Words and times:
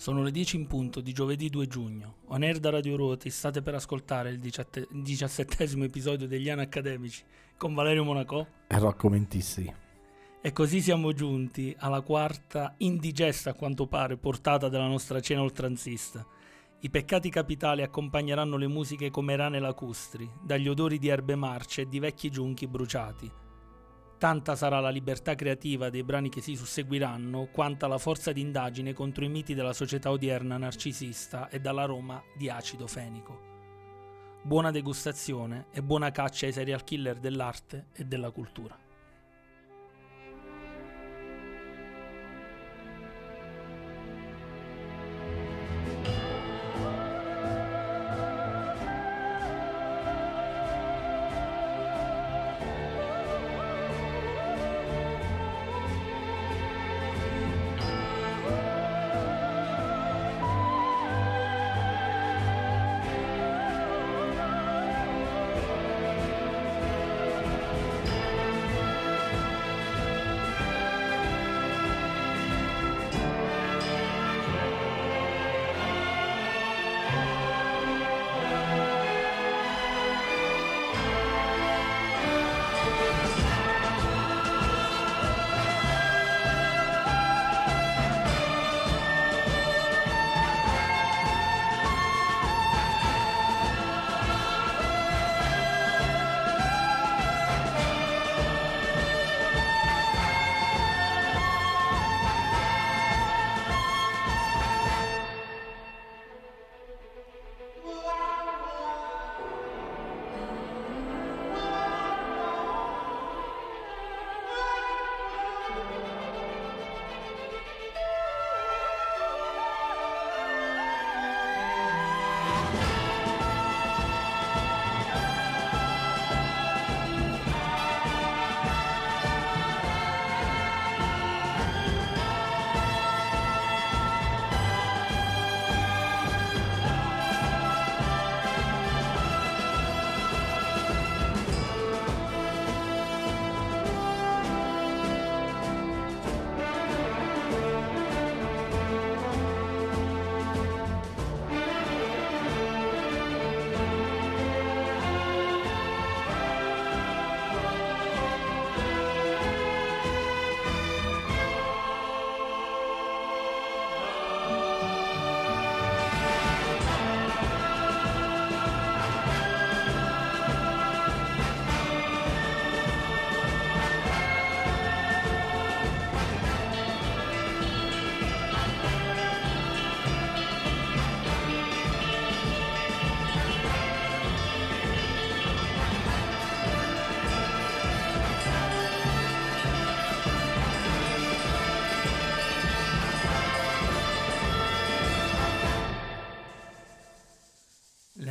Sono 0.00 0.22
le 0.22 0.30
10 0.30 0.56
in 0.56 0.66
punto 0.66 1.02
di 1.02 1.12
giovedì 1.12 1.50
2 1.50 1.66
giugno. 1.66 2.14
On 2.28 2.42
air 2.42 2.58
da 2.58 2.70
Radio 2.70 2.96
Ruoti 2.96 3.28
state 3.28 3.60
per 3.60 3.74
ascoltare 3.74 4.30
il 4.30 4.40
diciassettesimo 4.88 5.84
episodio 5.84 6.26
degli 6.26 6.48
anni 6.48 6.62
accademici 6.62 7.22
con 7.58 7.74
Valerio 7.74 8.02
Monaco 8.02 8.46
e 8.66 8.78
Rocco 8.78 9.10
Mentissi. 9.10 9.70
E 10.40 10.52
così 10.52 10.80
siamo 10.80 11.12
giunti 11.12 11.76
alla 11.78 12.00
quarta, 12.00 12.72
indigesta 12.78 13.50
a 13.50 13.54
quanto 13.54 13.86
pare, 13.88 14.16
portata 14.16 14.70
della 14.70 14.86
nostra 14.86 15.20
cena 15.20 15.42
oltranzista. 15.42 16.26
I 16.80 16.88
peccati 16.88 17.28
capitali 17.28 17.82
accompagneranno 17.82 18.56
le 18.56 18.68
musiche 18.68 19.10
come 19.10 19.36
rane 19.36 19.60
lacustri, 19.60 20.26
dagli 20.42 20.68
odori 20.68 20.96
di 20.96 21.08
erbe 21.08 21.34
marce 21.34 21.82
e 21.82 21.88
di 21.88 21.98
vecchi 21.98 22.30
giunchi 22.30 22.66
bruciati 22.66 23.30
Tanta 24.20 24.54
sarà 24.54 24.80
la 24.80 24.90
libertà 24.90 25.34
creativa 25.34 25.88
dei 25.88 26.02
brani 26.02 26.28
che 26.28 26.42
si 26.42 26.54
susseguiranno, 26.54 27.48
quanta 27.50 27.86
la 27.86 27.96
forza 27.96 28.32
di 28.32 28.42
indagine 28.42 28.92
contro 28.92 29.24
i 29.24 29.30
miti 29.30 29.54
della 29.54 29.72
società 29.72 30.10
odierna 30.10 30.58
narcisista 30.58 31.48
e 31.48 31.58
dall'aroma 31.58 32.22
di 32.36 32.50
acido 32.50 32.86
fenico. 32.86 33.40
Buona 34.42 34.70
degustazione 34.70 35.68
e 35.72 35.82
buona 35.82 36.10
caccia 36.10 36.44
ai 36.44 36.52
serial 36.52 36.84
killer 36.84 37.18
dell'arte 37.18 37.86
e 37.94 38.04
della 38.04 38.30
cultura. 38.30 38.76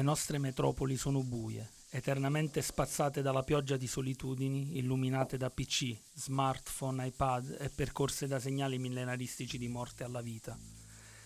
Nostre 0.09 0.39
metropoli 0.39 0.97
sono 0.97 1.21
buie, 1.21 1.69
eternamente 1.91 2.63
spazzate 2.63 3.21
dalla 3.21 3.43
pioggia 3.43 3.77
di 3.77 3.85
solitudini, 3.85 4.79
illuminate 4.79 5.37
da 5.37 5.51
PC, 5.51 5.95
smartphone, 6.15 7.05
iPad 7.05 7.57
e 7.59 7.69
percorse 7.69 8.25
da 8.25 8.39
segnali 8.39 8.79
millenaristici 8.79 9.59
di 9.59 9.67
morte 9.67 10.03
alla 10.03 10.21
vita. 10.21 10.57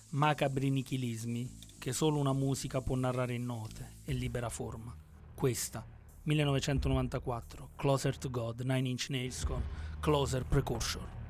Macabri 0.09 0.69
nichilismi 0.69 1.49
che 1.79 1.93
solo 1.93 2.19
una 2.19 2.33
musica 2.33 2.81
può 2.81 2.97
narrare 2.97 3.35
in 3.35 3.45
note 3.45 3.99
e 4.03 4.11
libera 4.11 4.49
forma. 4.49 4.93
Questa, 5.33 5.87
1994, 6.23 7.69
Closer 7.77 8.17
to 8.17 8.29
God, 8.29 8.59
Nine 8.63 8.89
Inch 8.89 9.05
Nails 9.07 9.45
con 9.45 9.63
Closer 10.01 10.43
Precursor. 10.43 11.22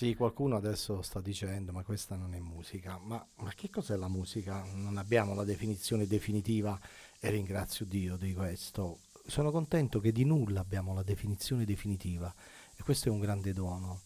Sì, 0.00 0.14
qualcuno 0.14 0.56
adesso 0.56 1.02
sta 1.02 1.20
dicendo 1.20 1.72
ma 1.72 1.82
questa 1.82 2.16
non 2.16 2.34
è 2.34 2.38
musica, 2.38 2.98
ma, 3.02 3.22
ma, 3.34 3.52
che 3.52 3.68
cos'è 3.68 3.96
la 3.96 4.08
musica? 4.08 4.64
Non 4.72 4.96
abbiamo 4.96 5.34
la 5.34 5.44
definizione 5.44 6.06
definitiva 6.06 6.80
e 7.18 7.28
ringrazio 7.28 7.84
Dio 7.84 8.16
di 8.16 8.32
questo. 8.32 9.00
Sono 9.26 9.50
contento 9.50 10.00
che 10.00 10.10
di 10.10 10.24
nulla 10.24 10.60
abbiamo 10.60 10.94
la 10.94 11.02
definizione 11.02 11.66
definitiva 11.66 12.34
e 12.74 12.82
questo 12.82 13.10
è 13.10 13.12
un 13.12 13.20
grande 13.20 13.52
dono. 13.52 14.00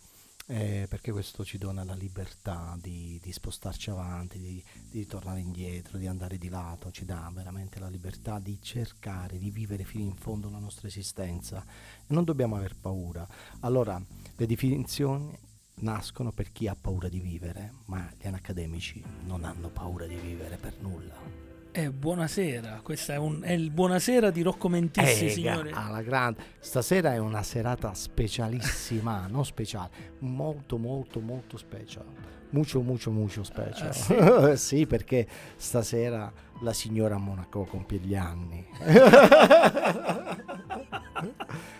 Eh, 0.46 0.86
perché 0.88 1.12
questo 1.12 1.44
ci 1.44 1.58
dona 1.58 1.84
la 1.84 1.94
libertà 1.94 2.76
di, 2.80 3.20
di 3.22 3.30
spostarci 3.30 3.90
avanti, 3.90 4.40
di, 4.40 4.64
di, 4.90 5.06
tornare 5.06 5.38
indietro, 5.38 5.96
di 5.96 6.08
andare 6.08 6.38
di 6.38 6.48
lato, 6.48 6.90
ci 6.90 7.04
dà 7.04 7.30
veramente 7.32 7.78
la 7.78 7.88
libertà 7.88 8.40
di 8.40 8.58
cercare 8.60 9.38
di 9.38 9.50
vivere 9.50 9.84
fino 9.84 10.02
in 10.02 10.16
fondo 10.16 10.50
la 10.50 10.58
nostra 10.58 10.88
esistenza. 10.88 11.64
Non 12.08 12.24
dobbiamo 12.24 12.56
aver 12.56 12.74
paura. 12.74 13.24
Allora, 13.60 14.02
le 14.34 14.46
definizioni 14.46 15.52
nascono 15.76 16.32
per 16.32 16.52
chi 16.52 16.68
ha 16.68 16.76
paura 16.78 17.08
di 17.08 17.20
vivere, 17.20 17.72
ma 17.86 18.10
gli 18.18 18.26
anacademici 18.26 19.02
non 19.24 19.44
hanno 19.44 19.68
paura 19.68 20.06
di 20.06 20.16
vivere 20.16 20.56
per 20.56 20.74
nulla. 20.80 21.44
Eh, 21.76 21.90
buonasera, 21.90 22.82
questa 22.84 23.14
è, 23.14 23.16
un, 23.16 23.40
è, 23.42 23.50
il 23.50 23.72
buonasera 23.72 24.30
di 24.30 24.42
Rocco 24.42 24.68
Mentissi, 24.68 25.26
eh, 25.26 25.30
signore. 25.30 25.72
Alla 25.72 26.02
grande. 26.02 26.40
Stasera 26.60 27.14
è 27.14 27.18
una 27.18 27.42
serata 27.42 27.92
specialissima, 27.94 29.26
non 29.30 29.44
speciale, 29.44 29.90
molto 30.20 30.78
molto 30.78 31.18
molto 31.18 31.56
speciale. 31.56 32.32
Mucho, 32.50 32.80
mucho, 32.80 33.10
mucho 33.10 33.42
special. 33.42 33.88
Uh, 33.90 34.54
sì? 34.54 34.76
sì? 34.76 34.86
perché 34.86 35.26
stasera 35.56 36.32
la 36.60 36.72
signora 36.72 37.16
Monaco 37.16 37.64
compie 37.64 37.98
gli 37.98 38.14
anni. 38.14 38.64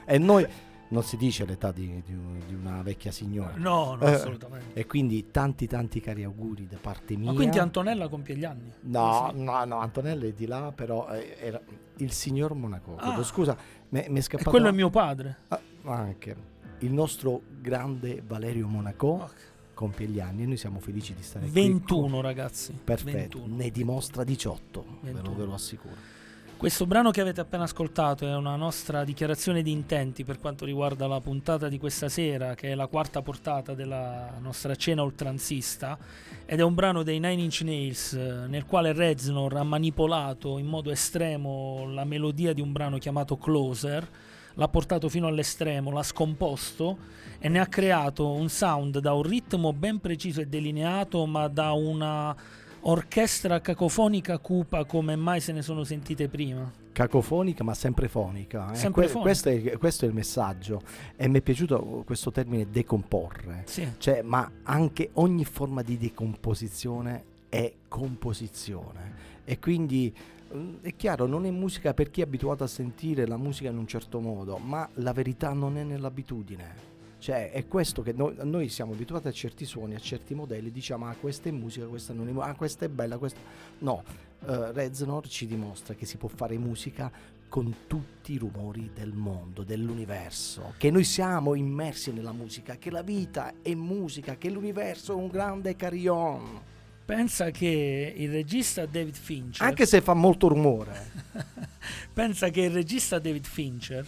e 0.05 0.19
noi 0.19 0.45
non 0.95 1.03
si 1.03 1.17
dice 1.17 1.45
l'età 1.45 1.73
di, 1.73 2.03
di, 2.07 2.17
di 2.47 2.55
una 2.55 2.81
vecchia 2.83 3.11
signora. 3.11 3.55
No, 3.57 3.97
no, 3.97 4.07
eh, 4.07 4.13
assolutamente. 4.15 4.79
E 4.79 4.87
quindi 4.87 5.31
tanti 5.33 5.67
tanti 5.67 6.01
cari 6.01 6.23
auguri 6.23 6.67
da 6.69 6.79
parte 6.81 7.17
mia. 7.17 7.31
Ma 7.31 7.35
quindi 7.37 7.59
Antonella 7.59 8.09
compie 8.09 8.37
gli 8.37 8.45
anni? 8.45 8.73
No, 8.83 9.33
sì. 9.35 9.43
no, 9.43 9.65
no, 9.65 9.79
Antonella 9.81 10.25
è 10.25 10.33
di 10.33 10.47
là, 10.47 10.73
però 10.73 11.09
eh, 11.09 11.37
era 11.39 11.61
il 11.97 12.13
signor 12.13 12.55
Monaco. 12.55 12.97
Ah. 12.97 13.21
Scusa, 13.25 13.57
mi 13.89 14.01
è 14.03 14.21
scappato. 14.21 14.49
E 14.49 14.53
quello 14.53 14.69
è 14.69 14.73
mio 14.73 14.89
padre. 14.89 15.39
Ah, 15.49 15.61
anche. 15.85 16.53
Il 16.79 16.93
nostro 16.93 17.43
grande 17.61 18.23
Valerio 18.25 18.69
Monaco. 18.69 19.09
Okay. 19.09 19.53
Compie 19.75 20.07
gli 20.07 20.21
anni 20.21 20.45
e 20.45 20.47
noi 20.47 20.57
siamo 20.57 20.79
felici 20.79 21.15
di 21.15 21.23
stare 21.25 21.47
21, 21.47 21.67
qui. 21.67 21.81
21 21.81 22.21
ragazzi. 22.21 22.79
Perfetto, 22.85 23.39
21. 23.41 23.57
ne 23.57 23.71
dimostra 23.71 24.23
18, 24.23 24.87
ve 25.01 25.13
lo, 25.21 25.35
ve 25.35 25.45
lo 25.45 25.55
assicuro. 25.55 25.97
Questo 26.65 26.87
brano 26.87 27.11
che 27.11 27.21
avete 27.21 27.43
appena 27.43 27.65
ascoltato 27.65 28.27
è 28.27 28.35
una 28.35 28.57
nostra 28.57 29.05
dichiarazione 29.05 29.61
di 29.61 29.71
intenti 29.71 30.25
per 30.25 30.39
quanto 30.41 30.65
riguarda 30.65 31.07
la 31.07 31.21
puntata 31.21 31.69
di 31.69 31.77
questa 31.77 32.09
sera, 32.09 32.55
che 32.55 32.71
è 32.71 32.75
la 32.75 32.87
quarta 32.87 33.21
portata 33.21 33.75
della 33.75 34.33
nostra 34.41 34.75
cena 34.75 35.03
oltranzista, 35.03 35.99
ed 36.47 36.61
è 36.61 36.63
un 36.63 36.73
brano 36.73 37.03
dei 37.03 37.21
Nine 37.21 37.43
Inch 37.43 37.61
Nails 37.61 38.15
nel 38.15 38.65
quale 38.65 38.95
Reznor 38.95 39.55
ha 39.59 39.63
manipolato 39.63 40.57
in 40.57 40.65
modo 40.65 40.91
estremo 40.91 41.85
la 41.93 42.05
melodia 42.05 42.55
di 42.55 42.63
un 42.63 42.73
brano 42.73 42.97
chiamato 42.97 43.37
Closer, 43.37 44.09
l'ha 44.55 44.69
portato 44.69 45.11
fino 45.11 45.27
all'estremo, 45.27 45.91
l'ha 45.91 46.03
scomposto 46.03 46.97
e 47.41 47.51
ne 47.51 47.61
ha 47.61 47.67
creato 47.67 48.31
un 48.31 48.49
sound 48.49 49.01
da 49.01 49.13
un 49.13 49.23
ritmo 49.23 49.75
ben 49.75 50.01
preciso 50.01 50.41
e 50.41 50.47
delineato, 50.47 51.27
ma 51.27 51.47
da 51.47 51.73
una 51.73 52.35
orchestra 52.87 53.61
cacofonica 53.61 54.39
cupa 54.39 54.85
come 54.85 55.17
mai 55.17 55.41
se 55.41 55.53
ne 55.53 55.63
sono 55.63 55.85
sentite 55.85 56.29
prima. 56.29 56.71
Cacofonica 56.93 57.65
ma 57.65 57.75
sempre 57.75 58.09
fonica. 58.09 58.73
Eh? 58.73 58.75
Sempre 58.75 59.09
que- 59.09 59.21
questo, 59.21 59.49
è, 59.49 59.77
questo, 59.79 60.05
è, 60.05 60.09
il 60.09 60.15
messaggio 60.15 60.83
e 61.17 61.29
mi 61.29 61.39
è 61.39 61.43
piaciuto 61.43 62.03
questo 62.05 62.31
termine 62.31 62.69
decomporre. 62.71 63.63
Sì. 63.67 63.89
Cioè, 63.99 64.23
ma 64.23 64.51
anche 64.63 65.11
ogni 65.15 65.45
forma 65.45 65.83
di 65.83 65.97
decomposizione 65.97 67.33
è 67.49 67.73
composizione 67.89 69.33
e 69.45 69.59
quindi 69.59 70.15
mm, 70.55 70.77
è 70.83 70.95
chiaro, 70.97 71.27
non 71.27 71.47
è 71.47 71.51
musica 71.51 71.95
per 71.95 72.11
chi 72.11 72.21
è 72.21 72.25
abituato 72.25 72.65
a 72.65 72.69
sentire 72.69 73.27
la 73.27 73.37
musica 73.37 73.71
in 73.71 73.79
un 73.79 73.87
certo 73.87 74.21
modo, 74.21 74.59
ma 74.59 74.89
la 74.95 75.13
verità 75.13 75.53
non 75.53 75.77
è 75.77 75.83
nell'abitudine. 75.83 76.93
Cioè, 77.25 77.53
è 77.53 77.67
questo 77.67 78.03
che 78.03 78.13
noi, 78.13 78.35
noi, 78.43 78.69
siamo 78.69 78.93
abituati 78.93 79.29
a 79.29 79.33
certi 79.33 79.65
suoni, 79.65 79.95
a 79.95 79.99
certi 79.99 80.35
modelli, 80.35 80.71
diciamo, 80.71 81.07
ah, 81.07 81.17
questa 81.19 81.49
è 81.49 81.53
musica, 81.53 81.87
questa 81.87 82.13
non 82.13 82.29
è 82.29 82.33
musica, 82.33 82.53
ah, 82.53 82.55
questa 82.55 82.85
è 82.85 82.89
bella, 82.91 83.17
questa... 83.17 83.41
No, 83.79 84.05
uh, 84.41 84.73
Reznor 84.73 85.27
ci 85.27 85.47
dimostra 85.47 85.95
che 85.95 86.05
si 86.05 86.19
può 86.19 86.29
fare 86.29 86.59
musica 86.59 87.11
con 87.49 87.75
tutti 87.87 88.35
i 88.35 88.37
rumori 88.37 88.91
del 88.93 89.15
mondo, 89.15 89.63
dell'universo, 89.63 90.75
che 90.77 90.91
noi 90.91 91.05
siamo 91.05 91.55
immersi 91.55 92.13
nella 92.13 92.33
musica, 92.33 92.77
che 92.77 92.91
la 92.91 93.01
vita 93.01 93.55
è 93.63 93.73
musica, 93.73 94.37
che 94.37 94.51
l'universo 94.51 95.13
è 95.13 95.17
un 95.17 95.29
grande 95.29 95.77
carillon. 95.77 96.61
Pensa 97.07 97.51
che 97.51 98.13
il 98.15 98.31
regista 98.33 98.85
David 98.85 99.15
Fincher... 99.15 99.67
Anche 99.67 99.87
se 99.87 100.03
fa 100.03 100.13
molto 100.13 100.49
rumore. 100.49 101.11
pensa 102.13 102.51
che 102.51 102.61
il 102.61 102.71
regista 102.71 103.19
David 103.19 103.47
Fincher 103.47 104.07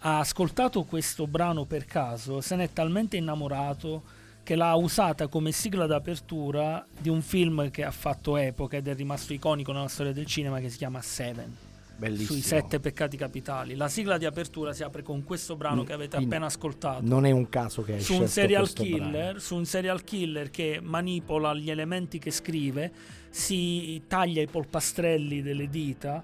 ha 0.00 0.20
ascoltato 0.20 0.84
questo 0.84 1.26
brano 1.26 1.64
per 1.64 1.84
caso, 1.84 2.40
se 2.40 2.56
ne 2.56 2.64
è 2.64 2.72
talmente 2.72 3.16
innamorato 3.16 4.02
che 4.42 4.54
l'ha 4.54 4.74
usata 4.74 5.26
come 5.26 5.52
sigla 5.52 5.86
d'apertura 5.86 6.86
di 6.98 7.08
un 7.08 7.20
film 7.20 7.70
che 7.70 7.84
ha 7.84 7.90
fatto 7.90 8.36
epoca 8.36 8.76
ed 8.76 8.88
è 8.88 8.94
rimasto 8.94 9.32
iconico 9.32 9.72
nella 9.72 9.88
storia 9.88 10.12
del 10.12 10.26
cinema 10.26 10.60
che 10.60 10.70
si 10.70 10.78
chiama 10.78 11.02
Seven. 11.02 11.54
Bellissimo. 11.98 12.38
Sui 12.38 12.40
sette 12.42 12.78
peccati 12.78 13.16
capitali. 13.16 13.74
La 13.74 13.88
sigla 13.88 14.18
di 14.18 14.24
apertura 14.24 14.72
si 14.72 14.84
apre 14.84 15.02
con 15.02 15.24
questo 15.24 15.56
brano 15.56 15.82
che 15.82 15.92
avete 15.92 16.16
appena 16.16 16.46
ascoltato. 16.46 17.00
Non 17.04 17.26
è 17.26 17.32
un 17.32 17.48
caso 17.48 17.82
che 17.82 17.94
hai 17.94 18.00
su 18.00 18.14
un 18.14 18.28
serial 18.28 18.72
killer, 18.72 19.40
Su 19.40 19.56
un 19.56 19.64
serial 19.64 20.04
killer 20.04 20.48
che 20.48 20.78
manipola 20.80 21.52
gli 21.54 21.70
elementi 21.70 22.20
che 22.20 22.30
scrive, 22.30 22.92
si 23.30 24.00
taglia 24.06 24.40
i 24.40 24.46
polpastrelli 24.46 25.42
delle 25.42 25.68
dita 25.68 26.22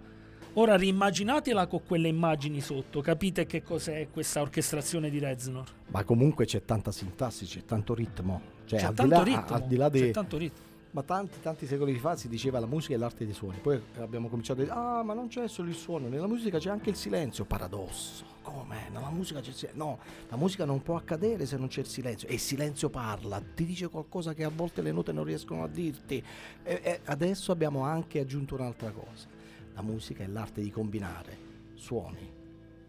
Ora 0.57 0.77
rimmaginatela 0.77 1.67
con 1.67 1.81
quelle 1.85 2.07
immagini 2.07 2.61
sotto, 2.61 3.01
capite 3.01 3.45
che 3.45 3.65
cos'è 3.65 4.07
questa 4.13 4.41
orchestrazione 4.41 5.11
di 5.11 5.19
Reznor. 5.19 5.65
Ma 5.89 6.05
comunque 6.05 6.45
c'è 6.45 6.65
tanta 6.65 6.93
sintassi, 6.93 7.45
c'è 7.45 7.65
tanto 7.65 7.93
ritmo. 7.93 8.41
Cioè, 8.65 8.79
c'è 8.79 8.85
al 8.85 8.95
tanto 8.95 9.03
di 9.03 9.31
là, 9.31 9.37
ritmo, 9.41 9.57
al 9.57 9.67
di 9.67 9.77
là 9.77 9.91
c'è 9.91 10.11
tanto 10.13 10.37
ritmo. 10.37 10.73
Ma 10.93 11.03
tanti, 11.03 11.41
tanti 11.43 11.67
secoli 11.67 11.99
fa 11.99 12.15
si 12.15 12.29
diceva 12.29 12.61
la 12.61 12.67
musica 12.67 12.95
è 12.95 12.97
l'arte 12.97 13.25
dei 13.25 13.35
suoni. 13.35 13.59
Poi 13.61 13.83
abbiamo 13.99 14.29
cominciato 14.29 14.61
a 14.61 14.63
dire, 14.63 14.77
ah, 14.77 15.03
ma 15.03 15.13
non 15.13 15.27
c'è 15.27 15.49
solo 15.49 15.71
il 15.71 15.75
suono, 15.75 16.07
nella 16.07 16.29
musica 16.29 16.61
c'è 16.61 16.71
anche 16.71 16.89
il 16.89 16.95
silenzio. 16.95 17.45
Paradosso. 17.45 18.25
Come? 18.43 18.91
Nella 18.93 19.11
musica 19.11 19.41
c'è 19.41 19.49
il 19.49 19.55
silenzio. 19.55 19.85
No, 19.85 19.99
la 20.29 20.37
musica 20.37 20.65
non 20.65 20.81
può 20.83 20.95
accadere 20.95 21.47
se 21.47 21.57
non 21.57 21.67
c'è 21.67 21.81
il 21.81 21.89
silenzio. 21.89 22.29
E 22.29 22.35
il 22.35 22.39
silenzio 22.39 22.91
parla, 22.91 23.43
ti 23.57 23.65
dice 23.65 23.89
qualcosa 23.89 24.35
che 24.35 24.45
a 24.45 24.53
volte 24.55 24.83
le 24.83 24.93
note 24.93 25.11
non 25.11 25.25
riescono 25.25 25.65
a 25.65 25.69
dirti. 25.69 26.23
E, 26.63 26.81
e 26.81 27.01
adesso 27.07 27.51
abbiamo 27.51 27.81
anche 27.81 28.21
aggiunto 28.21 28.55
un'altra 28.55 28.93
cosa 28.93 29.34
la 29.75 29.83
musica 29.83 30.23
è 30.23 30.27
l'arte 30.27 30.61
di 30.61 30.71
combinare 30.71 31.37
suoni, 31.75 32.33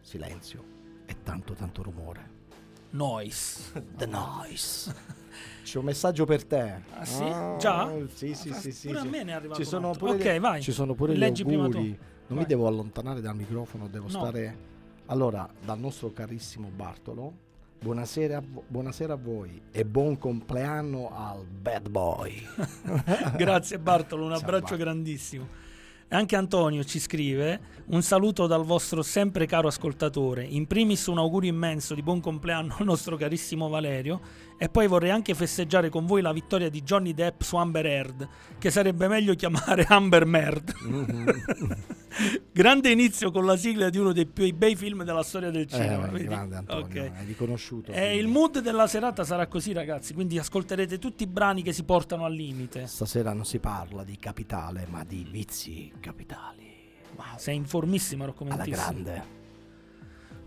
silenzio 0.02 0.64
e 1.06 1.16
tanto 1.24 1.54
tanto 1.54 1.84
rumore. 1.84 2.34
Noise. 2.92 3.84
The 3.98 4.06
noise. 4.06 4.94
C'è 5.64 5.80
un 5.80 5.86
messaggio 5.86 6.26
per 6.26 6.46
te. 6.46 6.82
Ah 6.94 7.04
sì? 7.04 7.24
Ah, 7.24 7.58
Già? 7.60 7.92
Sì, 8.14 8.34
sì, 8.34 8.50
ah, 8.50 8.54
sì, 8.54 8.72
sì. 8.72 8.88
Pure 8.88 9.02
sì. 9.02 9.08
a 9.08 9.10
me 9.10 9.24
ne 9.24 9.32
è 9.32 9.34
arrivato 9.34 9.62
ci 9.62 9.68
sono 9.68 9.92
pure 9.92 10.12
Ok, 10.14 10.40
vai. 10.40 10.62
Ci 10.62 10.72
sono 10.72 10.94
pure 10.94 11.16
Leggi 11.16 11.44
gli 11.44 11.54
auguri. 11.54 11.90
Non 11.90 11.98
vai. 12.28 12.38
mi 12.38 12.46
devo 12.46 12.68
allontanare 12.68 13.20
dal 13.20 13.36
microfono, 13.36 13.88
devo 13.88 14.06
no. 14.06 14.10
stare... 14.10 14.74
Allora, 15.08 15.48
dal 15.64 15.78
nostro 15.78 16.12
carissimo 16.14 16.70
Bartolo, 16.74 17.34
buonasera, 17.80 18.42
buonasera 18.42 19.14
a 19.14 19.18
voi 19.18 19.62
e 19.72 19.86
buon 19.86 20.18
compleanno 20.18 21.12
al 21.14 21.46
bad 21.46 21.90
boy. 21.90 22.42
Grazie 23.36 23.78
Bartolo, 23.78 24.26
un 24.26 24.34
abbraccio 24.34 24.70
Ciao, 24.70 24.78
grandissimo. 24.78 25.64
Anche 26.16 26.38
Antonio 26.38 26.86
ci 26.86 26.98
scrive 27.02 27.60
un 27.88 28.02
saluto 28.02 28.48
dal 28.48 28.64
vostro 28.64 29.04
sempre 29.04 29.46
caro 29.46 29.68
ascoltatore. 29.68 30.46
In 30.46 30.66
primis 30.66 31.08
un 31.08 31.18
augurio 31.18 31.50
immenso 31.50 31.94
di 31.94 32.02
buon 32.02 32.22
compleanno 32.22 32.78
al 32.80 32.86
nostro 32.86 33.18
carissimo 33.18 33.68
Valerio 33.68 34.22
e 34.58 34.70
poi 34.70 34.88
vorrei 34.88 35.10
anche 35.10 35.34
festeggiare 35.34 35.90
con 35.90 36.06
voi 36.06 36.22
la 36.22 36.32
vittoria 36.32 36.70
di 36.70 36.82
Johnny 36.82 37.14
Depp 37.14 37.42
su 37.42 37.58
Amber 37.58 37.86
Heard, 37.86 38.28
che 38.58 38.72
sarebbe 38.72 39.08
meglio 39.08 39.34
chiamare 39.36 39.86
Amber 39.90 40.26
Merd. 40.26 40.74
Mm-hmm. 40.84 41.30
grande 42.52 42.90
inizio 42.90 43.32
con 43.32 43.46
la 43.46 43.58
sigla 43.58 43.90
di 43.90 43.98
uno 43.98 44.14
dei 44.14 44.26
più 44.26 44.52
bei 44.56 44.76
film 44.76 45.04
della 45.04 45.24
storia 45.24 45.52
del 45.52 45.68
cinema. 45.68 46.10
Eh, 46.12 46.24
grande 46.24 46.56
Antonio, 46.56 46.86
okay. 46.86 47.12
hai 47.16 47.26
riconosciuto. 47.26 47.92
Eh, 47.92 48.18
il 48.18 48.28
mood 48.28 48.60
della 48.60 48.88
serata 48.88 49.24
sarà 49.24 49.48
così 49.48 49.74
ragazzi, 49.74 50.14
quindi 50.14 50.38
ascolterete 50.38 51.00
tutti 51.00 51.24
i 51.24 51.28
brani 51.28 51.62
che 51.62 51.74
si 51.74 51.84
portano 51.84 52.26
al 52.26 52.34
limite. 52.34 52.88
Stasera 52.88 53.34
non 53.34 53.46
si 53.46 53.60
parla 53.60 54.04
di 54.04 54.18
capitale, 54.18 54.88
ma 54.90 55.04
di 55.04 55.28
vizi 55.30 55.92
capitali. 56.00 56.74
Wow. 57.16 57.38
Sei 57.38 57.56
informissima, 57.56 58.26
Rocco 58.26 58.46
Alla 58.48 58.64
grande. 58.64 59.44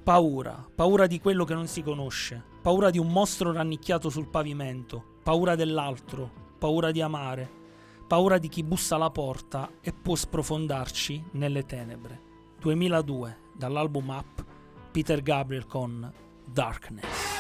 Paura, 0.03 0.67
paura 0.75 1.07
di 1.07 1.21
quello 1.21 1.45
che 1.45 1.53
non 1.53 1.67
si 1.67 1.83
conosce, 1.83 2.45
paura 2.61 2.91
di 2.91 2.99
un 2.99 3.09
mostro 3.09 3.53
rannicchiato 3.53 4.11
sul 4.11 4.29
pavimento, 4.29 5.03
paura 5.23 5.55
dell'altro, 5.55 6.31
paura 6.59 6.91
di 6.91 7.01
amare, 7.01 7.51
paura 8.07 8.39
di 8.39 8.49
chi 8.49 8.63
bussa 8.63 8.97
alla 8.97 9.11
porta 9.11 9.71
e 9.81 9.93
può 9.93 10.15
sprofondarci 10.15 11.25
nelle 11.33 11.65
tenebre. 11.65 12.23
2002, 12.61 13.39
dall'album 13.55 14.09
Up, 14.09 14.45
Peter 14.91 15.23
Gabriel 15.23 15.67
con 15.67 16.13
Darkness. 16.45 17.38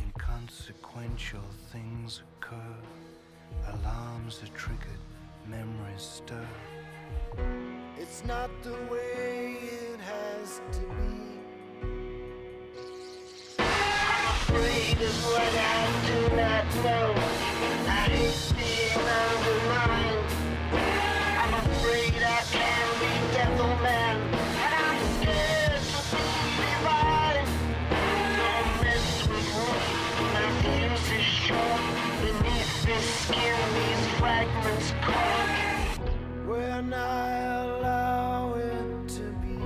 Inconsequential 0.00 1.44
things 1.72 2.22
occur, 2.38 2.76
alarms 3.74 4.40
are 4.42 4.56
triggered, 4.56 5.02
memories 5.46 6.22
stir. 6.22 6.46
It's 7.98 8.24
not 8.24 8.50
the 8.62 8.76
way 8.90 9.56
it 9.60 10.00
has 10.00 10.60
to 10.72 10.80
be. 10.80 11.40
I'm 13.58 14.26
afraid 14.36 15.00
of 15.02 15.24
what 15.26 15.54
I 15.54 15.80
do 16.06 16.36
not 16.36 16.66
know. 16.84 17.21
I 36.94 37.42
allow 37.64 38.54
it 38.54 39.08
to 39.08 39.22
be. 39.42 39.58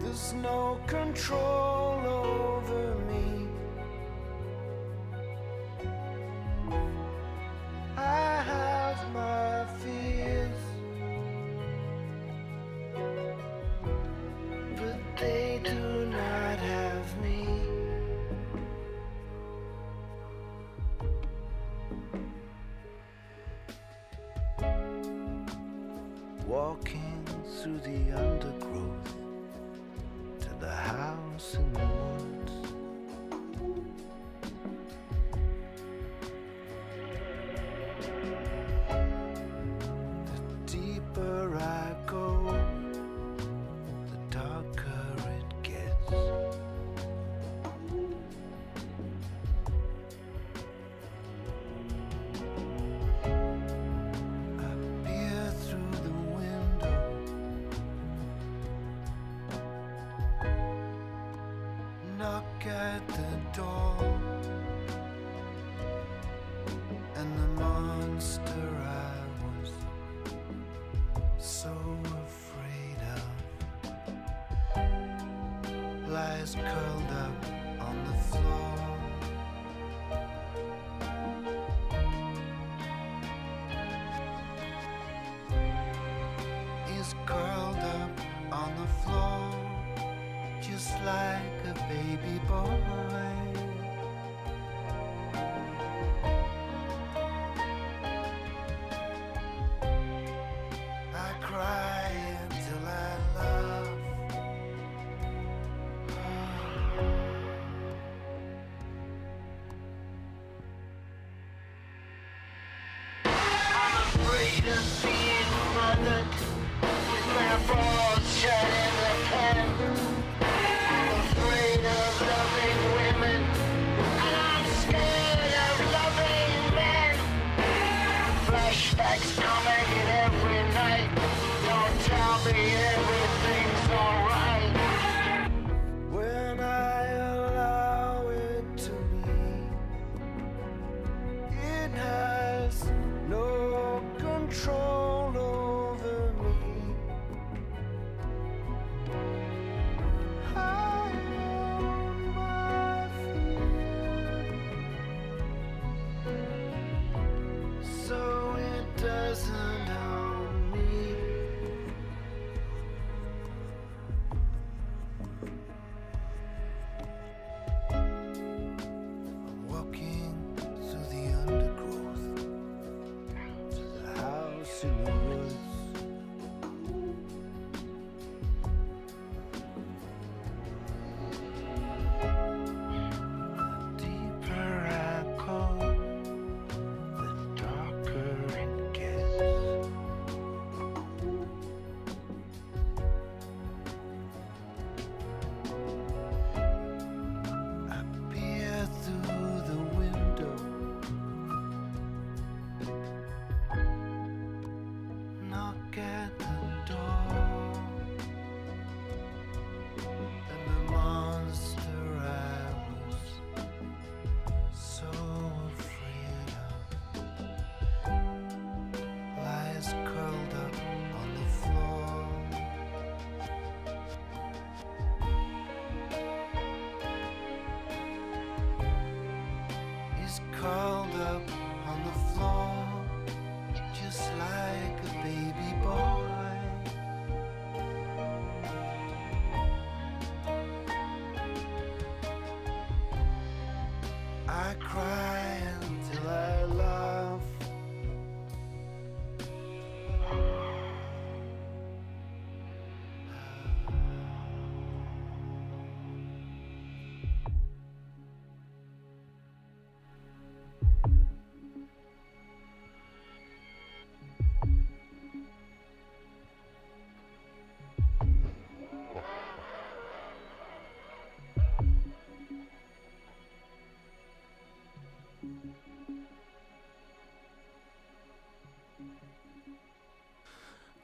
There's 0.00 0.32
no 0.34 0.80
control 0.86 1.57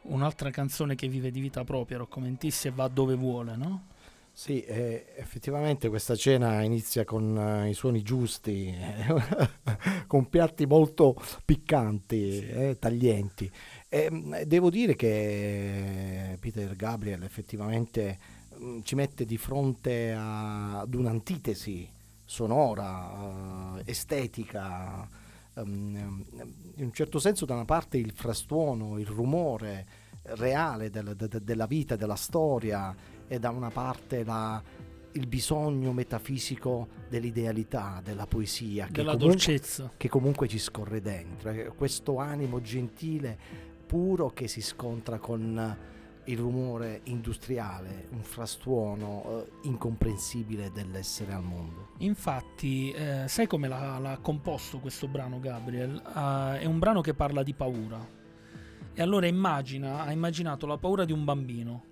Un'altra 0.04 0.50
canzone 0.50 0.94
che 0.94 1.08
vive 1.08 1.30
di 1.30 1.40
vita 1.40 1.62
propria, 1.64 1.98
Rocco 1.98 2.20
Mentissi, 2.20 2.68
e 2.68 2.70
va 2.70 2.88
dove 2.88 3.14
vuole, 3.16 3.56
no? 3.56 3.86
Sì, 4.36 4.62
eh, 4.62 5.12
effettivamente 5.16 5.88
questa 5.88 6.16
cena 6.16 6.60
inizia 6.62 7.04
con 7.04 7.38
eh, 7.38 7.68
i 7.70 7.74
suoni 7.74 8.02
giusti, 8.02 8.66
eh, 8.66 9.06
con 10.08 10.28
piatti 10.28 10.66
molto 10.66 11.14
piccanti, 11.44 12.40
eh, 12.44 12.76
taglienti. 12.80 13.48
E, 13.88 14.10
mh, 14.10 14.42
devo 14.42 14.70
dire 14.70 14.96
che 14.96 16.36
Peter 16.40 16.74
Gabriel 16.74 17.22
effettivamente 17.22 18.18
mh, 18.58 18.80
ci 18.82 18.96
mette 18.96 19.24
di 19.24 19.36
fronte 19.38 20.12
a- 20.12 20.80
ad 20.80 20.94
un'antitesi 20.94 21.88
sonora, 22.24 23.78
eh, 23.78 23.82
estetica, 23.90 25.08
ehm, 25.54 26.24
in 26.76 26.84
un 26.84 26.92
certo 26.92 27.18
senso 27.18 27.44
da 27.44 27.54
una 27.54 27.64
parte 27.64 27.96
il 27.98 28.12
frastuono, 28.12 28.98
il 28.98 29.06
rumore 29.06 29.86
reale 30.22 30.90
del- 30.90 31.14
de- 31.16 31.28
de- 31.28 31.42
della 31.44 31.66
vita, 31.66 31.96
della 31.96 32.14
storia 32.16 32.94
e 33.26 33.38
da 33.38 33.50
una 33.50 33.70
parte 33.70 34.24
la- 34.24 34.62
il 35.12 35.26
bisogno 35.28 35.92
metafisico 35.92 36.88
dell'idealità, 37.08 38.00
della 38.02 38.26
poesia, 38.26 38.86
che 38.86 38.92
Della 38.92 39.12
comunque, 39.12 39.28
dolcezza. 39.36 39.92
che 39.96 40.08
comunque 40.08 40.48
ci 40.48 40.58
scorre 40.58 41.00
dentro, 41.00 41.50
eh, 41.50 41.66
questo 41.76 42.16
animo 42.18 42.60
gentile, 42.60 43.38
puro 43.86 44.30
che 44.30 44.48
si 44.48 44.60
scontra 44.60 45.18
con 45.18 45.76
il 46.24 46.38
rumore 46.38 47.00
industriale, 47.04 48.08
un 48.12 48.22
frastuono 48.22 49.44
eh, 49.44 49.50
incomprensibile 49.68 50.72
dell'essere 50.72 51.32
al 51.32 51.42
mondo. 51.44 51.83
Infatti, 51.98 52.90
eh, 52.90 53.28
sai 53.28 53.46
come 53.46 53.68
l'ha, 53.68 53.98
l'ha 53.98 54.18
composto 54.20 54.78
questo 54.78 55.06
brano 55.06 55.38
Gabriel? 55.38 56.00
Ah, 56.04 56.58
è 56.58 56.64
un 56.64 56.78
brano 56.78 57.00
che 57.00 57.14
parla 57.14 57.42
di 57.42 57.54
paura. 57.54 58.04
E 58.92 59.02
allora 59.02 59.26
immagina, 59.26 60.02
ha 60.02 60.12
immaginato 60.12 60.66
la 60.66 60.76
paura 60.76 61.04
di 61.04 61.12
un 61.12 61.24
bambino. 61.24 61.84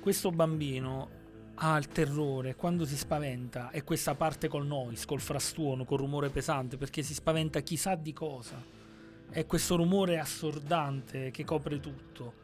Questo 0.00 0.30
bambino 0.30 1.22
ha 1.54 1.76
il 1.78 1.86
terrore, 1.88 2.56
quando 2.56 2.84
si 2.84 2.96
spaventa, 2.96 3.70
è 3.70 3.84
questa 3.84 4.14
parte 4.14 4.48
col 4.48 4.66
noise, 4.66 5.06
col 5.06 5.20
frastuono, 5.20 5.84
col 5.84 5.98
rumore 5.98 6.30
pesante, 6.30 6.76
perché 6.76 7.02
si 7.02 7.14
spaventa 7.14 7.60
chissà 7.60 7.94
di 7.94 8.12
cosa. 8.12 8.60
È 9.30 9.46
questo 9.46 9.76
rumore 9.76 10.18
assordante 10.18 11.30
che 11.30 11.44
copre 11.44 11.80
tutto. 11.80 12.42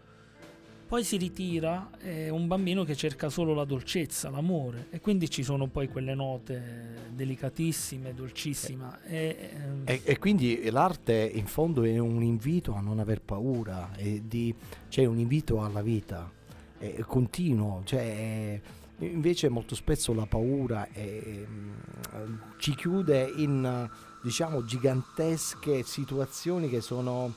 Poi 0.90 1.04
si 1.04 1.18
ritira, 1.18 1.88
è 2.00 2.30
un 2.30 2.48
bambino 2.48 2.82
che 2.82 2.96
cerca 2.96 3.28
solo 3.28 3.54
la 3.54 3.62
dolcezza, 3.62 4.28
l'amore, 4.28 4.88
e 4.90 5.00
quindi 5.00 5.30
ci 5.30 5.44
sono 5.44 5.68
poi 5.68 5.86
quelle 5.86 6.16
note 6.16 7.10
delicatissime, 7.10 8.12
dolcissime. 8.12 8.98
E, 9.06 9.50
ehm, 9.54 9.82
E, 9.84 10.00
e 10.02 10.18
quindi 10.18 10.68
l'arte 10.68 11.30
in 11.32 11.46
fondo 11.46 11.84
è 11.84 11.96
un 11.98 12.24
invito 12.24 12.74
a 12.74 12.80
non 12.80 12.98
aver 12.98 13.20
paura, 13.20 13.88
di, 14.20 14.52
cioè 14.88 15.04
un 15.04 15.20
invito 15.20 15.62
alla 15.62 15.80
vita, 15.80 16.28
è, 16.76 16.92
continuo, 17.06 17.82
cioè, 17.84 18.00
è- 18.00 18.60
invece 19.04 19.48
molto 19.48 19.76
spesso 19.76 20.12
la 20.12 20.26
paura 20.26 20.88
è- 20.90 21.46
mm, 21.48 22.34
ci 22.58 22.74
chiude 22.74 23.32
in 23.36 23.88
diciamo 24.24 24.64
gigantesche 24.64 25.84
situazioni 25.84 26.68
che 26.68 26.80
sono 26.80 27.32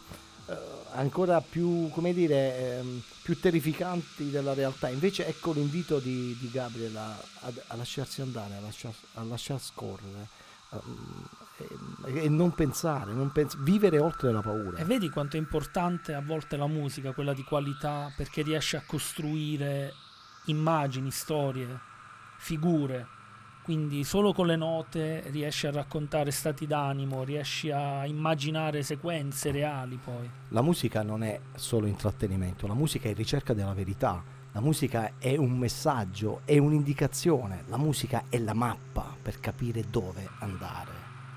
ancora 0.92 1.42
più, 1.42 1.90
come 1.90 2.14
dire, 2.14 2.78
ehm, 2.78 3.02
più 3.22 3.40
terrificanti 3.40 4.30
della 4.30 4.54
realtà. 4.54 4.90
Invece 4.90 5.26
ecco 5.26 5.52
l'invito 5.52 6.00
di, 6.00 6.36
di 6.40 6.50
Gabriel 6.52 6.96
a, 6.96 7.12
a- 7.12 7.54
a 7.68 7.76
lasciarsi 7.76 8.22
andare, 8.22 8.56
a 8.56 8.60
lasciar, 8.60 8.94
a 9.16 9.24
lasciar 9.24 9.60
scorrere 9.62 10.28
ehm, 10.72 11.28
e, 12.06 12.24
e 12.26 12.30
non 12.30 12.54
pensare, 12.54 13.14
non 13.14 13.32
pens- 13.32 13.58
vivere 13.64 14.00
oltre 14.00 14.32
la 14.32 14.42
paura. 14.42 14.78
E 14.78 14.84
vedi 14.84 15.10
quanto 15.10 15.38
è 15.38 15.40
importante 15.40 16.14
a 16.14 16.22
volte 16.22 16.58
la 16.58 16.68
musica, 16.68 17.14
quella 17.14 17.34
di 17.34 17.44
qualità, 17.44 18.12
perché 18.16 18.42
riesce 18.42 18.78
a 18.78 18.84
costruire 18.86 19.94
immagini, 20.48 21.10
storie, 21.12 21.80
figure. 22.38 23.08
Quindi 23.64 24.04
solo 24.04 24.34
con 24.34 24.48
le 24.48 24.58
note 24.58 25.24
riesci 25.28 25.68
a 25.68 25.72
raccontare 25.72 26.32
stati 26.32 26.68
d'animo, 26.68 27.24
riesci 27.24 27.72
a 27.72 28.06
immaginare 28.06 28.84
sequenze 28.84 29.52
reali 29.52 29.98
poi. 30.04 30.30
La 30.50 30.62
musica 30.62 31.02
non 31.02 31.24
è 31.24 31.40
solo 31.56 31.86
intrattenimento, 31.86 32.68
la 32.68 32.74
musica 32.74 33.08
è 33.08 33.14
ricerca 33.14 33.54
della 33.54 33.74
verità, 33.74 34.22
la 34.52 34.60
musica 34.60 35.14
è 35.18 35.38
un 35.38 35.58
messaggio, 35.58 36.42
è 36.44 36.58
un'indicazione, 36.58 37.64
la 37.68 37.78
musica 37.78 38.26
è 38.28 38.38
la 38.38 38.54
mappa 38.54 39.16
per 39.22 39.40
capire 39.40 39.86
dove 39.90 40.28
andare, 40.40 40.92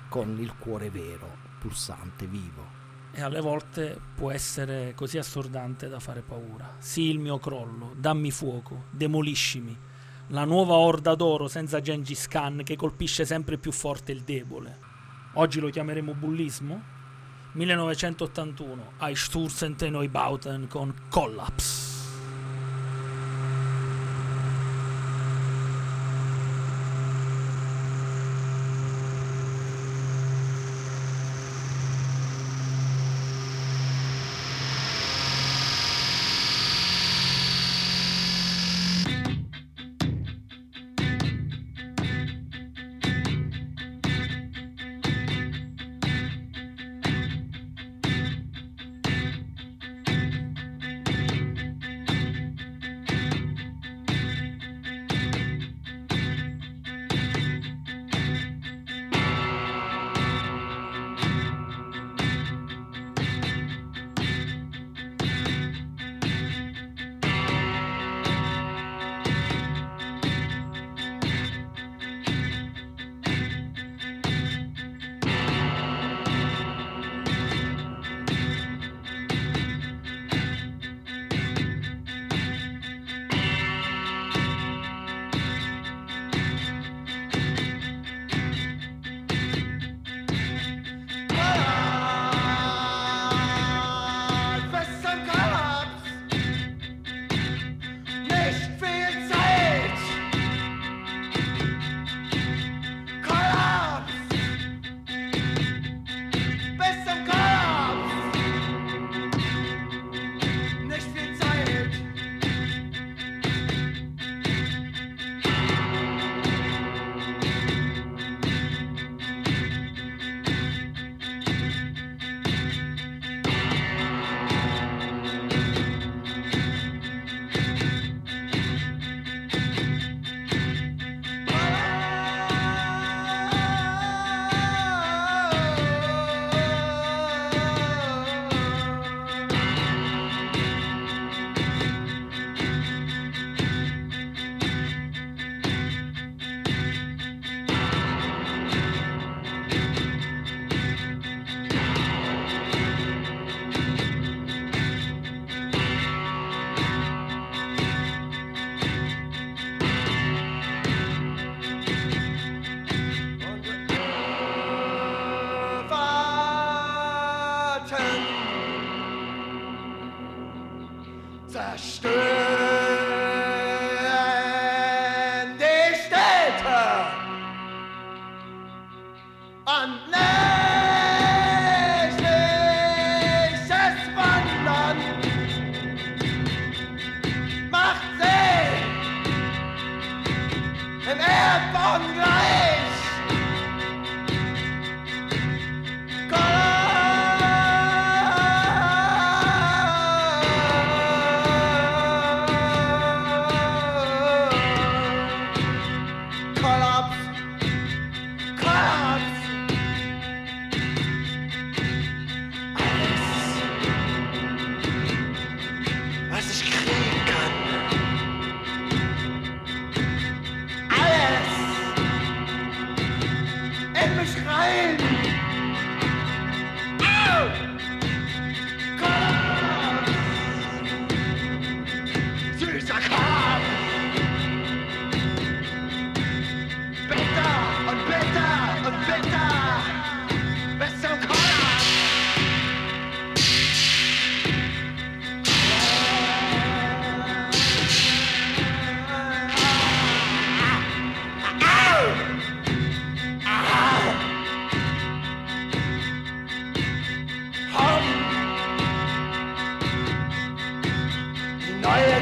con 0.09 0.37
il 0.37 0.53
cuore 0.57 0.89
vero, 0.89 1.29
pulsante, 1.61 2.27
vivo. 2.27 2.75
E 3.13 3.21
alle 3.21 3.39
volte 3.39 3.97
può 4.13 4.31
essere 4.31 4.91
così 4.95 5.17
assordante 5.17 5.87
da 5.87 6.01
fare 6.01 6.21
paura. 6.21 6.75
Sì, 6.77 7.03
il 7.03 7.19
mio 7.19 7.39
crollo, 7.39 7.93
dammi 7.95 8.31
fuoco, 8.31 8.83
demoliscimi. 8.91 9.85
La 10.31 10.43
nuova 10.43 10.73
orda 10.73 11.15
d'oro 11.15 11.47
senza 11.47 11.79
Gengis 11.79 12.27
Khan 12.27 12.63
che 12.65 12.75
colpisce 12.75 13.23
sempre 13.23 13.57
più 13.57 13.71
forte 13.71 14.11
il 14.11 14.23
debole. 14.23 14.77
Oggi 15.35 15.61
lo 15.61 15.69
chiameremo 15.69 16.13
bullismo? 16.13 16.95
1981, 17.53 18.91
Einsturzen 18.99 19.75
Neubauten 19.79 20.67
con 20.67 20.93
Collapse. 21.09 21.86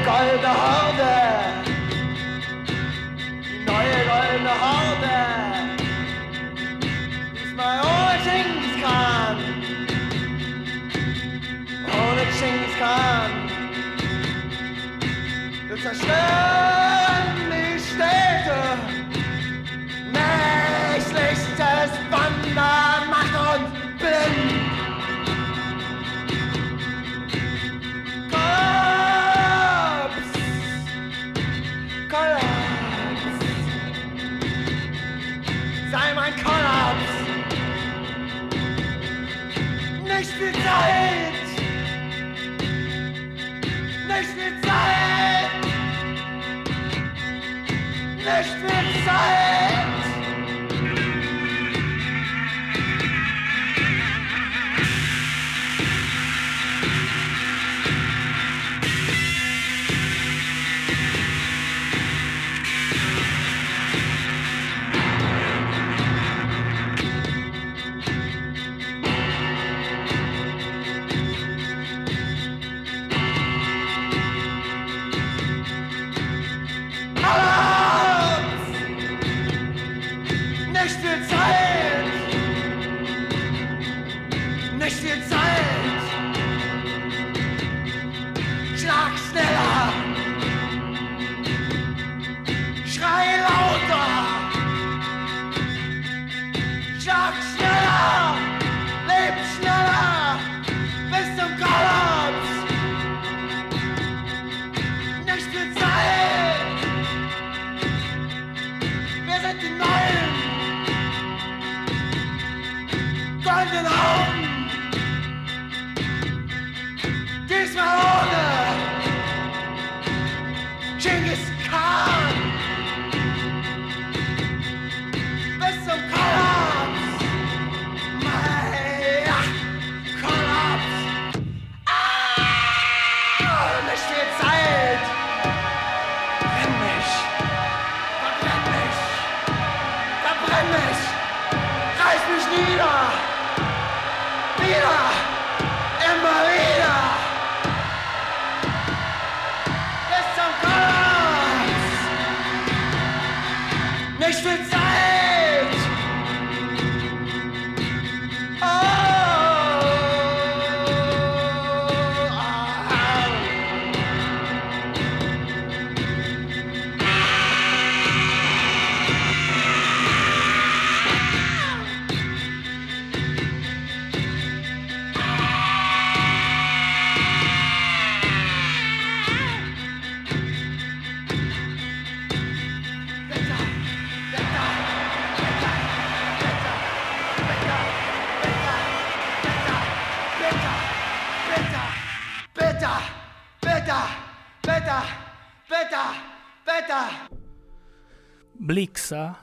Goldene 0.06 0.52
Horde. 0.62 1.14
Die 3.42 3.64
neue 3.70 3.98
goldene 4.10 4.54
Horde. 4.64 5.16
Diesmal 7.34 7.78
ohne 7.80 8.16
Genghis 8.26 8.74
Khan. 8.82 9.36
Ohne 12.00 12.24
Genghis 12.38 12.74
Khan. 12.78 13.30
Wir 15.68 15.76
zerstören 15.82 16.75
Sahib! 49.06 49.55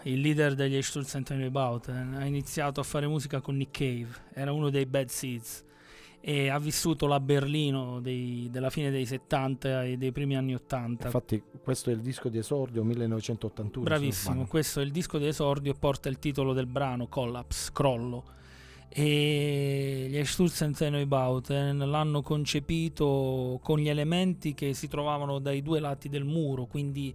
Il 0.04 0.20
leader 0.20 0.56
degli 0.56 0.82
Stuhl 0.82 1.06
Centenary 1.06 1.50
Bauten, 1.50 2.16
ha 2.16 2.26
iniziato 2.26 2.80
a 2.80 2.84
fare 2.84 3.08
musica 3.08 3.42
con 3.42 3.56
Nick 3.56 3.78
Cave, 3.78 4.10
era 4.34 4.52
uno 4.52 4.70
dei 4.70 4.86
Bad 4.86 5.08
Seeds 5.08 5.64
e 6.26 6.48
ha 6.48 6.58
vissuto 6.58 7.06
la 7.06 7.20
Berlino 7.20 8.00
dei- 8.00 8.48
della 8.50 8.70
fine 8.70 8.90
dei 8.92 9.06
70 9.06 9.84
e 9.84 9.98
dei 9.98 10.14
primi 10.14 10.38
anni 10.38 10.56
80. 10.56 11.08
Infatti 11.08 11.44
questo 11.62 11.90
è 11.90 11.94
il 11.94 12.00
disco 12.00 12.30
di 12.30 12.38
esordio 12.38 12.84
1981. 12.84 13.86
se 13.86 13.92
non 13.92 14.00
Bravissimo, 14.00 14.48
questo 14.48 14.80
è 14.80 14.84
il 14.84 14.92
disco 14.92 15.18
di 15.18 15.28
esordio 15.28 15.74
e 15.74 15.76
porta 15.78 16.08
il 16.08 16.20
titolo 16.20 16.54
del 16.54 16.66
brano 16.66 17.08
Collapse, 17.08 17.72
Crollo. 17.74 18.24
E 18.88 20.08
gli 20.10 20.24
Sturzenzenoi 20.24 21.06
Bauten 21.08 21.78
l'hanno 21.80 22.22
concepito 22.22 23.60
con 23.62 23.80
gli 23.80 23.90
elementi 23.90 24.54
che 24.54 24.74
si 24.74 24.88
trovavano 24.88 25.40
dai 25.40 25.62
due 25.62 25.80
lati 25.82 26.08
del 26.08 26.24
muro, 26.24 26.68
quindi 26.68 27.14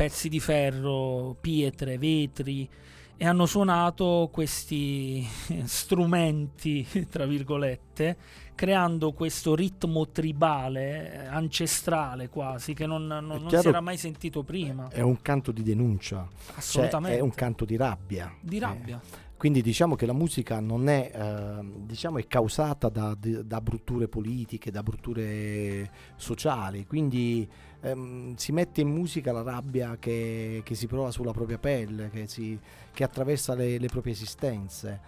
pezzi 0.00 0.30
di 0.30 0.40
ferro, 0.40 1.36
pietre, 1.38 1.98
vetri 1.98 2.66
e 3.18 3.26
hanno 3.26 3.44
suonato 3.44 4.30
questi 4.32 5.22
strumenti, 5.64 6.86
tra 7.10 7.26
virgolette, 7.26 8.16
creando 8.54 9.12
questo 9.12 9.54
ritmo 9.54 10.08
tribale, 10.08 11.12
eh, 11.12 11.26
ancestrale 11.26 12.30
quasi, 12.30 12.72
che 12.72 12.86
non, 12.86 13.06
non- 13.06 13.26
non 13.26 13.50
si 13.50 13.68
era 13.68 13.82
mai 13.82 13.98
sentito 13.98 14.42
prima. 14.42 14.88
È 14.88 15.02
un 15.02 15.20
canto 15.20 15.52
di 15.52 15.62
denuncia, 15.62 16.26
cioè 16.46 16.56
Assolutamente. 16.56 17.18
è 17.18 17.20
un 17.20 17.34
canto 17.34 17.66
di 17.66 17.76
rabbia. 17.76 18.34
Di 18.40 18.56
Eh, 18.56 18.60
rabbia. 18.60 18.98
Quindi 19.40 19.62
diciamo 19.62 19.96
che 19.96 20.04
la 20.04 20.12
musica 20.12 20.60
non 20.60 20.86
è, 20.90 21.10
ehm, 21.14 21.86
diciamo, 21.86 22.18
è 22.18 22.26
causata 22.26 22.90
da, 22.90 23.16
da 23.18 23.60
brutture 23.62 24.06
politiche, 24.06 24.70
da 24.70 24.82
brutture 24.82 25.90
sociali, 26.16 26.84
quindi 26.84 27.48
ehm, 27.80 28.34
si 28.34 28.52
mette 28.52 28.82
in 28.82 28.90
musica 28.90 29.32
la 29.32 29.40
rabbia 29.40 29.96
che, 29.98 30.60
che 30.62 30.74
si 30.74 30.86
prova 30.86 31.10
sulla 31.10 31.32
propria 31.32 31.56
pelle, 31.56 32.10
che, 32.10 32.26
si- 32.26 32.60
che 32.92 33.02
attraversa 33.02 33.54
le, 33.54 33.78
le 33.78 33.86
proprie 33.86 34.12
esistenze. 34.12 35.00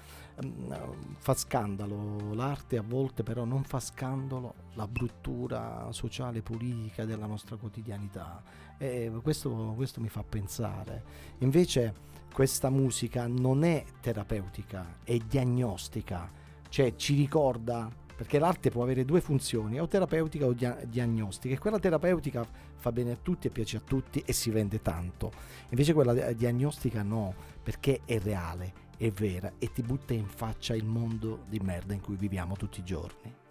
Ehm, 0.43 1.17
fa 1.19 1.35
scandalo 1.35 2.33
l'arte 2.33 2.79
a 2.79 2.83
volte, 2.83 3.23
però 3.23 3.45
non 3.45 3.65
fa 3.65 3.81
scandalo 3.81 4.55
la 4.77 4.89
bruttura 4.89 5.89
sociale 5.91 6.39
e 6.39 6.43
politica 6.43 7.05
della 7.05 7.27
nostra 7.27 7.57
quotidianità. 7.57 8.43
E 8.79 9.13
questo, 9.23 9.75
questo 9.77 10.01
mi 10.01 10.09
fa 10.09 10.23
pensare. 10.23 11.03
Invece 11.41 12.13
questa 12.33 12.71
musica 12.71 13.27
non 13.27 13.63
è 13.63 13.85
terapeutica, 14.01 14.97
è 15.05 15.17
diagnostica, 15.19 16.31
cioè 16.69 16.97
ci 16.97 17.15
ricorda, 17.15 17.91
perché 18.17 18.39
l'arte 18.39 18.71
può 18.71 18.83
avere 18.83 19.05
due 19.05 19.21
funzioni, 19.21 19.79
o 19.79 19.87
terapeutica 19.87 20.47
o 20.47 20.53
dia- 20.53 20.79
diagnostica, 20.85 21.55
e 21.55 21.59
quella 21.59 21.79
terapeutica 21.79 22.47
fa 22.77 22.91
bene 22.91 23.13
a 23.13 23.19
tutti 23.21 23.47
e 23.47 23.51
piace 23.51 23.77
a 23.77 23.81
tutti 23.81 24.23
e 24.25 24.33
si 24.33 24.51
vende 24.51 24.81
tanto, 24.81 25.31
invece 25.69 25.93
quella 25.93 26.15
di- 26.15 26.35
diagnostica 26.35 27.03
no, 27.03 27.35
perché 27.63 28.01
è 28.05 28.19
reale, 28.19 28.73
è 28.97 29.11
vera 29.11 29.53
e 29.59 29.71
ti 29.71 29.83
butta 29.83 30.15
in 30.15 30.27
faccia 30.27 30.75
il 30.75 30.85
mondo 30.85 31.45
di 31.49 31.61
merda 31.61 31.93
in 31.93 32.01
cui 32.01 32.17
viviamo 32.17 32.57
tutti 32.57 32.81
i 32.81 32.85
giorni. 32.85 33.42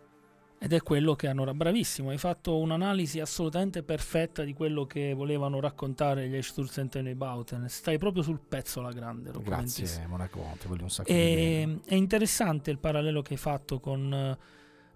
Ed 0.63 0.73
è 0.73 0.81
quello 0.83 1.15
che 1.15 1.27
hanno 1.27 1.51
bravissimo. 1.55 2.11
Hai 2.11 2.19
fatto 2.19 2.59
un'analisi 2.59 3.19
assolutamente 3.19 3.81
perfetta 3.81 4.43
di 4.43 4.53
quello 4.53 4.85
che 4.85 5.15
volevano 5.15 5.59
raccontare 5.59 6.27
gli 6.27 6.35
Eichsturzen 6.35 6.87
e 7.07 7.15
Bauten. 7.15 7.67
Stai 7.67 7.97
proprio 7.97 8.21
sul 8.21 8.39
pezzo 8.47 8.79
alla 8.79 8.91
grande. 8.91 9.31
Grazie 9.41 10.05
Monaco, 10.07 10.45
ti 10.59 10.67
voglio 10.67 10.83
un 10.83 10.91
sacco 10.91 11.11
di 11.11 11.17
bene. 11.17 11.39
E, 11.39 11.79
è 11.85 11.95
interessante 11.95 12.69
il 12.69 12.77
parallelo 12.77 13.23
che 13.23 13.33
hai 13.33 13.39
fatto 13.39 13.79
con 13.79 14.13
eh, 14.13 14.37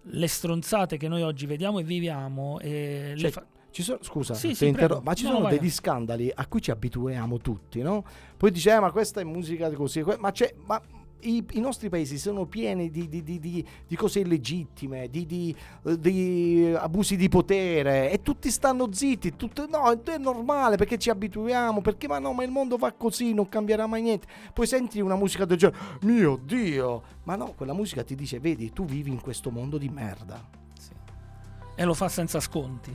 le 0.02 0.28
stronzate 0.28 0.96
che 0.98 1.08
noi 1.08 1.22
oggi 1.22 1.46
vediamo 1.46 1.80
e 1.80 1.82
viviamo. 1.82 2.60
E 2.60 3.14
Cioè, 3.16 3.30
fa- 3.32 3.44
Ci 3.72 3.82
sono, 3.82 3.98
scusa, 4.02 4.34
Sì, 4.34 4.54
sì, 4.54 4.68
interro- 4.68 4.86
prego. 4.86 5.02
ma 5.02 5.14
ci 5.14 5.24
No, 5.24 5.30
sono 5.30 5.42
vai. 5.42 5.58
degli 5.58 5.68
scandali 5.70 6.30
a 6.32 6.46
cui 6.46 6.62
ci 6.62 6.70
abituiamo 6.70 7.38
tutti, 7.38 7.82
no? 7.82 8.04
Poi 8.36 8.52
dice, 8.52 8.70
"Eh, 8.72 8.78
ma 8.78 8.92
questa 8.92 9.20
è 9.20 9.24
musica 9.24 9.68
così, 9.72 10.02
que- 10.02 10.16
ma 10.16 10.30
c'è, 10.30 10.54
ma 10.64 10.80
i, 11.20 11.44
i 11.52 11.60
nostri 11.60 11.88
paesi 11.88 12.18
sono 12.18 12.44
pieni 12.46 12.90
di, 12.90 13.08
di- 13.08 13.22
di- 13.22 13.38
di- 13.40 13.96
cose 13.96 14.20
illegittime, 14.20 15.08
di, 15.08 15.24
abusi 16.78 17.16
di 17.16 17.28
potere 17.28 18.10
e 18.10 18.22
tutti 18.22 18.50
stanno 18.50 18.92
zitti, 18.92 19.34
tutto- 19.36 19.66
no, 19.66 19.90
è 19.90 20.18
normale 20.18 20.76
perché 20.76 20.98
ci 20.98 21.10
abituiamo, 21.10 21.80
perché 21.80 22.06
ma 22.06 22.18
no, 22.18 22.32
ma 22.32 22.44
il 22.44 22.50
mondo 22.50 22.76
va 22.76 22.92
così, 22.92 23.32
non 23.34 23.48
cambierà 23.48 23.86
mai 23.86 24.02
niente. 24.02 24.26
Poi 24.52 24.66
senti 24.66 25.00
una 25.00 25.16
musica 25.16 25.44
del 25.44 25.56
genere, 25.58 25.78
mio 26.02 26.38
Dio, 26.42 27.02
ma 27.24 27.36
no, 27.36 27.52
quella 27.56 27.72
musica 27.72 28.04
ti 28.04 28.14
dice, 28.14 28.38
vedi, 28.38 28.72
tu 28.72 28.84
vivi 28.84 29.10
in 29.10 29.20
questo 29.20 29.50
mondo 29.50 29.78
di 29.78 29.88
merda. 29.88 30.42
sì. 30.78 30.90
E 31.74 31.84
lo 31.84 31.94
fa 31.94 32.08
senza 32.08 32.40
sconti. 32.40 32.94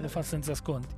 lo 0.00 0.08
fa 0.08 0.22
senza 0.22 0.54
sconti. 0.54 0.94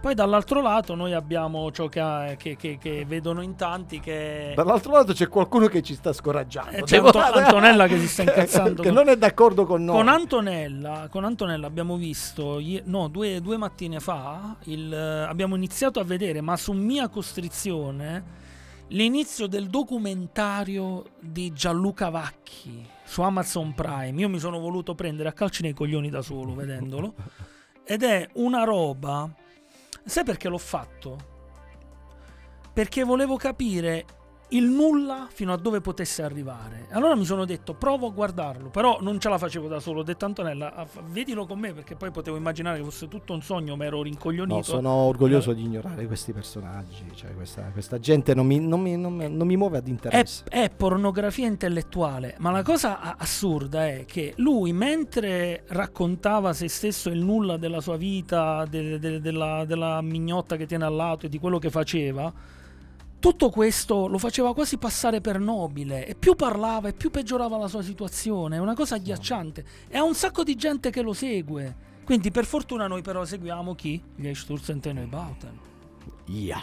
Poi 0.00 0.14
dall'altro 0.14 0.60
lato 0.62 0.94
noi 0.94 1.12
abbiamo 1.14 1.70
ciò 1.72 1.88
che, 1.88 1.98
ha- 2.00 2.34
che- 2.36 2.54
che- 2.56 2.78
che 2.80 3.04
vedono 3.06 3.40
in 3.42 3.56
tanti 3.56 3.98
che... 3.98 4.52
Dall'altro 4.54 4.92
lato 4.92 5.12
c'è 5.12 5.26
qualcuno 5.26 5.66
che 5.66 5.82
ci 5.82 5.94
sta 5.94 6.12
scoraggiando. 6.12 6.76
Eh, 6.76 6.82
c'è 6.84 6.98
Anto- 6.98 7.18
Antonella 7.20 7.86
che 7.88 7.98
si 7.98 8.06
sta 8.06 8.22
incazzando 8.22 8.82
che 8.82 8.88
con- 8.88 8.96
non 8.96 9.08
è 9.08 9.16
d'accordo 9.16 9.64
con 9.66 9.82
noi. 9.84 9.96
Con 9.96 10.08
Antonella, 10.08 11.08
con 11.10 11.24
Antonella 11.24 11.66
abbiamo 11.66 11.96
visto, 11.96 12.60
no, 12.84 13.08
due, 13.08 13.40
due 13.40 13.56
mattine 13.56 13.98
fa, 13.98 14.56
il, 14.64 14.92
eh, 14.92 15.22
abbiamo 15.24 15.56
iniziato 15.56 15.98
a 15.98 16.04
vedere, 16.04 16.40
ma 16.40 16.56
su 16.56 16.72
mia 16.72 17.08
costrizione, 17.08 18.44
l'inizio 18.88 19.48
del 19.48 19.66
documentario 19.68 21.04
di 21.18 21.52
Gianluca 21.52 22.10
Vacchi 22.10 22.86
su 23.02 23.22
Amazon 23.22 23.74
Prime. 23.74 24.20
Io 24.20 24.28
mi 24.28 24.38
sono 24.38 24.60
voluto 24.60 24.94
prendere 24.94 25.28
a 25.30 25.32
calci 25.32 25.62
nei 25.62 25.72
coglioni 25.72 26.10
da 26.10 26.22
solo 26.22 26.54
vedendolo. 26.54 27.14
Ed 27.84 28.04
è 28.04 28.28
una 28.34 28.62
roba. 28.62 29.28
Sai 30.06 30.22
perché 30.22 30.48
l'ho 30.48 30.56
fatto? 30.56 31.18
Perché 32.72 33.02
volevo 33.02 33.36
capire 33.36 34.04
il 34.50 34.64
nulla 34.64 35.26
fino 35.28 35.52
a 35.52 35.56
dove 35.56 35.80
potesse 35.80 36.22
arrivare. 36.22 36.86
Allora 36.90 37.16
mi 37.16 37.24
sono 37.24 37.44
detto, 37.44 37.74
provo 37.74 38.06
a 38.06 38.10
guardarlo, 38.10 38.68
però 38.68 38.98
non 39.00 39.18
ce 39.18 39.28
la 39.28 39.38
facevo 39.38 39.66
da 39.66 39.80
solo. 39.80 40.00
Ho 40.00 40.02
detto 40.04 40.24
Antonella, 40.24 40.72
ah, 40.74 40.86
vedilo 41.08 41.46
con 41.46 41.58
me 41.58 41.72
perché 41.72 41.96
poi 41.96 42.10
potevo 42.12 42.36
immaginare 42.36 42.78
che 42.78 42.84
fosse 42.84 43.08
tutto 43.08 43.32
un 43.32 43.42
sogno, 43.42 43.74
ma 43.74 43.84
ero 43.84 44.02
rincoglionito. 44.02 44.54
No, 44.56 44.62
sono 44.62 44.90
orgoglioso 44.90 45.52
di 45.52 45.62
ignorare 45.64 46.06
questi 46.06 46.32
personaggi. 46.32 47.04
Cioè, 47.14 47.34
questa, 47.34 47.62
questa 47.72 47.98
gente 47.98 48.34
non 48.34 48.46
mi, 48.46 48.60
non 48.60 48.80
mi- 48.80 48.96
non 48.96 49.16
non 49.16 49.46
mi 49.46 49.56
muove 49.56 49.78
ad 49.78 49.86
È, 49.86 49.90
interesse. 49.90 50.44
è 50.48 50.70
pornografia 50.70 51.46
intellettuale, 51.46 52.36
ma 52.38 52.50
la 52.52 52.62
cosa 52.62 53.16
assurda 53.16 53.86
è 53.88 54.04
che 54.06 54.34
lui, 54.36 54.72
mentre 54.72 55.64
raccontava 55.68 56.52
se 56.52 56.68
stesso 56.68 57.10
il 57.10 57.18
nulla 57.20 57.56
della 57.56 57.80
sua 57.80 57.96
vita, 57.96 58.64
de- 58.68 58.98
de- 59.00 59.20
della, 59.20 59.64
della 59.64 60.00
mignotta 60.02 60.56
che 60.56 60.66
tiene 60.66 60.84
al 60.84 60.94
lato 60.94 61.26
e 61.26 61.28
di 61.28 61.38
quello 61.38 61.58
che 61.58 61.70
faceva, 61.70 62.32
tutto 63.18 63.50
questo 63.50 64.06
lo 64.06 64.18
faceva 64.18 64.54
quasi 64.54 64.78
passare 64.78 65.20
per 65.20 65.38
nobile 65.38 66.06
e 66.06 66.14
più 66.14 66.34
parlava 66.34 66.88
e 66.88 66.92
più 66.92 67.10
peggiorava 67.10 67.56
la 67.56 67.68
sua 67.68 67.82
situazione. 67.82 68.56
È 68.56 68.60
una 68.60 68.74
cosa 68.74 68.96
agghiacciante 68.96 69.64
e 69.88 69.96
ha 69.96 70.04
un 70.04 70.14
sacco 70.14 70.44
di 70.44 70.54
gente 70.54 70.90
che 70.90 71.02
lo 71.02 71.12
segue. 71.12 71.94
Quindi 72.04 72.30
per 72.30 72.44
fortuna 72.44 72.86
noi 72.86 73.02
però 73.02 73.24
seguiamo 73.24 73.74
chi? 73.74 74.00
Gli 74.14 74.28
Eichsturzen 74.28 74.80
Bauten. 75.08 75.58
Yeah. 76.26 76.62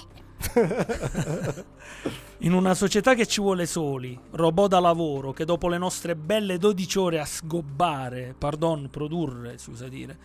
In 2.39 2.53
una 2.53 2.73
società 2.73 3.13
che 3.13 3.25
ci 3.25 3.39
vuole 3.39 3.65
soli, 3.65 4.19
robot 4.31 4.69
da 4.69 4.79
lavoro 4.79 5.31
che 5.31 5.45
dopo 5.45 5.69
le 5.69 5.77
nostre 5.77 6.15
belle 6.15 6.57
12 6.57 6.99
ore 6.99 7.19
a 7.19 7.25
sgobbare, 7.25 8.35
pardon, 8.37 8.89
produrre, 8.89 9.57
si 9.57 9.69
usa 9.69 9.87
dire, 9.87 10.17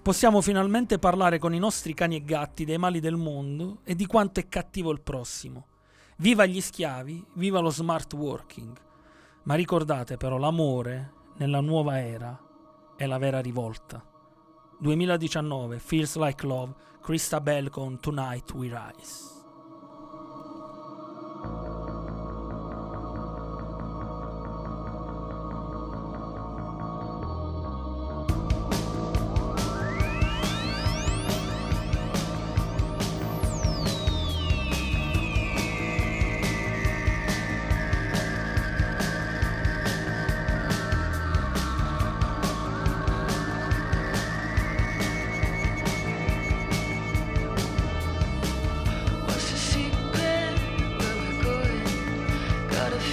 possiamo 0.00 0.40
finalmente 0.40 0.98
parlare 0.98 1.38
con 1.38 1.52
i 1.52 1.58
nostri 1.58 1.92
cani 1.92 2.16
e 2.16 2.24
gatti 2.24 2.64
dei 2.64 2.78
mali 2.78 3.00
del 3.00 3.16
mondo 3.16 3.78
e 3.84 3.94
di 3.94 4.06
quanto 4.06 4.40
è 4.40 4.48
cattivo 4.48 4.90
il 4.90 5.00
prossimo. 5.00 5.66
Viva 6.18 6.46
gli 6.46 6.62
schiavi, 6.62 7.22
viva 7.34 7.60
lo 7.60 7.68
smart 7.68 8.14
working. 8.14 8.74
Ma 9.42 9.54
ricordate 9.54 10.16
però, 10.16 10.38
l'amore 10.38 11.12
nella 11.36 11.60
nuova 11.60 12.00
era 12.00 12.40
è 12.96 13.04
la 13.04 13.18
vera 13.18 13.40
rivolta. 13.40 14.02
2019, 14.78 15.78
Feels 15.78 16.16
Like 16.16 16.46
Love, 16.46 16.74
Krista 17.02 17.40
Bell 17.42 17.68
con 17.68 18.00
Tonight 18.00 18.50
We 18.54 18.68
Rise. 18.68 19.34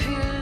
feel 0.01 0.32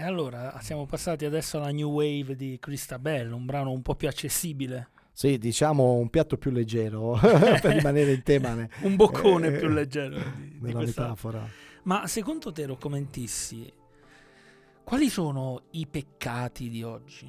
E 0.00 0.02
allora 0.02 0.58
siamo 0.62 0.86
passati 0.86 1.26
adesso 1.26 1.58
alla 1.58 1.68
new 1.70 1.90
wave 1.90 2.34
di 2.34 2.56
Cristabel, 2.58 3.32
un 3.32 3.44
brano 3.44 3.70
un 3.70 3.82
po' 3.82 3.94
più 3.94 4.08
accessibile, 4.08 4.88
Sì, 5.12 5.36
diciamo 5.36 5.92
un 5.92 6.08
piatto 6.08 6.38
più 6.38 6.50
leggero 6.50 7.18
per 7.20 7.74
rimanere 7.74 8.14
in 8.14 8.22
tema 8.22 8.54
ne- 8.54 8.70
un 8.80 8.96
boccone 8.96 9.48
eh, 9.48 9.58
più 9.58 9.68
leggero 9.68 10.16
di, 10.16 10.58
di 10.58 10.72
questa. 10.72 11.02
metafora. 11.02 11.46
Ma 11.82 12.06
secondo 12.06 12.50
te, 12.50 12.64
Roccomentissi, 12.64 13.70
quali 14.84 15.10
sono 15.10 15.64
i 15.72 15.86
peccati 15.86 16.70
di 16.70 16.82
oggi? 16.82 17.28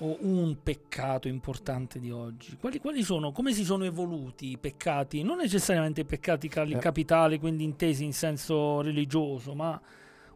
O 0.00 0.18
un 0.20 0.58
peccato 0.62 1.28
importante 1.28 1.98
di 1.98 2.10
oggi? 2.10 2.58
Quali, 2.60 2.78
quali 2.78 3.02
sono, 3.02 3.32
come 3.32 3.54
si 3.54 3.64
sono 3.64 3.84
evoluti 3.84 4.50
i 4.50 4.58
peccati? 4.58 5.22
Non 5.22 5.38
necessariamente 5.38 6.02
i 6.02 6.04
peccati 6.04 6.46
Eh. 6.48 6.76
capitali, 6.78 7.38
quindi 7.38 7.64
intesi 7.64 8.04
in 8.04 8.12
senso 8.12 8.82
religioso, 8.82 9.54
ma 9.54 9.80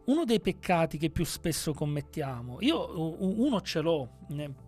uno 0.07 0.25
dei 0.25 0.41
peccati 0.41 0.99
che 0.99 1.11
più 1.11 1.25
spesso 1.25 1.73
commettiamo. 1.73 2.59
Io 2.61 3.17
uno 3.19 3.61
ce 3.61 3.81
l'ho. 3.81 4.09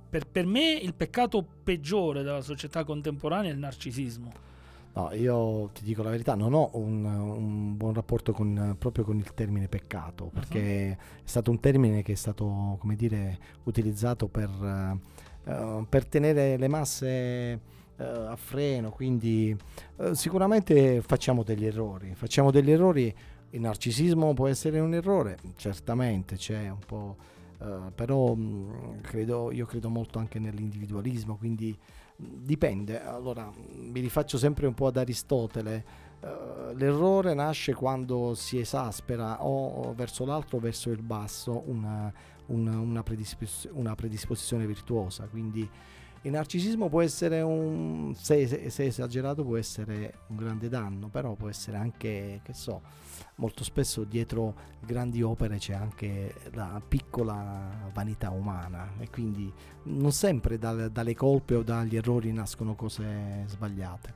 Per, 0.09 0.27
per 0.27 0.47
me 0.47 0.73
il 0.73 0.95
peccato 0.95 1.47
peggiore 1.63 2.23
della 2.23 2.41
società 2.41 2.85
contemporanea 2.85 3.51
è 3.51 3.53
il 3.53 3.59
narcisismo. 3.59 4.47
No, 4.95 5.13
io 5.13 5.71
ti 5.73 5.85
dico 5.85 6.03
la 6.03 6.11
verità, 6.11 6.35
non 6.35 6.55
ho 6.55 6.71
un, 6.73 7.05
un 7.05 7.77
buon 7.77 7.95
rapporto 7.95 8.33
con, 8.33 8.75
proprio 8.79 9.05
con 9.05 9.17
il 9.17 9.33
termine 9.33 9.69
peccato, 9.69 10.31
perché 10.33 10.91
è 10.91 10.97
stato 11.23 11.53
un 11.53 11.61
termine 11.61 12.03
che 12.03 12.13
è 12.13 12.17
stato, 12.17 12.77
come 12.81 12.97
dire, 12.97 13.39
utilizzato 13.65 14.27
per, 14.27 14.49
eh, 15.45 15.87
per 15.89 16.07
tenere 16.07 16.57
le 16.57 16.69
masse 16.69 17.07
eh, 17.07 17.61
a 17.97 18.35
freno, 18.35 18.91
quindi 18.91 19.57
eh, 19.99 20.15
sicuramente 20.17 21.01
facciamo 21.01 21.45
degli 21.45 21.67
errori, 21.67 22.15
facciamo 22.17 22.51
degli 22.51 22.71
errori, 22.71 23.15
il 23.51 23.61
narcisismo 23.61 24.35
può 24.35 24.47
essere 24.49 24.79
un 24.81 24.95
errore, 24.95 25.39
certamente 25.57 26.37
c'è 26.37 26.69
un 26.69 26.79
po', 26.87 27.17
eh, 27.61 27.91
però 27.95 28.35
mh, 28.35 29.01
credo, 29.03 29.51
io 29.53 29.67
credo 29.67 29.89
molto 29.89 30.19
anche 30.19 30.39
nell'individualismo, 30.39 31.37
quindi 31.37 31.77
mh, 32.17 32.25
dipende. 32.43 33.01
Allora, 33.03 33.47
mh, 33.47 33.91
mi 33.91 34.01
rifaccio 34.01 34.39
sempre 34.39 34.67
un 34.67 34.75
po' 34.75 34.87
ad 34.89 34.97
Aristotele. 34.99 35.85
eh, 36.21 36.75
l'errore 36.75 37.33
nasce 37.35 37.75
quando 37.75 38.35
si 38.35 38.59
esaspera 38.59 39.45
o 39.45 39.93
verso 39.95 40.25
l'alto 40.25 40.57
o 40.57 40.61
verso 40.61 40.91
il 40.91 41.01
basso 41.03 41.63
una, 41.67 42.13
una- 42.47 42.79
una 42.81 43.03
predispos- 43.05 43.69
una 43.73 43.95
predisposizione 43.95 44.67
virtuosa. 44.67 45.27
Quindi 45.31 45.69
il 46.23 46.33
narcisismo 46.33 46.89
può 46.89 47.01
essere 47.01 47.41
un, 47.41 48.13
se, 48.17 48.71
se- 48.71 48.85
esagerato, 48.85 49.45
può 49.45 49.57
essere 49.57 50.15
un 50.29 50.37
grande 50.37 50.69
danno, 50.69 51.09
però 51.09 51.35
può 51.35 51.49
essere 51.49 51.77
anche, 51.77 52.41
che 52.43 52.53
so, 52.53 52.83
molto 53.37 53.63
spesso 53.63 54.05
dietro 54.05 54.55
grandi 54.81 55.23
opere 55.23 55.59
c'è 55.59 55.75
anche 55.75 56.35
la 56.53 56.81
piccola 56.87 57.91
vanità 57.93 58.31
umana 58.31 58.95
e 58.99 59.09
quindi 59.11 59.53
non 59.85 60.13
sempre 60.13 60.59
dal- 60.59 60.91
dalle 60.91 61.15
colpe 61.15 61.55
o 61.55 61.63
dagli 61.63 61.97
errori 61.97 62.33
nascono 62.33 62.75
cose 62.75 63.45
sbagliate. 63.47 64.15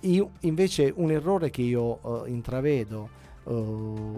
Io 0.00 0.32
invece 0.40 0.92
un 0.94 1.10
errore 1.10 1.50
che 1.50 1.62
io 1.62 2.24
eh, 2.24 2.30
intravedo 2.30 3.08
eh, 3.44 4.14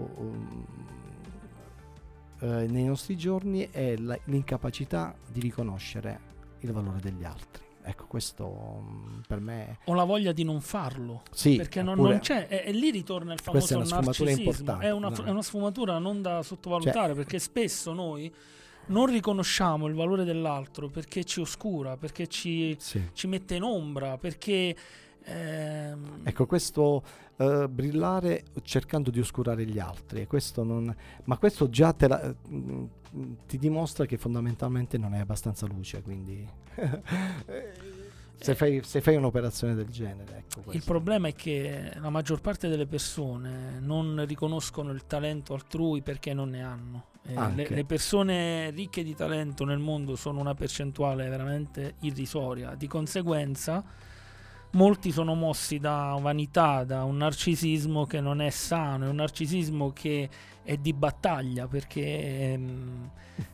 eh, 2.39 2.67
nei 2.67 2.83
nostri 2.85 3.15
giorni 3.15 3.69
è 3.69 3.95
l'incapacità 3.95 5.15
di 5.31 5.39
riconoscere 5.39 6.31
il 6.65 6.71
valore 6.71 6.99
degli 6.99 7.23
altri. 7.23 7.61
Ecco, 7.85 8.05
questo 8.07 8.81
mm, 8.81 9.19
per 9.27 9.39
me 9.41 9.79
Ho 9.85 9.93
la 9.93 10.05
voglia 10.05 10.31
di 10.31 10.43
non 10.45 10.61
farlo. 10.61 11.23
sì, 11.31 11.57
perché 11.57 11.81
non, 11.81 11.97
non 11.99 12.19
c'è, 12.19 12.47
e, 12.49 12.63
e 12.67 12.71
lì 12.71 12.91
ritorna 12.91 13.33
il 13.33 13.41
Questa 13.41 13.51
famoso 13.51 13.73
è 13.73 13.75
una 13.75 13.85
sfumatura 13.85 14.29
narcisismo. 14.29 14.51
importante, 14.51 14.85
È 14.85 14.91
una, 14.91 15.09
no. 15.09 15.23
è 15.25 15.29
una 15.29 15.41
sfumatura 15.41 15.97
non 15.99 16.21
da 16.21 16.41
sottovalutare 16.43 17.07
Cioè- 17.07 17.15
perché 17.15 17.39
spesso 17.39 17.91
noi 17.93 18.33
non 18.85 19.05
riconosciamo 19.07 19.87
il 19.87 19.93
valore 19.95 20.23
dell'altro 20.23 20.87
perché 20.89 21.23
ci 21.25 21.41
oscura, 21.41 21.97
perché 21.97 22.27
ci, 22.27 22.75
sì. 22.79 23.09
ci 23.13 23.27
mette 23.27 23.55
in 23.55 23.63
ombra, 23.63 24.17
perché 24.17 24.75
ehm, 25.23 26.21
Ecco, 26.23 26.45
questo 26.45 27.03
eh, 27.37 27.67
brillare 27.69 28.43
cercando 28.63 29.09
di 29.09 29.19
oscurare 29.19 29.65
gli 29.65 29.79
altri, 29.79 30.25
questo 30.27 30.63
non, 30.63 30.93
ma 31.25 31.37
questo 31.37 31.69
già 31.69 31.91
te 31.93 32.07
la- 32.07 32.33
mm, 32.49 32.83
ti 33.45 33.57
dimostra 33.57 34.05
che 34.05 34.17
fondamentalmente 34.17 34.97
non 34.97 35.13
è 35.13 35.19
abbastanza 35.19 35.67
luce, 35.67 36.01
quindi 36.01 36.47
se, 38.39 38.55
fai, 38.55 38.81
se 38.83 39.01
fai 39.01 39.15
un'operazione 39.15 39.75
del 39.75 39.89
genere, 39.89 40.45
ecco 40.47 40.71
il 40.71 40.83
problema 40.83 41.27
è 41.27 41.33
che 41.33 41.91
la 41.95 42.09
maggior 42.09 42.41
parte 42.41 42.67
delle 42.67 42.87
persone 42.87 43.79
non 43.79 44.25
riconoscono 44.25 44.91
il 44.91 45.05
talento 45.05 45.53
altrui 45.53 46.01
perché 46.01 46.33
non 46.33 46.49
ne 46.49 46.63
hanno. 46.63 47.05
Eh, 47.25 47.53
le, 47.55 47.67
le 47.69 47.85
persone 47.85 48.69
ricche 48.71 49.01
di 49.01 49.15
talento 49.15 49.63
nel 49.63 49.79
mondo 49.79 50.15
sono 50.15 50.39
una 50.39 50.55
percentuale 50.55 51.29
veramente 51.29 51.95
irrisoria. 52.01 52.75
Di 52.75 52.87
conseguenza, 52.87 53.83
molti 54.73 55.11
sono 55.11 55.33
mossi 55.35 55.79
da 55.79 56.17
vanità, 56.21 56.83
da 56.83 57.03
un 57.03 57.17
narcisismo 57.17 58.05
che 58.05 58.19
non 58.21 58.41
è 58.41 58.49
sano, 58.49 59.05
è 59.05 59.09
un 59.09 59.15
narcisismo 59.15 59.91
che 59.91 60.29
è 60.63 60.77
di 60.77 60.93
battaglia 60.93 61.67
perché 61.67 62.51
ehm, 62.53 63.09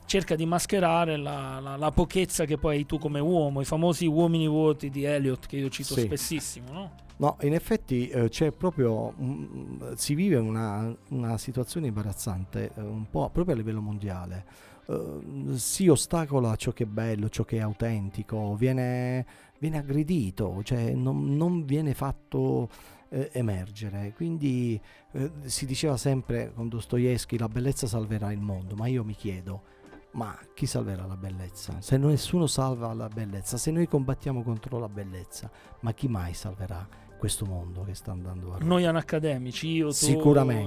cerca 0.06 0.36
di 0.36 0.46
mascherare 0.46 1.18
la, 1.18 1.60
la- 1.60 1.76
la 1.76 1.92
pochezza 1.92 2.46
che 2.46 2.58
poi 2.58 2.78
hai 2.78 2.86
tu 2.86 2.98
come 3.00 3.20
uomo, 3.20 3.62
i 3.62 3.66
famosi 3.66 4.06
uomini 4.06 4.48
vuoti 4.48 4.90
di 4.90 5.04
Eliot 5.04 5.46
che 5.48 5.58
io 5.58 5.70
cito 5.70 5.94
Sì. 5.96 6.02
spessissimo, 6.02 6.72
no? 6.72 6.92
No, 7.18 7.36
in 7.42 7.54
effetti 7.54 8.08
eh, 8.08 8.30
c'è 8.30 8.52
proprio, 8.52 9.14
un- 9.18 9.94
si 9.98 10.14
vive 10.16 10.38
una, 10.38 10.96
una 11.10 11.38
situazione 11.38 11.88
imbarazzante, 11.88 12.72
eh, 12.76 12.82
un 12.82 13.10
po' 13.10 13.30
proprio 13.30 13.56
a 13.56 13.58
livello 13.58 13.82
mondiale. 13.82 14.46
Eh, 14.88 15.58
si 15.58 15.90
ostacola 15.90 16.56
ciò 16.56 16.72
che 16.72 16.84
è 16.84 16.88
bello, 16.88 17.28
ciò 17.28 17.44
che 17.44 17.58
è 17.58 17.60
autentico, 17.60 18.56
viene, 18.56 19.26
viene 19.60 19.78
aggredito, 19.78 20.62
cioè 20.64 20.94
non, 20.94 21.36
non 21.36 21.66
viene 21.66 21.94
fatto 21.94 22.70
eh, 23.10 23.30
emergere. 23.34 24.14
Quindi 24.16 24.80
eh, 25.12 25.32
si 25.46 25.66
diceva 25.66 25.98
sempre 25.98 26.52
con 26.54 26.70
Dostoevsky 26.70 27.38
la 27.38 27.48
bellezza 27.48 27.88
salverà 27.88 28.32
il 28.32 28.40
mondo, 28.40 28.76
ma 28.76 28.88
io 28.88 29.04
mi 29.04 29.16
chiedo, 29.16 29.64
ma 30.12 30.38
chi 30.54 30.66
salverà 30.66 31.06
la 31.06 31.18
bellezza? 31.18 31.82
Se 31.82 31.98
nessuno 31.98 32.48
salva 32.48 32.94
la 32.94 33.08
bellezza, 33.08 33.58
se 33.58 33.72
noi 33.72 33.88
combattiamo 33.88 34.42
contro 34.44 34.80
la 34.80 34.90
bellezza, 34.90 35.52
ma 35.82 35.94
chi 35.94 36.08
mai 36.08 36.34
salverà 36.34 36.88
questo 37.20 37.46
mondo 37.46 37.84
che 37.84 37.94
sta 37.94 38.12
andando 38.12 38.54
a 38.54 38.58
Noi 38.62 38.86
accademici, 38.86 39.68
io, 39.68 39.90
tu. 39.90 39.94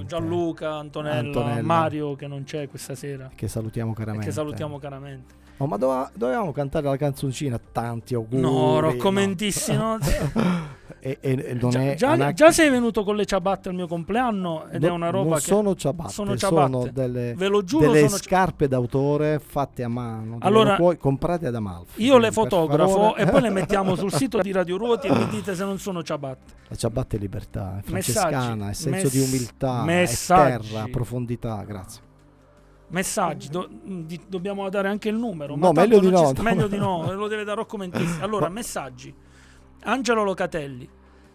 Gianluca, 0.05 0.75
Antonella, 0.75 1.19
Antonella. 1.19 1.61
Mario 1.63 2.15
che 2.15 2.27
non 2.27 2.43
c'è 2.43 2.69
questa 2.69 2.93
sera. 2.93 3.31
che 3.33 3.47
salutiamo 3.47 3.91
caramente. 3.93 4.27
che 4.27 4.31
salutiamo 4.31 4.77
caramente. 4.77 5.41
Oh, 5.63 5.67
ma 5.67 5.77
doveva- 5.77 6.11
dovevamo 6.13 6.51
cantare 6.51 6.85
la 6.87 6.97
canzoncina, 6.97 7.59
tanti 7.71 8.13
auguri. 8.13 8.41
No, 8.41 8.79
Rocco 8.79 9.11
no. 9.11 9.97
E, 11.05 11.17
e- 11.19 11.57
non 11.59 11.69
già, 11.69 11.81
è 11.81 11.95
già- 11.95 12.11
anac- 12.11 12.33
già 12.33 12.51
sei 12.53 12.69
venuto 12.69 13.03
con 13.03 13.17
le 13.17 13.25
ciabatte 13.25 13.67
al 13.67 13.75
mio 13.75 13.87
compleanno 13.87 14.67
ed 14.69 14.85
è 14.85 14.87
no- 14.87 14.93
una 14.93 15.09
roba 15.09 15.29
non 15.31 15.37
che 15.37 15.41
sono 15.41 15.75
ciabatte, 15.75 16.11
sono 16.13 16.37
sono, 16.37 16.67
ciabatte. 16.69 16.91
delle, 16.93 17.33
ve 17.35 17.47
lo 17.49 17.61
giuro 17.63 17.91
delle 17.91 18.07
sono 18.07 18.21
scarpe 18.21 18.69
d'autore 18.69 19.39
fatte 19.45 19.83
a 19.83 19.89
mano. 19.89 20.37
Allora, 20.39 20.75
poi 20.77 20.95
comprate 20.97 21.47
ad 21.47 21.55
Amalfi. 21.55 22.01
io 22.03 22.17
le 22.17 22.31
fotografo 22.31 23.15
e 23.17 23.25
poi 23.25 23.41
le 23.41 23.49
mettiamo 23.51 23.95
sul 23.95 24.13
sito 24.13 24.39
di 24.39 24.53
Radio 24.53 24.77
Ruoti 24.77 25.07
e 25.07 25.13
mi 25.13 25.27
dite 25.27 25.55
se 25.55 25.65
non 25.65 25.77
sono 25.77 26.03
ciabatte. 26.03 26.53
La 26.69 26.75
ciabatte 26.77 27.17
è 27.17 27.19
libertà, 27.19 27.81
è 27.85 27.91
Messaggi, 27.91 28.19
francescana, 28.31 28.69
è 28.69 28.73
senso 28.73 29.09
di 29.09 29.17
mess- 29.17 29.27
umiltà, 29.29 29.81
è 29.81 29.85
messaggi. 29.85 30.67
terra, 30.69 30.87
profondità, 30.89 31.63
grazie. 31.67 32.01
Messaggi, 32.89 33.49
do- 33.49 33.69
di- 33.83 34.21
dobbiamo 34.27 34.67
dare 34.69 34.87
anche 34.87 35.09
il 35.09 35.15
numero. 35.15 35.55
No, 35.55 35.71
meglio 35.71 35.99
di 35.99 36.09
no, 36.09 36.31
no. 36.31 36.41
meglio 36.43 36.67
di 36.67 36.77
no, 36.77 37.11
lo 37.13 37.27
deve 37.27 37.43
dare 37.43 37.57
Rocco 37.57 37.77
Mentissi. 37.77 38.21
Allora, 38.21 38.49
messaggi. 38.49 39.13
Angelo 39.83 40.23
Locatelli. 40.23 40.87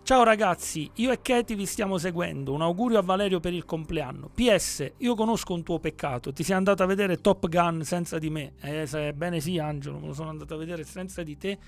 Ciao 0.02 0.22
ragazzi, 0.22 0.90
io 0.94 1.10
e 1.10 1.20
Katie 1.20 1.54
vi 1.54 1.66
stiamo 1.66 1.98
seguendo. 1.98 2.54
Un 2.54 2.62
augurio 2.62 2.98
a 2.98 3.02
Valerio 3.02 3.40
per 3.40 3.52
il 3.52 3.66
compleanno. 3.66 4.30
PS, 4.32 4.92
io 4.98 5.14
conosco 5.14 5.52
un 5.52 5.62
tuo 5.62 5.78
peccato. 5.80 6.32
Ti 6.32 6.42
sei 6.42 6.56
andato 6.56 6.82
a 6.82 6.86
vedere 6.86 7.20
Top 7.20 7.46
Gun 7.46 7.82
senza 7.84 8.18
di 8.18 8.30
me. 8.30 8.52
Eh, 8.60 8.86
se- 8.86 9.12
bene 9.12 9.40
sì, 9.40 9.58
Angelo, 9.58 9.98
me 9.98 10.06
lo 10.06 10.14
sono 10.14 10.30
andato 10.30 10.54
a 10.54 10.56
vedere 10.56 10.84
senza 10.84 11.22
di 11.22 11.36
te. 11.36 11.58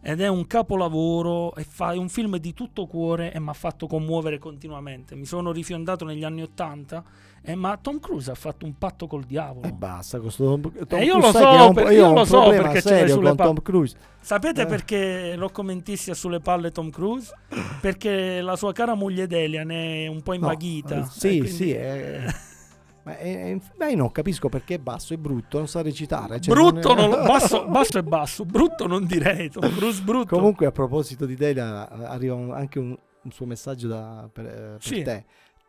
Ed 0.00 0.20
è 0.20 0.28
un 0.28 0.46
capolavoro. 0.46 1.52
Fa, 1.68 1.92
è 1.92 1.96
un 1.98 2.08
film 2.08 2.38
di 2.38 2.54
tutto 2.54 2.86
cuore 2.86 3.32
e 3.32 3.40
mi 3.40 3.50
ha 3.50 3.54
fatto 3.54 3.86
commuovere 3.86 4.38
continuamente. 4.38 5.14
Mi 5.14 5.26
sono 5.26 5.52
rifiondato 5.52 6.06
negli 6.06 6.24
anni 6.24 6.40
Ottanta. 6.40 7.04
Eh, 7.46 7.54
ma 7.54 7.76
Tom 7.76 8.00
Cruise 8.00 8.30
ha 8.30 8.34
fatto 8.34 8.64
un 8.64 8.78
patto 8.78 9.06
col 9.06 9.24
diavolo. 9.24 9.66
E 9.66 9.72
basta, 9.72 10.18
questo 10.18 10.44
Tom, 10.44 10.60
Tom 10.86 10.98
Eh, 10.98 11.04
io 11.04 11.18
Cruise, 11.18 11.38
lo 11.38 11.44
so 11.44 11.66
un- 11.68 11.74
per- 11.74 11.92
io 11.92 12.12
lo 12.12 12.24
so 12.24 12.48
perché 12.48 12.80
serio 12.80 13.14
sulle 13.14 13.26
con 13.28 13.36
pa- 13.36 13.44
Tom 13.44 13.62
Cruise. 13.62 13.96
Sapete 14.20 14.62
Eh. 14.62 14.66
perché 14.66 15.36
Rocco 15.36 15.62
Mentissi 15.62 16.10
ha 16.10 16.14
sulle 16.14 16.40
palle 16.40 16.70
Tom 16.70 16.88
Cruise? 16.90 17.32
Perché 17.80 18.40
la 18.40 18.56
sua 18.56 18.72
cara 18.72 18.94
moglie 18.94 19.26
Delia 19.26 19.62
ne 19.64 20.04
è 20.04 20.06
un 20.06 20.22
po' 20.22 20.30
No, 20.32 20.36
invaghita. 20.38 20.96
eh, 20.96 20.98
e 21.00 21.04
sì, 21.10 21.28
quindi- 21.38 21.48
sì, 21.48 21.70
è- 21.72 22.24
ma, 23.04 23.18
è- 23.18 23.58
è- 23.78 23.90
io 23.90 23.96
non 23.96 24.10
capisco 24.10 24.48
perché 24.48 24.76
è 24.76 24.78
basso, 24.78 25.12
è 25.12 25.18
brutto, 25.18 25.58
non 25.58 25.68
sa 25.68 25.82
recitare. 25.82 26.40
cioè 26.40 26.54
brutto, 26.54 26.94
non 26.94 26.98
è- 27.04 27.08
non 27.08 27.18
lo- 27.20 27.26
basso, 27.26 27.66
basso 27.68 27.98
e 27.98 28.02
basso, 28.02 28.44
brutto 28.46 28.86
non 28.86 29.04
direi. 29.04 29.50
Tom 29.50 29.70
Cruise 29.76 30.00
brutto. 30.02 30.34
Comunque 30.36 30.64
a 30.64 30.72
proposito 30.72 31.26
di 31.26 31.34
Delia 31.36 31.88
arriva 32.08 32.34
un- 32.34 32.52
anche 32.52 32.78
un, 32.78 32.96
un 33.24 33.30
suo 33.30 33.44
messaggio 33.44 33.88
da- 33.88 34.28
per, 34.32 34.46
eh, 34.46 34.50
per 34.50 34.76
Sì. 34.82 35.02
te. 35.02 35.24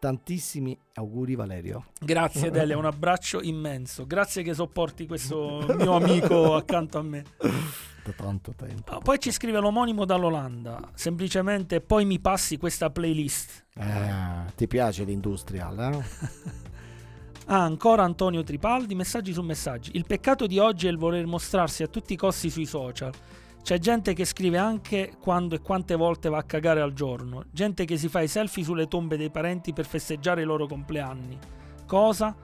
Tantissimi 0.06 0.78
auguri 0.94 1.34
Valerio. 1.34 1.86
Grazie 2.00 2.52
Delia, 2.52 2.78
un 2.78 2.86
abbraccio 2.86 3.42
immenso. 3.42 4.06
Grazie 4.06 4.44
che 4.44 4.54
sopporti 4.54 5.08
questo 5.08 5.66
mio 5.80 5.94
amico 5.94 6.54
accanto 6.54 7.00
a 7.00 7.02
me. 7.02 7.24
Da 7.40 8.12
tanto 8.16 8.54
tempo. 8.56 8.92
Ah, 8.92 9.00
Poi 9.00 9.18
ci 9.18 9.32
scrive 9.32 9.58
l'omonimo 9.58 10.06
dall'Olanda. 10.06 10.92
Semplicemente 10.94 11.82
poi 11.82 12.06
mi 12.06 12.20
passi 12.20 12.58
questa 12.58 12.92
playlist. 12.92 13.66
Eh, 13.76 14.54
ti 14.56 14.68
piace 14.68 15.06
l'industrial, 15.06 15.80
eh? 15.80 16.64
Ah, 17.48 17.64
ancora 17.64 18.04
Antonio 18.04 18.44
Tripaldi, 18.44 18.94
messaggi 18.96 19.32
su 19.34 19.42
messaggi. 19.42 19.92
Il 19.94 20.06
peccato 20.06 20.46
di 20.48 20.58
oggi 20.60 20.88
è 20.88 20.90
il 20.90 20.98
voler 20.98 21.28
mostrarsi 21.28 21.84
a 21.84 21.88
tutti 21.88 22.14
i 22.14 22.16
costi 22.16 22.50
sui 22.52 22.66
social. 22.66 23.12
C'è 23.66 23.80
gente 23.80 24.14
che 24.14 24.26
scrive 24.26 24.60
anche 24.60 25.14
quando 25.20 25.56
e 25.56 25.60
quante 25.60 25.96
volte 25.96 26.30
va 26.30 26.38
a 26.38 26.44
cagare 26.44 26.82
al 26.82 26.94
giorno. 26.94 27.46
Gente 27.52 27.84
che 27.86 27.98
si 27.98 28.10
fa 28.10 28.22
i 28.22 28.28
selfie 28.28 28.64
sulle 28.64 28.88
tombe 28.88 29.18
dei 29.18 29.32
parenti 29.32 29.74
per 29.74 29.88
festeggiare 29.88 30.44
i 30.44 30.46
loro 30.46 30.68
compleanni. 30.68 31.36
Cosa? 31.88 32.36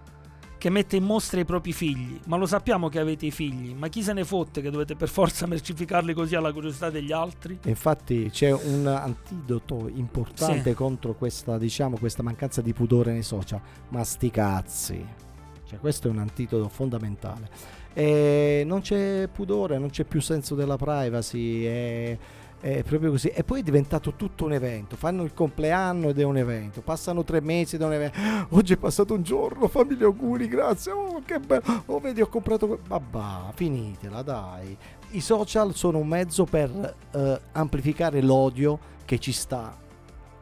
Che 0.58 0.70
mette 0.72 0.96
in 0.96 1.04
mostra 1.04 1.40
i 1.40 1.46
propri 1.46 1.74
figli. 1.74 2.20
Ma 2.26 2.38
lo 2.38 2.48
sappiamo 2.48 2.90
che 2.90 2.98
avete 2.98 3.28
i 3.28 3.32
figli. 3.32 3.76
Ma 3.76 3.88
chi 3.88 4.02
se 4.02 4.14
ne 4.14 4.24
fotte 4.26 4.62
che 4.62 4.72
dovete 4.72 4.96
per 4.96 5.10
forza 5.10 5.46
mercificarli 5.48 6.16
così 6.16 6.34
alla 6.34 6.52
curiosità 6.52 6.90
degli 6.90 7.12
altri? 7.12 7.60
Infatti 7.66 8.32
c'è 8.32 8.52
un 8.52 8.88
antidoto 8.88 9.90
importante 9.94 10.72
Sì. 10.72 10.76
contro 10.76 11.14
questa, 11.14 11.60
diciamo, 11.60 12.00
questa 12.00 12.24
mancanza 12.24 12.62
di 12.64 12.74
pudore 12.74 13.12
nei 13.12 13.22
social. 13.22 13.62
Ma 13.90 14.04
sti 14.04 14.32
cazzi. 14.32 15.06
Cioè, 15.68 15.78
questo 15.78 16.08
è 16.08 16.12
un 16.12 16.18
antidoto 16.18 16.68
fondamentale. 16.68 17.80
E 17.94 18.64
non 18.66 18.82
c'è 18.82 19.28
pudore, 19.32 19.78
non 19.78 19.90
c'è 19.90 20.04
più 20.04 20.22
senso 20.22 20.56
della 20.56 20.78
privacy. 20.78 21.64
È, 21.64 22.18
è 22.62 22.84
proprio 22.84 23.10
così. 23.12 23.28
E 23.30 23.44
poi 23.44 23.62
è 23.62 23.64
diventato 23.64 24.14
tutto 24.14 24.46
un 24.46 24.54
evento. 24.54 24.96
Fanno 24.96 25.24
il 25.24 25.34
compleanno 25.34 26.10
ed 26.10 26.20
è 26.20 26.24
un 26.24 26.38
evento. 26.38 26.82
Passano 26.82 27.24
tre 27.24 27.42
mesi 27.42 27.76
ed 27.76 27.82
è 27.82 27.86
un 27.86 27.94
evento. 27.94 28.18
Oggi 28.56 28.74
è 28.74 28.78
passato 28.78 29.14
un 29.14 29.24
giorno, 29.24 29.68
fammi 29.68 29.96
gli 29.96 30.04
auguri, 30.04 30.48
grazie. 30.48 30.92
Oh, 30.92 31.22
che 31.26 31.40
bello. 31.40 31.84
Oh, 31.88 32.00
vedi, 32.00 32.22
ho 32.22 32.28
comprato. 32.28 32.80
Vabbè, 32.88 33.52
finitela, 33.56 34.22
dai. 34.22 34.78
I 35.14 35.20
social 35.20 35.76
sono 35.76 35.98
un 35.98 36.08
mezzo 36.08 36.46
per 36.46 36.96
eh, 37.12 37.42
amplificare 37.52 38.22
l'odio 38.22 38.80
che 39.04 39.20
ci 39.20 39.34
sta 39.34 39.76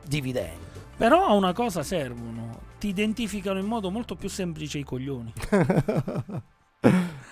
dividendo. 0.06 0.68
Però 0.97 1.26
a 1.26 1.34
una 1.34 1.54
cosa 1.54 1.82
servono. 1.82 2.68
Ti 2.78 2.89
identificano 2.89 3.60
in 3.60 3.66
modo 3.66 3.89
molto 3.89 4.16
più 4.16 4.30
semplice 4.30 4.78
i 4.78 4.84
coglioni. 4.84 5.34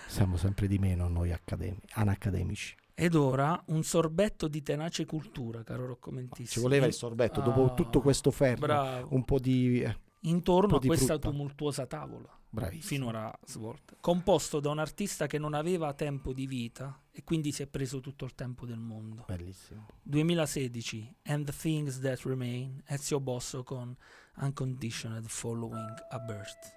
Siamo 0.07 0.37
sempre 0.37 0.67
di 0.67 0.77
meno 0.77 1.07
noi 1.07 1.31
accademi- 1.31 1.79
anacademici. 1.91 2.75
Ed 2.93 3.13
ora 3.13 3.61
un 3.67 3.83
sorbetto 3.83 4.47
di 4.47 4.63
tenace 4.63 5.05
cultura, 5.05 5.63
caro 5.63 5.85
Rocco 5.85 6.09
Mentissi. 6.11 6.53
Ci 6.53 6.59
voleva 6.59 6.87
il 6.87 6.93
sorbetto, 6.93 7.41
dopo 7.41 7.65
Ah, 7.65 7.73
tutto 7.75 8.01
questo 8.01 8.31
ferro, 8.31 8.59
Bravo. 8.65 9.07
un 9.11 9.23
po' 9.23 9.39
di... 9.39 9.81
eh, 9.81 9.97
Intorno 10.21 10.67
po' 10.67 10.75
a 10.77 10.79
di 10.79 10.87
questa 10.87 11.13
frutta. 11.13 11.29
tumultuosa 11.29 11.85
tavola, 11.85 12.27
bravissimo. 12.49 12.87
finora 12.87 13.39
svolta. 13.45 13.95
Composto 14.01 14.59
da 14.59 14.71
un 14.71 14.79
artista 14.79 15.27
che 15.27 15.37
non 15.37 15.53
aveva 15.53 15.93
tempo 15.93 16.33
di 16.33 16.47
vita 16.47 16.99
e 17.11 17.23
quindi 17.23 17.51
si 17.51 17.61
è 17.61 17.67
preso 17.67 17.99
tutto 17.99 18.25
il 18.25 18.33
tempo 18.33 18.65
del 18.65 18.79
mondo. 18.79 19.25
Bellissimo. 19.27 19.85
2016, 20.01 21.15
And 21.25 21.45
the 21.45 21.53
Things 21.55 21.99
That 21.99 22.21
Remain, 22.23 22.81
Ezio 22.87 23.19
Bosso 23.19 23.63
con 23.63 23.95
Unconditioned 24.37 25.27
Following 25.27 25.93
a 26.09 26.17
Birth. 26.19 26.75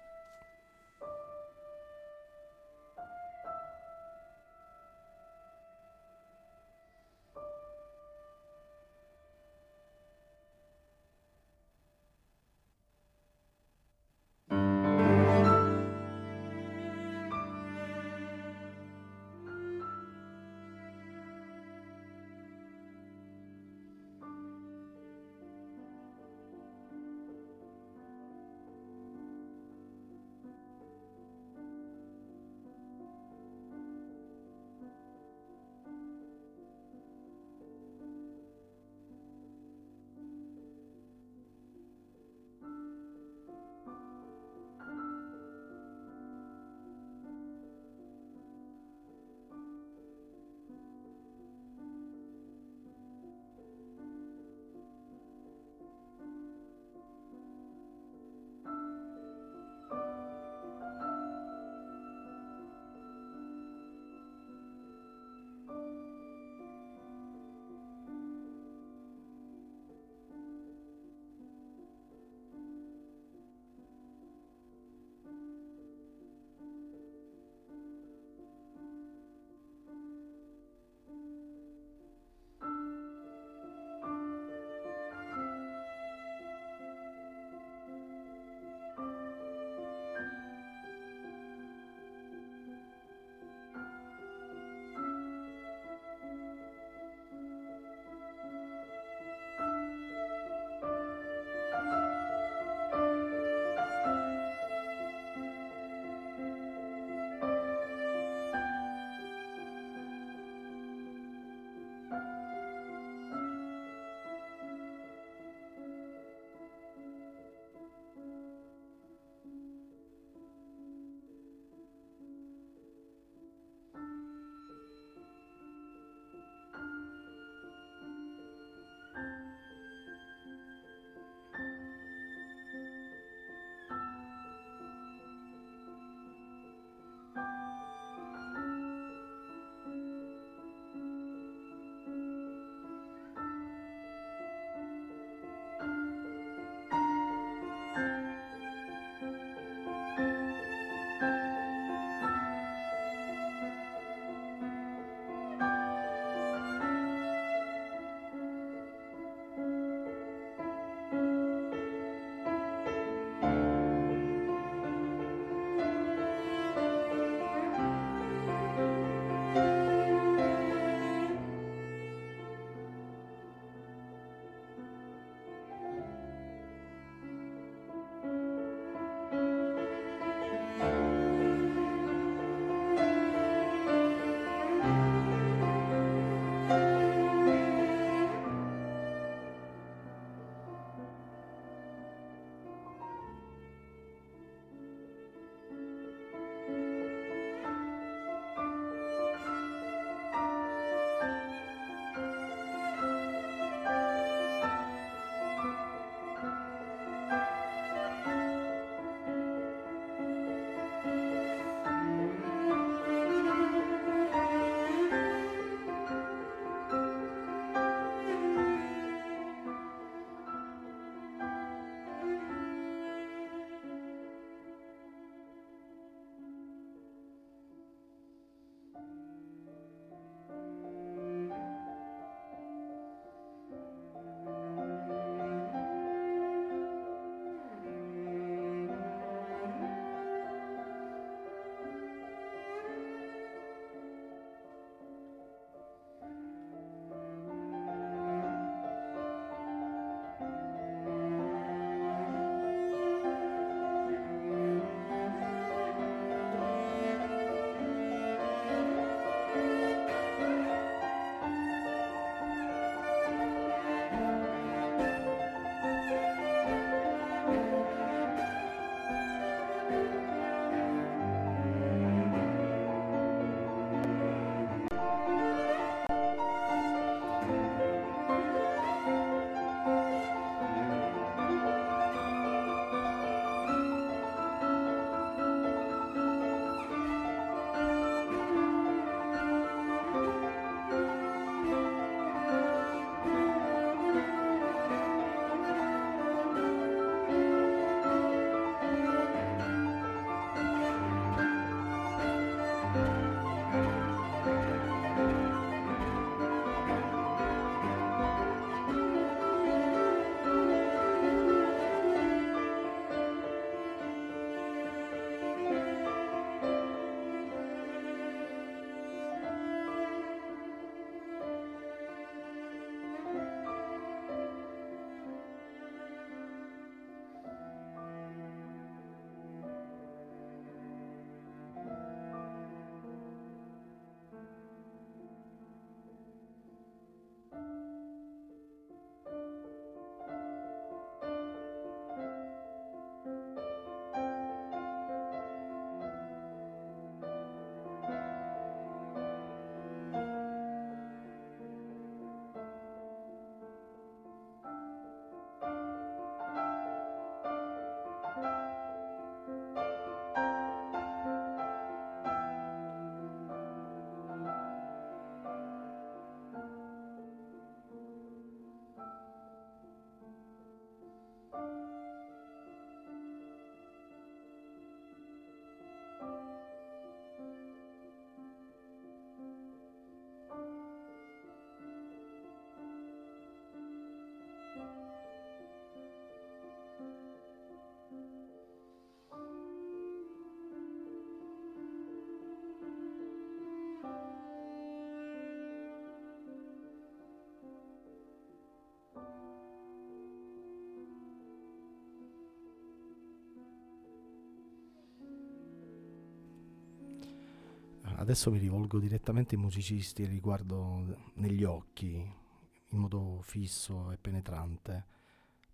Adesso 408.21 408.51
mi 408.51 408.59
rivolgo 408.59 408.99
direttamente 408.99 409.55
ai 409.55 409.61
musicisti 409.61 410.23
e 410.23 410.27
li 410.27 410.39
guardo 410.39 411.31
negli 411.35 411.63
occhi 411.63 412.13
in 412.13 412.97
modo 412.97 413.41
fisso 413.41 414.11
e 414.11 414.17
penetrante. 414.17 415.05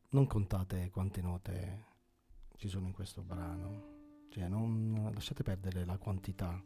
Non 0.10 0.28
contate 0.28 0.90
quante 0.90 1.22
note 1.22 1.86
ci 2.56 2.70
sono 2.70 2.88
in 2.88 2.94
questo 2.94 3.22
brano, 3.22 4.28
cioè 4.30 4.48
non 4.48 5.12
lasciate 5.14 5.44
perdere 5.44 5.84
la 5.86 5.98
quantità. 5.98 6.64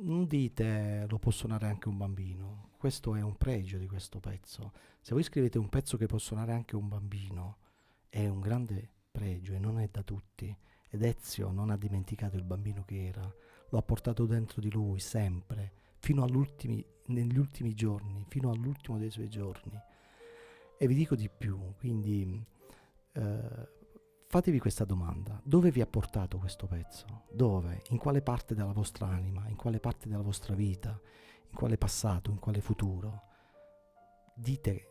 Non 0.00 0.26
dite 0.26 1.06
lo 1.08 1.18
può 1.18 1.30
suonare 1.30 1.66
anche 1.68 1.88
un 1.88 1.98
bambino, 1.98 2.70
questo 2.78 3.14
è 3.14 3.22
un 3.22 3.36
pregio 3.36 3.78
di 3.78 3.86
questo 3.86 4.18
pezzo. 4.18 4.72
Se 5.00 5.12
voi 5.12 5.22
scrivete 5.22 5.58
un 5.58 5.68
pezzo 5.68 5.96
che 5.96 6.06
può 6.06 6.18
suonare 6.18 6.52
anche 6.52 6.74
un 6.74 6.88
bambino, 6.88 7.58
è 8.08 8.26
un 8.26 8.40
grande 8.40 8.90
pregio 9.10 9.52
e 9.52 9.58
non 9.58 9.78
è 9.78 9.88
da 9.90 10.02
tutti. 10.02 10.56
Ed 10.88 11.02
Ezio 11.02 11.50
non 11.50 11.70
ha 11.70 11.76
dimenticato 11.76 12.36
il 12.36 12.44
bambino 12.44 12.84
che 12.84 13.06
era, 13.06 13.30
lo 13.68 13.78
ha 13.78 13.82
portato 13.82 14.26
dentro 14.26 14.60
di 14.60 14.70
lui 14.70 15.00
sempre, 15.00 15.72
fino 15.98 16.24
negli 16.24 17.38
ultimi 17.38 17.74
giorni, 17.74 18.24
fino 18.28 18.50
all'ultimo 18.50 18.98
dei 18.98 19.10
suoi 19.10 19.28
giorni. 19.28 19.78
E 20.78 20.86
vi 20.86 20.94
dico 20.94 21.16
di 21.16 21.28
più, 21.28 21.58
quindi 21.78 22.44
eh, 23.12 23.68
fatevi 24.28 24.58
questa 24.58 24.84
domanda, 24.84 25.40
dove 25.42 25.70
vi 25.70 25.80
ha 25.80 25.86
portato 25.86 26.38
questo 26.38 26.66
pezzo? 26.66 27.24
Dove? 27.32 27.82
In 27.88 27.98
quale 27.98 28.20
parte 28.20 28.54
della 28.54 28.72
vostra 28.72 29.06
anima? 29.06 29.48
In 29.48 29.56
quale 29.56 29.80
parte 29.80 30.08
della 30.08 30.22
vostra 30.22 30.54
vita? 30.54 31.00
In 31.48 31.56
quale 31.56 31.78
passato? 31.78 32.30
In 32.30 32.38
quale 32.38 32.60
futuro? 32.60 33.22
Dite 34.34 34.88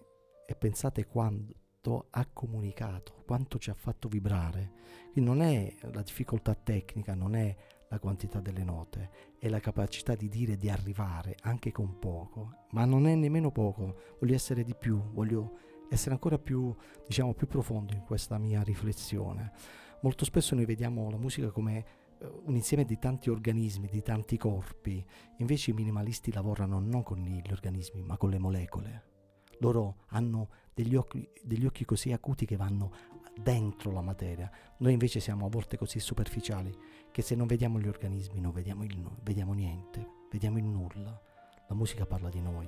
e 0.48 0.56
pensate 0.56 1.06
quanto 1.06 2.08
ha 2.10 2.26
comunicato, 2.26 3.22
quanto 3.26 3.60
ci 3.60 3.70
ha 3.70 3.76
fatto 3.76 4.08
vibrare. 4.08 4.72
Quindi 5.12 5.30
non 5.30 5.42
è 5.42 5.76
la 5.92 6.02
difficoltà 6.02 6.56
tecnica, 6.56 7.14
non 7.14 7.36
è 7.36 7.56
la 7.96 8.00
quantità 8.00 8.42
delle 8.42 8.64
note, 8.64 9.10
è 9.40 9.48
la 9.48 9.60
capacità 9.60 10.16
di 10.16 10.28
dire 10.28 10.58
di 10.58 10.70
arrivare 10.70 11.38
anche 11.42 11.72
con 11.72 11.98
poco, 11.98 12.66
ma 12.72 12.84
non 12.86 13.08
è 13.08 13.16
nemmeno 13.16 13.52
poco, 13.52 13.96
voglio 14.20 14.34
essere 14.34 14.64
di 14.64 14.76
più, 14.76 15.02
voglio 15.14 15.58
essere 15.90 16.12
ancora 16.12 16.38
più, 16.38 16.76
diciamo, 17.08 17.34
più 17.34 17.48
profondo 17.48 17.94
in 17.94 18.04
questa 18.04 18.38
mia 18.38 18.62
riflessione. 18.64 19.54
Molto 20.02 20.26
spesso 20.26 20.56
noi 20.56 20.66
vediamo 20.66 21.10
la 21.10 21.18
musica 21.18 21.50
come 21.52 21.86
eh, 22.20 22.42
un 22.44 22.56
insieme 22.56 22.84
di 22.84 23.00
tanti 23.00 23.30
organismi, 23.30 23.88
di 23.88 24.02
tanti 24.02 24.38
corpi, 24.38 25.04
invece 25.38 25.72
i 25.72 25.74
minimalisti 25.74 26.34
lavorano 26.34 26.80
non 26.80 27.02
con 27.02 27.20
gli 27.20 27.50
organismi, 27.50 28.02
ma 28.04 28.18
con 28.18 28.30
le 28.30 28.40
molecole. 28.40 29.04
Loro 29.60 30.04
hanno 30.08 30.50
degli 30.74 30.96
occhi, 30.96 31.28
degli 31.42 31.66
occhi 31.66 31.86
così 31.86 32.12
acuti 32.12 32.46
che 32.46 32.58
vanno 32.58 32.92
dentro 33.36 33.92
la 33.92 34.02
materia. 34.02 34.50
Noi 34.78 34.94
invece 34.94 35.20
siamo 35.20 35.46
a 35.46 35.50
volte 35.50 35.78
così 35.78 36.00
superficiali 36.00 36.76
che 37.12 37.22
se 37.22 37.36
non 37.36 37.48
vediamo 37.48 37.80
gli 37.80 37.88
organismi 37.88 38.40
non 38.40 38.52
vediamo, 38.52 38.84
il, 38.84 38.98
no- 38.98 39.18
vediamo 39.24 39.54
niente, 39.54 40.08
vediamo 40.32 40.58
il 40.58 40.66
nulla. 40.66 41.22
La 41.68 41.76
musica 41.76 42.06
parla 42.06 42.30
di 42.30 42.42
noi. 42.42 42.68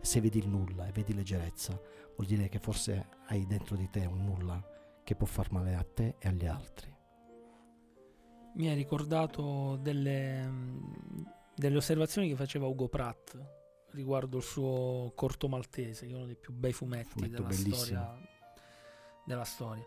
Se 0.00 0.20
vedi 0.20 0.38
il 0.38 0.48
nulla 0.48 0.86
e 0.86 0.92
vedi 0.92 1.14
leggerezza, 1.14 1.78
vuol 2.16 2.26
dire 2.26 2.48
che 2.48 2.58
forse 2.58 3.08
hai 3.26 3.46
dentro 3.46 3.76
di 3.76 3.88
te 3.88 4.04
un 4.04 4.24
nulla 4.24 4.62
che 5.04 5.14
può 5.14 5.26
far 5.26 5.52
male 5.52 5.74
a 5.74 5.84
te 5.84 6.16
e 6.18 6.28
agli 6.28 6.46
altri. 6.46 6.90
Mi 8.54 8.68
hai 8.68 8.74
ricordato 8.74 9.76
delle, 9.76 10.50
delle 11.54 11.76
osservazioni 11.76 12.28
che 12.28 12.36
faceva 12.36 12.66
Ugo 12.66 12.88
Pratt 12.88 13.60
riguardo 13.92 14.38
il 14.38 14.42
suo 14.42 15.12
corto 15.14 15.48
maltese, 15.48 16.06
che 16.06 16.12
è 16.12 16.16
uno 16.16 16.26
dei 16.26 16.36
più 16.36 16.52
bei 16.52 16.72
fumetti 16.72 17.10
Fumetto 17.10 17.42
della 17.42 17.52
storia, 17.52 18.18
della 19.24 19.44
storia. 19.44 19.84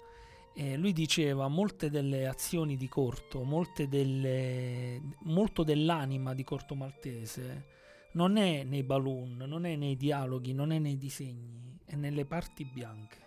E 0.58 0.78
lui 0.78 0.93
diceva 0.93 1.47
molte 1.49 1.89
delle 1.89 2.28
azioni 2.28 2.78
di 2.78 2.88
Corto, 2.88 3.43
molte 3.43 3.89
delle, 3.89 5.01
molto 5.24 5.64
dell'anima 5.64 6.34
di 6.34 6.43
Corto 6.43 6.76
Maltese 6.76 7.74
non 8.14 8.38
è 8.38 8.64
nei 8.64 8.84
balloon, 8.84 9.43
non 9.45 9.66
è 9.66 9.76
nei 9.76 9.97
dialoghi, 9.97 10.53
non 10.53 10.72
è 10.72 10.80
nei 10.80 10.97
disegni, 10.97 11.78
è 11.84 11.95
nelle 11.95 12.26
parti 12.26 12.64
bianche, 12.64 13.18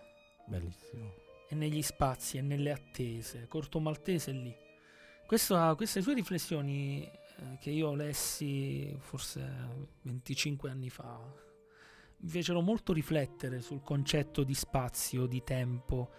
Bellissimo. 0.47 1.13
è 1.47 1.55
negli 1.55 1.83
spazi, 1.83 2.39
è 2.39 2.41
nelle 2.41 2.73
attese. 2.73 3.47
Corto 3.47 3.79
Maltese 3.81 4.31
è 4.31 4.35
lì. 4.35 4.55
Questa- 5.27 5.75
queste 5.75 6.01
sue 6.01 6.15
riflessioni 6.15 7.03
eh, 7.03 7.59
che 7.61 7.69
io 7.71 7.95
lessi 7.95 8.97
forse 8.99 9.47
25 10.01 10.71
anni 10.71 10.89
fa 10.89 11.21
mi 12.21 12.31
fecero 12.31 12.61
molto 12.63 12.93
riflettere 12.93 13.61
sul 13.61 13.83
concetto 13.83 14.43
di 14.43 14.55
spazio, 14.55 15.27
di 15.27 15.45
tempo, 15.45 16.11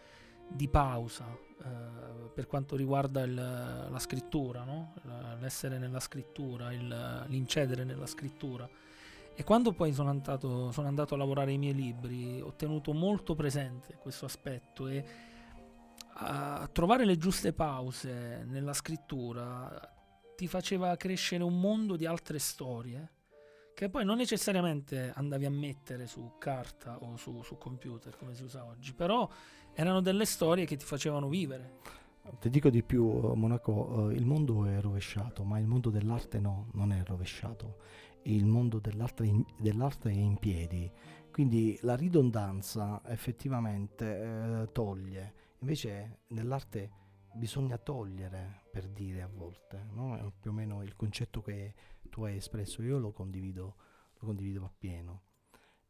di 0.50 0.68
pausa 0.68 1.26
eh, 1.62 2.30
per 2.34 2.47
quanto 2.47 2.76
riguarda 2.76 3.22
il- 3.24 3.34
la 3.34 4.00
scrittura, 4.00 4.64
no? 4.64 4.93
L'essere 5.39 5.78
nella 5.78 6.00
scrittura, 6.00 6.72
il- 6.72 7.26
l'incedere 7.28 7.84
nella 7.84 8.06
scrittura. 8.06 8.68
E 9.36 9.43
quando 9.43 9.72
poi 9.72 9.93
sono 9.93 10.10
andato, 10.10 10.72
sono 10.72 10.88
andato 10.88 11.14
a 11.14 11.18
lavorare 11.18 11.52
ai 11.52 11.58
miei 11.58 11.74
libri, 11.74 12.41
ho 12.41 12.54
tenuto 12.56 12.93
molto 12.93 13.36
presente 13.36 13.95
questo 14.02 14.26
aspetto 14.26 14.88
e 14.88 15.06
a 16.22 16.68
trovare 16.72 17.06
le 17.06 17.18
giuste 17.18 17.54
pause 17.54 18.43
nella 18.45 18.74
scrittura 18.74 19.95
ti 20.36 20.47
faceva 20.47 20.95
crescere 20.97 21.43
un 21.43 21.60
mondo 21.60 21.95
di 21.95 22.06
altre 22.06 22.39
storie 22.39 23.12
che 23.74 23.89
poi 23.89 24.04
non 24.04 24.18
necessariamente 24.18 25.14
andavi 25.16 25.45
a 25.45 25.50
mettere 25.50 26.06
su 26.08 26.34
carta 26.38 26.97
o 27.02 27.16
su, 27.16 27.41
su 27.43 27.58
computer 27.58 28.18
come 28.18 28.34
si 28.36 28.43
usa 28.43 28.66
oggi, 28.66 28.93
però 28.93 29.30
erano 29.80 30.01
delle 30.01 30.25
storie 30.25 30.65
che 30.65 30.75
ti 30.75 30.84
facevano 30.84 31.30
vivere. 31.30 31.77
Ti 32.38 32.49
dico 32.49 32.69
di 32.69 32.84
più, 32.84 33.34
Monaco, 33.34 34.09
eh, 34.09 34.13
il 34.13 34.25
mondo 34.25 34.65
è 34.65 34.82
rovesciato, 34.82 35.45
ma 35.45 35.57
il 35.57 35.67
mondo 35.67 35.89
dell'arte 35.89 36.41
no, 36.41 36.67
non 36.73 36.91
è 36.91 37.01
rovesciato. 37.05 37.77
Il 38.23 38.45
mondo 38.45 38.80
dell'arte, 38.80 39.45
dell'arte 39.57 40.09
è 40.09 40.13
in 40.13 40.38
piedi, 40.38 40.91
quindi 41.32 41.80
la 41.84 41.95
ridondanza 41.95 43.01
effettivamente 43.05 44.63
eh, 44.63 44.71
toglie. 44.73 45.34
Invece 45.59 46.23
nell'arte 46.27 46.91
bisogna 47.34 47.77
togliere 47.77 48.63
per 48.69 48.89
dire 48.89 49.21
a 49.21 49.30
volte, 49.34 49.86
no? 49.93 50.17
È 50.17 50.30
più 50.38 50.51
o 50.51 50.53
meno 50.53 50.84
il 50.84 50.93
concetto 50.97 51.41
che 51.41 51.73
tu 52.09 52.25
hai 52.25 52.36
espresso, 52.36 52.84
io 52.84 52.99
lo 52.99 53.13
condivido, 53.13 53.75
lo 54.19 54.25
condivido 54.27 54.65
appieno. 54.65 55.21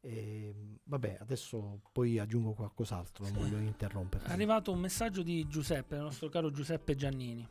E, 0.02 0.54
vabbè, 0.84 1.18
adesso 1.20 1.82
poi 1.92 2.18
aggiungo 2.18 2.52
qualcos'altro, 2.52 3.24
non 3.24 3.34
voglio 3.34 3.58
interromperti. 3.58 4.28
È 4.28 4.32
arrivato 4.32 4.72
un 4.72 4.80
messaggio 4.80 5.22
di 5.22 5.46
Giuseppe, 5.46 5.96
il 5.96 6.02
nostro 6.02 6.28
caro 6.28 6.50
Giuseppe 6.50 6.94
Giannini. 6.94 7.46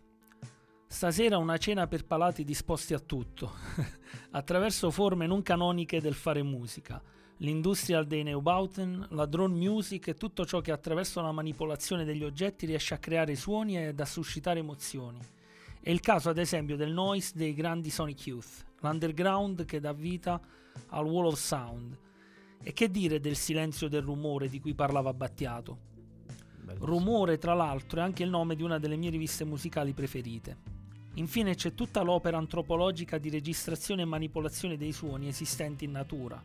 Stasera 0.87 1.37
una 1.37 1.57
cena 1.57 1.85
per 1.85 2.05
palati 2.05 2.43
disposti 2.43 2.95
a 2.95 2.99
tutto, 2.99 3.51
attraverso 4.31 4.89
forme 4.89 5.27
non 5.27 5.43
canoniche 5.43 6.01
del 6.01 6.15
fare 6.15 6.41
musica, 6.41 6.99
l'industrial 7.37 8.07
dei 8.07 8.23
Neubauten, 8.23 9.09
la 9.11 9.27
drone 9.27 9.53
music 9.53 10.07
e 10.07 10.15
tutto 10.15 10.45
ciò 10.47 10.61
che 10.61 10.71
attraverso 10.71 11.21
la 11.21 11.31
manipolazione 11.31 12.05
degli 12.05 12.23
oggetti 12.23 12.65
riesce 12.65 12.95
a 12.95 12.97
creare 12.97 13.35
suoni 13.35 13.77
ed 13.77 13.99
a 13.99 14.05
suscitare 14.05 14.59
emozioni. 14.59 15.19
È 15.79 15.91
il 15.91 15.99
caso 15.99 16.29
ad 16.29 16.39
esempio 16.39 16.75
del 16.75 16.91
noise 16.91 17.33
dei 17.35 17.53
grandi 17.53 17.91
Sonic 17.91 18.25
Youth, 18.25 18.65
l'underground 18.79 19.65
che 19.65 19.79
dà 19.79 19.93
vita 19.93 20.41
al 20.87 21.05
wall 21.05 21.27
of 21.27 21.39
sound. 21.39 21.97
E 22.61 22.73
che 22.73 22.89
dire 22.91 23.19
del 23.19 23.35
silenzio 23.35 23.87
del 23.87 24.01
rumore 24.01 24.49
di 24.49 24.59
cui 24.59 24.73
parlava 24.73 25.13
Battiato? 25.13 25.77
Bellissimo. 26.61 26.85
Rumore, 26.85 27.37
tra 27.37 27.53
l'altro, 27.53 27.99
è 27.99 28.03
anche 28.03 28.23
il 28.23 28.29
nome 28.29 28.55
di 28.55 28.63
una 28.63 28.77
delle 28.79 28.95
mie 28.97 29.09
riviste 29.09 29.45
musicali 29.45 29.93
preferite. 29.93 30.77
Infine 31.15 31.55
c'è 31.55 31.73
tutta 31.73 32.01
l'opera 32.01 32.37
antropologica 32.37 33.17
di 33.17 33.29
registrazione 33.29 34.03
e 34.03 34.05
manipolazione 34.05 34.77
dei 34.77 34.91
suoni 34.91 35.27
esistenti 35.27 35.85
in 35.85 35.91
natura. 35.91 36.41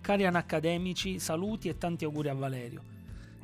Cari 0.00 0.26
anacademici, 0.26 1.18
saluti 1.18 1.68
e 1.68 1.78
tanti 1.78 2.04
auguri 2.04 2.28
a 2.28 2.34
Valerio. 2.34 2.82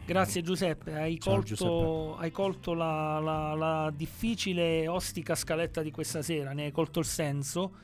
Grazie 0.04 0.42
Giuseppe, 0.42 0.94
hai 0.94 1.18
Ciao, 1.18 1.34
colto, 1.34 1.54
Giuseppe. 1.54 2.22
hai 2.22 2.30
colto 2.32 2.74
la, 2.74 3.18
la- 3.20 3.54
la 3.54 3.92
difficile 3.94 4.82
e 4.82 4.88
ostica 4.88 5.34
scaletta 5.34 5.82
di 5.82 5.90
questa 5.90 6.20
sera, 6.20 6.52
ne 6.52 6.64
hai 6.64 6.72
colto 6.72 6.98
il 6.98 7.04
senso 7.06 7.76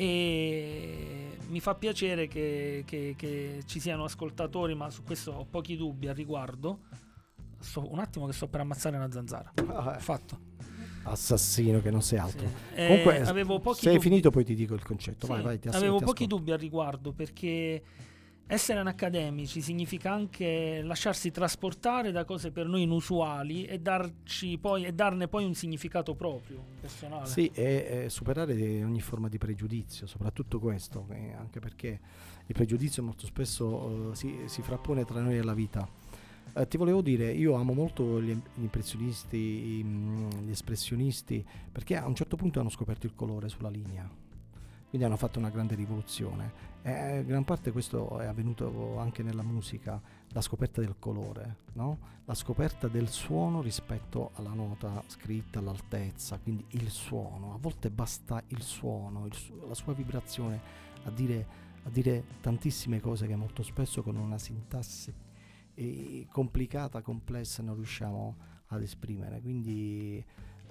e 0.00 1.36
mi 1.48 1.60
fa 1.60 1.74
piacere 1.74 2.26
che, 2.26 2.84
che- 2.86 3.14
che 3.16 3.60
ci 3.66 3.80
siano 3.80 4.04
ascoltatori, 4.04 4.74
ma 4.74 4.88
su 4.90 5.02
questo 5.02 5.32
ho 5.32 5.44
pochi 5.44 5.76
dubbi 5.76 6.08
al 6.08 6.14
riguardo. 6.14 6.80
Sto- 7.58 7.86
un 7.92 7.98
attimo 7.98 8.26
che 8.26 8.32
sto 8.32 8.48
per 8.48 8.60
ammazzare 8.60 8.96
una 8.96 9.10
zanzara. 9.10 9.52
Ah, 9.68 9.96
eh. 9.96 10.00
Fatto. 10.00 10.48
Assassino 11.02 11.80
che 11.80 11.90
non 11.90 12.02
sei 12.02 12.18
altro. 12.18 12.46
Sì. 12.46 12.54
Eh, 12.80 12.86
Comunque, 12.86 13.20
avevo 13.22 13.58
pochi 13.58 13.80
se 13.80 13.88
hai 13.88 13.94
dubbi- 13.96 14.08
finito 14.08 14.30
poi 14.30 14.44
ti 14.44 14.54
dico 14.54 14.74
il 14.74 14.82
concetto. 14.82 15.26
Sì, 15.26 15.32
vai, 15.32 15.42
vai, 15.42 15.58
ti 15.58 15.68
ass- 15.68 15.76
avevo 15.76 15.98
pochi 15.98 16.26
dubbi 16.26 16.50
al 16.52 16.58
riguardo 16.58 17.12
perché 17.12 17.82
essere 18.50 18.80
anacademici 18.80 19.60
significa 19.60 20.12
anche 20.12 20.82
lasciarsi 20.82 21.30
trasportare 21.30 22.10
da 22.10 22.24
cose 22.24 22.50
per 22.50 22.66
noi 22.66 22.82
inusuali 22.82 23.64
e, 23.64 23.80
poi, 24.60 24.84
e 24.84 24.92
darne 24.92 25.28
poi 25.28 25.44
un 25.44 25.54
significato 25.54 26.16
proprio, 26.16 26.60
personale. 26.80 27.26
Sì, 27.26 27.48
e, 27.54 28.06
superare 28.08 28.82
ogni 28.82 29.00
forma 29.00 29.28
di 29.28 29.38
pregiudizio, 29.38 30.08
soprattutto 30.08 30.58
questo, 30.58 31.06
eh, 31.10 31.32
anche 31.32 31.60
perché 31.60 32.00
il 32.44 32.54
pregiudizio 32.54 33.04
molto 33.04 33.24
spesso 33.24 34.10
eh, 34.10 34.16
si, 34.16 34.36
si 34.46 34.62
frappone 34.62 35.04
tra 35.04 35.20
noi 35.20 35.38
e 35.38 35.42
la 35.44 35.54
vita. 35.54 35.88
Eh, 36.52 36.66
ti 36.66 36.76
volevo 36.76 37.02
dire, 37.02 37.30
io 37.30 37.54
amo 37.54 37.72
molto 37.72 38.20
gli, 38.20 38.36
impressionisti, 38.56 39.80
mm, 39.84 40.28
gli 40.46 40.50
espressionisti, 40.50 41.46
perché 41.70 41.96
a 41.96 42.08
un 42.08 42.16
certo 42.16 42.34
punto 42.34 42.58
hanno 42.58 42.68
scoperto 42.68 43.06
il 43.06 43.14
colore 43.14 43.48
sulla 43.48 43.70
linea. 43.70 44.10
quindi 44.88 45.06
hanno 45.06 45.16
fatto 45.16 45.38
una 45.38 45.50
grande 45.50 45.76
rivoluzione. 45.76 46.69
E 46.82 47.24
gran 47.26 47.44
parte 47.44 47.72
questo 47.72 48.18
è 48.20 48.26
avvenuto 48.26 48.98
anche 48.98 49.22
nella 49.22 49.42
musica, 49.42 50.00
la 50.28 50.40
scoperta 50.40 50.80
del 50.80 50.96
colore, 50.98 51.56
no? 51.74 51.98
la 52.24 52.34
scoperta 52.34 52.88
del 52.88 53.08
suono 53.08 53.60
rispetto 53.60 54.30
alla 54.34 54.52
nota 54.52 55.02
scritta, 55.06 55.58
all'altezza, 55.58 56.38
quindi 56.38 56.64
il 56.70 56.88
suono. 56.88 57.52
A 57.54 57.58
volte 57.58 57.90
basta 57.90 58.42
il 58.48 58.62
suono, 58.62 59.26
il 59.26 59.34
su- 59.34 59.54
la 59.66 59.74
sua 59.74 59.92
vibrazione 59.92 60.60
a 61.04 61.10
dire, 61.10 61.46
a 61.82 61.90
dire 61.90 62.24
tantissime 62.40 63.00
cose 63.00 63.26
che 63.26 63.36
molto 63.36 63.62
spesso 63.62 64.02
con 64.02 64.16
una 64.16 64.38
sintassi 64.38 65.12
eh, 65.74 66.26
complicata, 66.30 67.02
complessa 67.02 67.62
non 67.62 67.74
riusciamo 67.74 68.36
ad 68.68 68.82
esprimere. 68.82 69.40
Quindi 69.40 70.24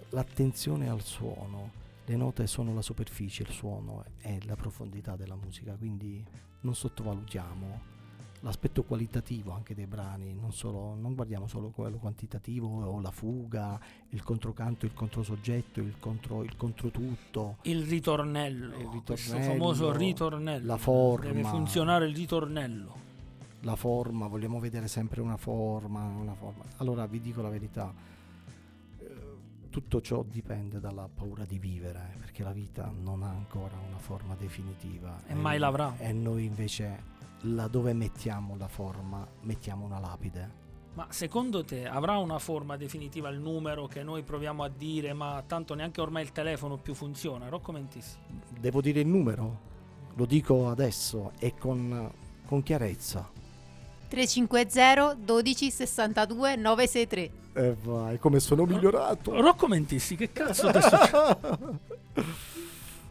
l'attenzione 0.09 0.89
al 0.89 1.01
suono, 1.01 1.87
le 2.09 2.15
note 2.15 2.47
sono 2.47 2.73
la 2.73 2.81
superficie, 2.81 3.43
il 3.43 3.49
suono 3.49 4.03
è 4.17 4.39
la 4.45 4.55
profondità 4.55 5.15
della 5.15 5.35
musica, 5.35 5.75
quindi 5.75 6.25
non 6.61 6.73
sottovalutiamo 6.73 7.97
l'aspetto 8.39 8.83
qualitativo 8.83 9.51
anche 9.51 9.75
dei 9.75 9.85
brani, 9.85 10.33
non, 10.33 10.51
solo, 10.51 10.95
non 10.95 11.13
guardiamo 11.13 11.45
solo 11.45 11.69
quello 11.69 11.97
quantitativo 11.97 12.67
o 12.67 12.99
la 12.99 13.11
fuga, 13.11 13.79
il 14.09 14.23
controcanto, 14.23 14.87
il 14.87 14.93
controsoggetto, 14.95 15.81
il, 15.81 15.99
contro, 15.99 16.41
il 16.41 16.55
controtutto, 16.57 17.57
Il 17.61 17.83
ritornello, 17.83 18.75
Il 18.75 19.03
questo 19.05 19.35
ritornello, 19.35 19.51
famoso 19.51 19.91
ritornello. 19.91 20.65
la 20.65 20.77
forma. 20.77 21.27
Deve 21.27 21.43
funzionare 21.43 22.07
il 22.07 22.15
ritornello. 22.15 22.95
la 23.61 23.75
forma, 23.75 24.25
vogliamo 24.25 24.59
vedere 24.59 24.87
sempre 24.87 25.21
una 25.21 25.37
forma, 25.37 26.05
una 26.05 26.33
forma. 26.33 26.63
Allora 26.77 27.05
vi 27.05 27.21
dico 27.21 27.43
la 27.43 27.49
verità, 27.49 27.93
tutto 29.69 30.01
ciò 30.01 30.23
dipende 30.23 30.79
dalla 30.79 31.07
paura 31.13 31.45
di 31.45 31.59
vivere, 31.59 32.15
perché 32.19 32.43
la 32.43 32.51
vita 32.51 32.91
non 32.91 33.23
ha 33.23 33.29
ancora 33.29 33.77
una 33.87 33.97
forma 33.97 34.35
definitiva. 34.35 35.21
E 35.27 35.33
mai 35.33 35.57
l'avrà. 35.57 35.97
E 35.97 36.11
noi 36.11 36.45
invece, 36.45 37.03
laddove 37.41 37.93
mettiamo 37.93 38.57
la 38.57 38.67
forma, 38.67 39.27
mettiamo 39.41 39.85
una 39.85 39.99
lapide. 39.99 40.67
Ma 40.95 41.07
secondo 41.09 41.63
te 41.63 41.87
avrà 41.87 42.17
una 42.17 42.39
forma 42.39 42.75
definitiva 42.75 43.29
il 43.29 43.39
numero 43.39 43.87
che 43.87 44.03
noi 44.03 44.23
proviamo 44.23 44.63
a 44.63 44.69
dire, 44.69 45.13
ma 45.13 45.41
tanto 45.45 45.73
neanche 45.75 46.01
ormai 46.01 46.23
il 46.23 46.31
telefono 46.31 46.77
più 46.77 46.93
funziona? 46.93 47.47
Rocco 47.47 47.71
Mentis. 47.71 48.17
Devo 48.59 48.81
dire 48.81 48.99
il 48.99 49.07
numero? 49.07 49.67
Lo 50.15 50.25
dico 50.25 50.67
adesso 50.67 51.31
e 51.39 51.55
con, 51.55 52.11
con 52.45 52.63
chiarezza. 52.63 53.38
350 54.09 55.13
12 55.13 55.71
62 55.71 56.55
963. 56.55 57.31
E 57.53 57.75
vai, 57.81 58.19
come 58.19 58.39
sono 58.39 58.65
migliorato! 58.65 59.39
Rocco 59.39 59.67
Mentissi, 59.67 60.15
che 60.15 60.31
cazzo 60.31 60.71
ti? 60.71 60.79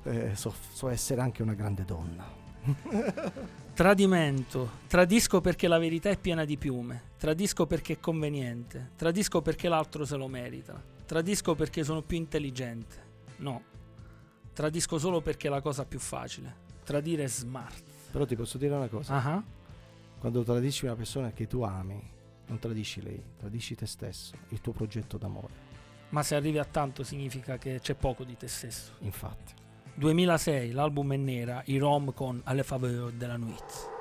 Eh, 0.05 0.35
so, 0.37 0.55
so 0.73 0.89
essere 0.89 1.21
anche 1.21 1.43
una 1.43 1.53
grande 1.53 1.85
donna. 1.85 2.25
Tradimento. 3.75 4.71
Tradisco 4.87 5.41
perché 5.43 5.69
la 5.69 5.77
verità 5.77 6.09
è 6.09 6.17
piena 6.17 6.47
di 6.47 6.57
piume. 6.57 7.03
Tradisco 7.19 7.67
perché 7.67 7.95
è 7.95 8.01
conveniente. 8.01 8.93
Tradisco 8.97 9.43
perché 9.43 9.69
l'altro 9.69 10.07
se 10.07 10.17
lo 10.17 10.27
merita. 10.27 10.83
Tradisco 11.05 11.55
perché 11.55 11.85
sono 11.85 12.01
più 12.03 12.17
intelligente. 12.17 12.97
No. 13.37 13.63
Tradisco 14.55 14.99
solo 14.99 15.21
perché 15.21 15.49
è 15.49 15.51
la 15.51 15.61
cosa 15.61 15.85
più 15.85 15.99
facile. 15.99 16.67
Tradire 16.85 17.25
è 17.25 17.29
smart. 17.29 17.83
Però 18.11 18.25
ti 18.25 18.35
posso 18.35 18.57
dire 18.57 18.75
una 18.75 18.89
cosa. 18.89 19.15
Ah, 19.15 19.43
Quando 20.19 20.43
tradisci 20.43 20.85
una 20.85 20.97
persona 20.97 21.31
che 21.33 21.47
tu 21.47 21.63
ami, 21.63 22.03
non 22.47 22.59
tradisci 22.59 23.01
lei, 23.03 23.23
tradisci 23.37 23.75
te 23.75 23.87
stesso, 23.87 24.35
il 24.49 24.61
tuo 24.61 24.73
progetto 24.73 25.17
d'amore. 25.17 25.67
Ma 26.11 26.23
se 26.23 26.35
arrivi 26.35 26.59
a 26.59 26.65
tanto 26.65 27.05
significa 27.05 27.59
che 27.59 27.79
c'è 27.81 27.95
poco 27.95 28.25
di 28.25 28.37
te 28.37 28.49
stesso. 28.49 28.93
Infatti. 29.01 29.55
2006, 29.95 30.73
l'album 30.73 31.13
è 31.13 31.17
nera, 31.17 31.63
i 31.67 31.79
rom 31.79 32.13
con 32.15 32.41
Alle 32.45 32.63
faveur 32.63 33.13
de 33.13 33.27
la 33.27 33.37
nuit. 33.37 33.98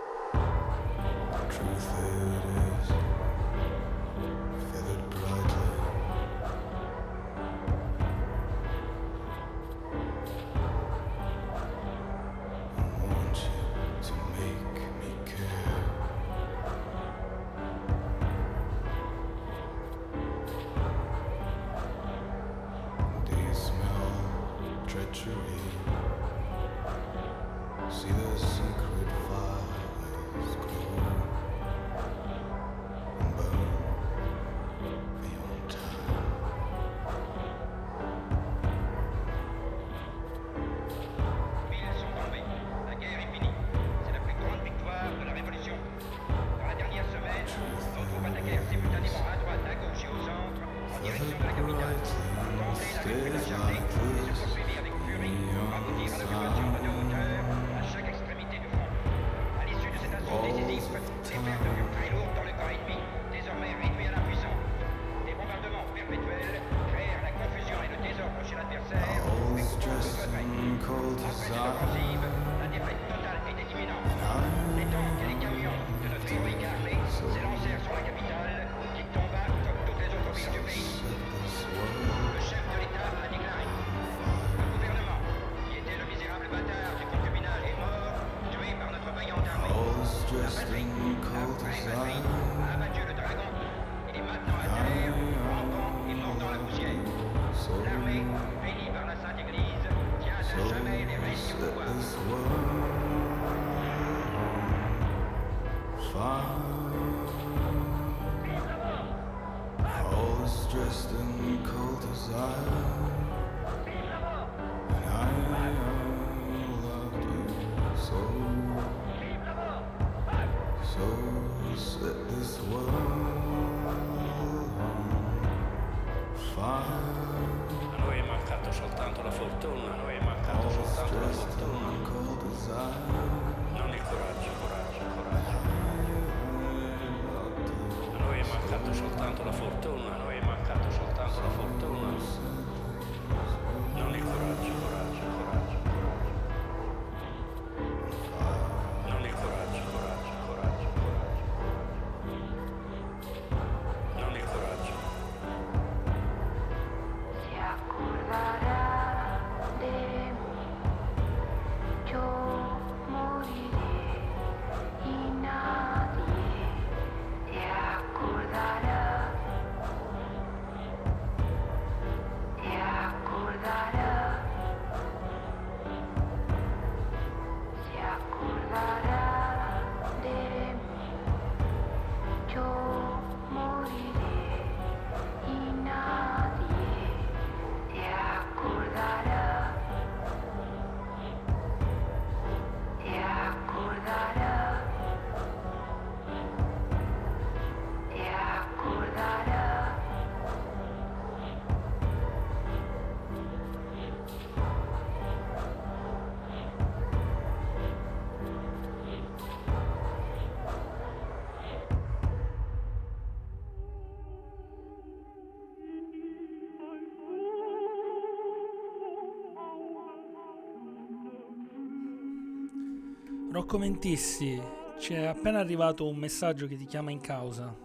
Rocco 223.67 223.79
Mentissi, 223.79 224.61
c'è 224.97 225.25
appena 225.25 225.59
arrivato 225.59 226.07
un 226.07 226.15
messaggio 226.15 226.67
che 226.67 226.77
ti 226.77 226.85
chiama 226.85 227.11
in 227.11 227.19
causa, 227.19 227.75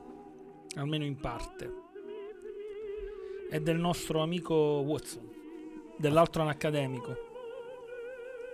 almeno 0.77 1.03
in 1.03 1.19
parte. 1.19 1.73
È 3.51 3.59
del 3.59 3.79
nostro 3.79 4.23
amico 4.23 4.55
Watson, 4.55 5.29
dell'altro 5.99 6.43
anacademico. 6.43 7.17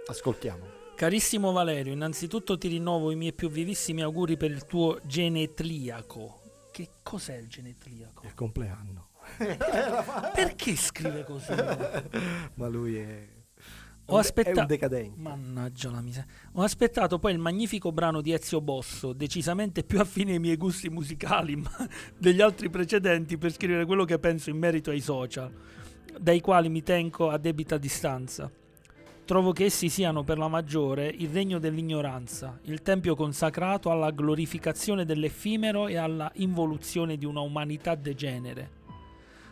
Ascoltiamo. 0.06 0.64
Carissimo 0.94 1.52
Valerio, 1.52 1.92
innanzitutto 1.92 2.56
ti 2.56 2.68
rinnovo 2.68 3.10
i 3.10 3.16
miei 3.16 3.34
più 3.34 3.50
vivissimi 3.50 4.00
auguri 4.00 4.38
per 4.38 4.50
il 4.50 4.64
tuo 4.64 4.98
genetriaco. 5.04 6.40
Che 6.72 6.88
cos'è 7.02 7.36
il 7.36 7.48
genetriaco? 7.48 8.24
Il 8.24 8.32
compleanno. 8.32 9.08
Perché 9.36 10.76
scrive 10.76 11.24
così? 11.24 11.52
Ma 12.54 12.68
lui 12.68 12.96
è... 12.96 13.37
Ho 14.10 14.16
è 14.16 14.20
aspettato. 14.20 14.60
un 14.60 14.66
decadente. 14.66 15.20
Mannaggia 15.20 15.90
la 15.90 16.00
miseria. 16.00 16.26
Ho 16.52 16.62
aspettato 16.62 17.18
poi 17.18 17.32
il 17.32 17.38
magnifico 17.38 17.92
brano 17.92 18.22
di 18.22 18.32
Ezio 18.32 18.62
Bosso, 18.62 19.12
decisamente 19.12 19.84
più 19.84 20.00
affine 20.00 20.32
ai 20.32 20.38
miei 20.38 20.56
gusti 20.56 20.88
musicali 20.88 21.56
ma 21.60 21.70
degli 22.16 22.40
altri 22.40 22.70
precedenti, 22.70 23.36
per 23.36 23.52
scrivere 23.52 23.84
quello 23.84 24.04
che 24.04 24.18
penso 24.18 24.48
in 24.48 24.56
merito 24.56 24.90
ai 24.90 25.00
social, 25.00 25.52
dai 26.18 26.40
quali 26.40 26.70
mi 26.70 26.82
tengo 26.82 27.28
a 27.28 27.36
debita 27.36 27.76
distanza. 27.76 28.50
Trovo 29.26 29.52
che 29.52 29.66
essi 29.66 29.90
siano 29.90 30.24
per 30.24 30.38
la 30.38 30.48
maggiore 30.48 31.06
il 31.06 31.28
regno 31.28 31.58
dell'ignoranza, 31.58 32.58
il 32.62 32.80
tempio 32.80 33.14
consacrato 33.14 33.90
alla 33.90 34.10
glorificazione 34.10 35.04
dell'effimero 35.04 35.86
e 35.86 35.96
alla 35.96 36.32
involuzione 36.36 37.18
di 37.18 37.26
una 37.26 37.40
umanità 37.40 37.94
degenere. 37.94 38.77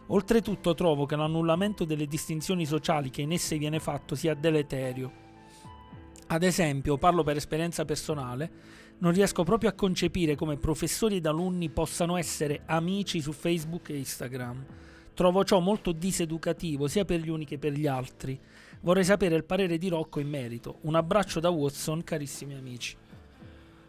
Oltretutto 0.09 0.75
trovo 0.75 1.05
che 1.05 1.17
l'annullamento 1.17 1.85
delle 1.85 2.07
distinzioni 2.07 2.65
sociali 2.65 3.11
che 3.11 3.23
in 3.23 3.33
esse 3.33 3.59
viene 3.59 3.81
fatto 3.81 4.15
sia 4.15 4.35
deleterio. 4.35 5.25
Ad 6.29 6.43
esempio, 6.43 6.97
parlo 6.97 7.23
per 7.23 7.37
esperienza 7.37 7.85
personale, 7.85 8.51
non 8.99 9.13
riesco 9.13 9.43
proprio 9.43 9.71
a 9.71 9.75
concepire 9.75 10.37
come 10.37 10.57
professori 10.57 11.17
ed 11.17 11.27
alunni 11.27 11.71
possano 11.71 12.17
essere 12.17 12.63
amici 12.67 13.21
su 13.21 13.33
Facebook 13.33 13.91
e 13.91 13.99
Instagram. 13.99 14.65
Trovo 15.13 15.45
ciò 15.45 15.61
molto 15.61 15.93
diseducativo 15.93 16.89
sia 16.89 17.05
per 17.05 17.21
gli 17.21 17.29
uni 17.29 17.45
che 17.45 17.59
per 17.59 17.73
gli 17.73 17.87
altri. 17.87 18.39
Vorrei 18.81 19.05
sapere 19.05 19.35
il 19.35 19.45
parere 19.45 19.79
di 19.79 19.89
Rocco 19.89 20.21
in 20.21 20.29
merito. 20.29 20.79
Un 20.83 20.95
abbraccio 20.95 21.41
da 21.41 21.51
Watson, 21.51 22.05
carissimi 22.05 22.55
amici. 22.55 22.97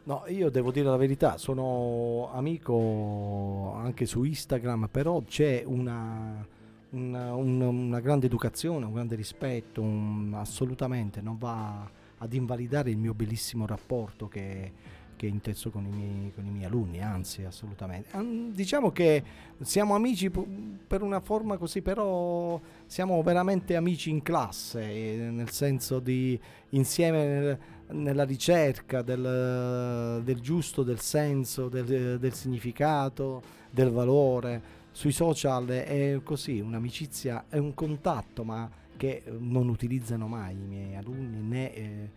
No, 0.08 0.24
io 0.28 0.49
devo 0.49 0.72
dire 0.72 0.88
la 0.88 0.95
verità, 0.95 1.38
sono 1.38 2.30
amico 2.32 3.74
anche 3.76 4.05
su 4.05 4.24
Instagram, 4.24 4.88
però 4.89 5.22
c'è 5.24 5.64
una, 5.66 6.47
una- 6.91 7.36
un- 7.36 7.60
una 7.60 7.99
grande 7.99 8.28
educazione, 8.28 8.86
un 8.86 8.93
grande 8.93 9.16
rispetto, 9.16 9.82
un- 9.82 10.32
assolutamente 10.34 11.20
non 11.20 11.38
va 11.38 11.89
ad 12.20 12.34
invalidare 12.34 12.89
il 12.89 12.95
mio 12.97 13.14
bellissimo 13.14 13.66
rapporto 13.66 14.30
che, 14.30 14.72
che 15.18 15.28
inteso 15.28 15.72
con 15.72 15.86
i, 15.86 15.89
miei, 15.89 16.32
con 16.34 16.45
i 16.45 16.51
miei 16.51 16.64
alunni, 16.66 17.01
anzi 17.01 17.43
assolutamente. 17.43 18.18
Diciamo 18.53 18.91
che 18.91 19.22
siamo 19.60 19.93
amici 19.93 20.30
per 20.30 21.01
una 21.01 21.20
forma 21.20 21.58
così, 21.58 21.82
però 21.82 22.58
siamo 22.86 23.22
veramente 23.24 23.76
amici 23.76 24.10
in 24.10 24.22
classe, 24.22 24.82
eh, 24.89 25.18
nel 25.32 25.49
senso 25.49 25.99
di 25.99 26.39
insieme 26.70 27.76
nella 27.89 28.23
ricerca 28.23 29.01
del, 29.01 30.21
del 30.23 30.39
giusto, 30.41 30.83
del 30.83 30.99
senso, 30.99 31.69
del, 31.69 32.19
del 32.19 32.33
significato, 32.33 33.41
del 33.69 33.91
valore. 33.91 34.75
Sui 34.91 35.11
social 35.11 35.67
è 35.67 36.19
così, 36.23 36.59
un'amicizia, 36.59 37.45
è 37.49 37.57
un 37.57 37.73
contatto, 37.73 38.43
ma 38.43 38.69
che 38.97 39.23
non 39.38 39.69
utilizzano 39.69 40.27
mai 40.27 40.55
i 40.55 40.65
miei 40.65 40.95
alunni 40.95 41.39
né 41.39 41.73
eh, 41.73 42.09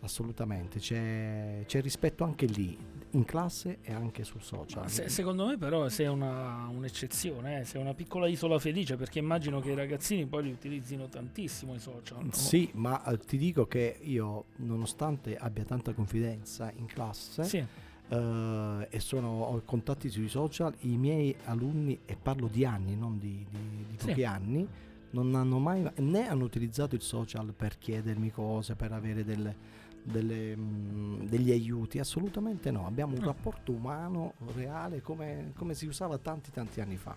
assolutamente. 0.00 0.78
C'è, 0.78 1.62
c'è 1.66 1.80
rispetto 1.80 2.24
anche 2.24 2.46
lì, 2.46 2.76
in 3.12 3.24
classe 3.24 3.78
e 3.82 3.92
anche 3.92 4.22
sul 4.24 4.42
social. 4.42 4.88
Se- 4.90 5.08
secondo 5.08 5.46
me 5.46 5.56
però 5.56 5.88
sei 5.88 6.06
una, 6.06 6.68
un'eccezione, 6.70 7.60
eh, 7.60 7.64
sei 7.64 7.80
una 7.80 7.94
piccola 7.94 8.26
isola 8.28 8.58
felice 8.58 8.96
perché 8.96 9.18
immagino 9.18 9.60
che 9.60 9.70
i 9.70 9.74
ragazzini 9.74 10.26
poi 10.26 10.44
li 10.44 10.50
utilizzino 10.52 11.08
tantissimo 11.08 11.74
i 11.74 11.78
social. 11.78 12.24
no? 12.24 12.32
Sì, 12.32 12.70
ma 12.74 13.02
eh, 13.04 13.18
ti 13.18 13.38
dico 13.38 13.66
che 13.66 13.98
io, 14.02 14.46
nonostante 14.56 15.36
abbia 15.36 15.64
tanta 15.64 15.92
confidenza 15.94 16.70
in 16.76 16.84
classe, 16.86 17.44
Sì. 17.44 17.64
eh, 18.08 18.86
e 18.90 19.00
sono, 19.00 19.28
ho 19.44 19.62
contatti 19.64 20.10
sui 20.10 20.28
social, 20.28 20.74
i 20.80 20.96
miei 20.98 21.34
alunni, 21.44 22.00
e 22.04 22.14
parlo 22.20 22.46
di 22.48 22.64
anni, 22.64 22.94
non 22.94 23.18
di, 23.18 23.44
di- 23.50 23.86
di 23.88 23.96
Sì. 23.98 24.06
pochi 24.08 24.24
anni, 24.24 24.66
non 25.10 25.34
hanno 25.34 25.58
mai 25.58 25.90
né 25.96 26.28
hanno 26.28 26.44
utilizzato 26.44 26.94
il 26.94 27.00
social 27.00 27.54
per 27.54 27.78
chiedermi 27.78 28.30
cose, 28.30 28.74
per 28.74 28.92
avere 28.92 29.24
delle- 29.24 29.76
delle, 30.10 30.56
mm, 30.56 31.26
degli 31.26 31.50
aiuti, 31.50 31.98
assolutamente 31.98 32.70
no. 32.70 32.86
Abbiamo 32.86 33.14
un 33.14 33.22
rapporto 33.24 33.72
umano 33.72 34.34
reale 34.54 35.00
come, 35.00 35.52
come 35.56 35.74
si 35.74 35.86
usava 35.86 36.18
tanti 36.18 36.50
tanti 36.50 36.80
anni 36.80 36.96
fa. 36.96 37.16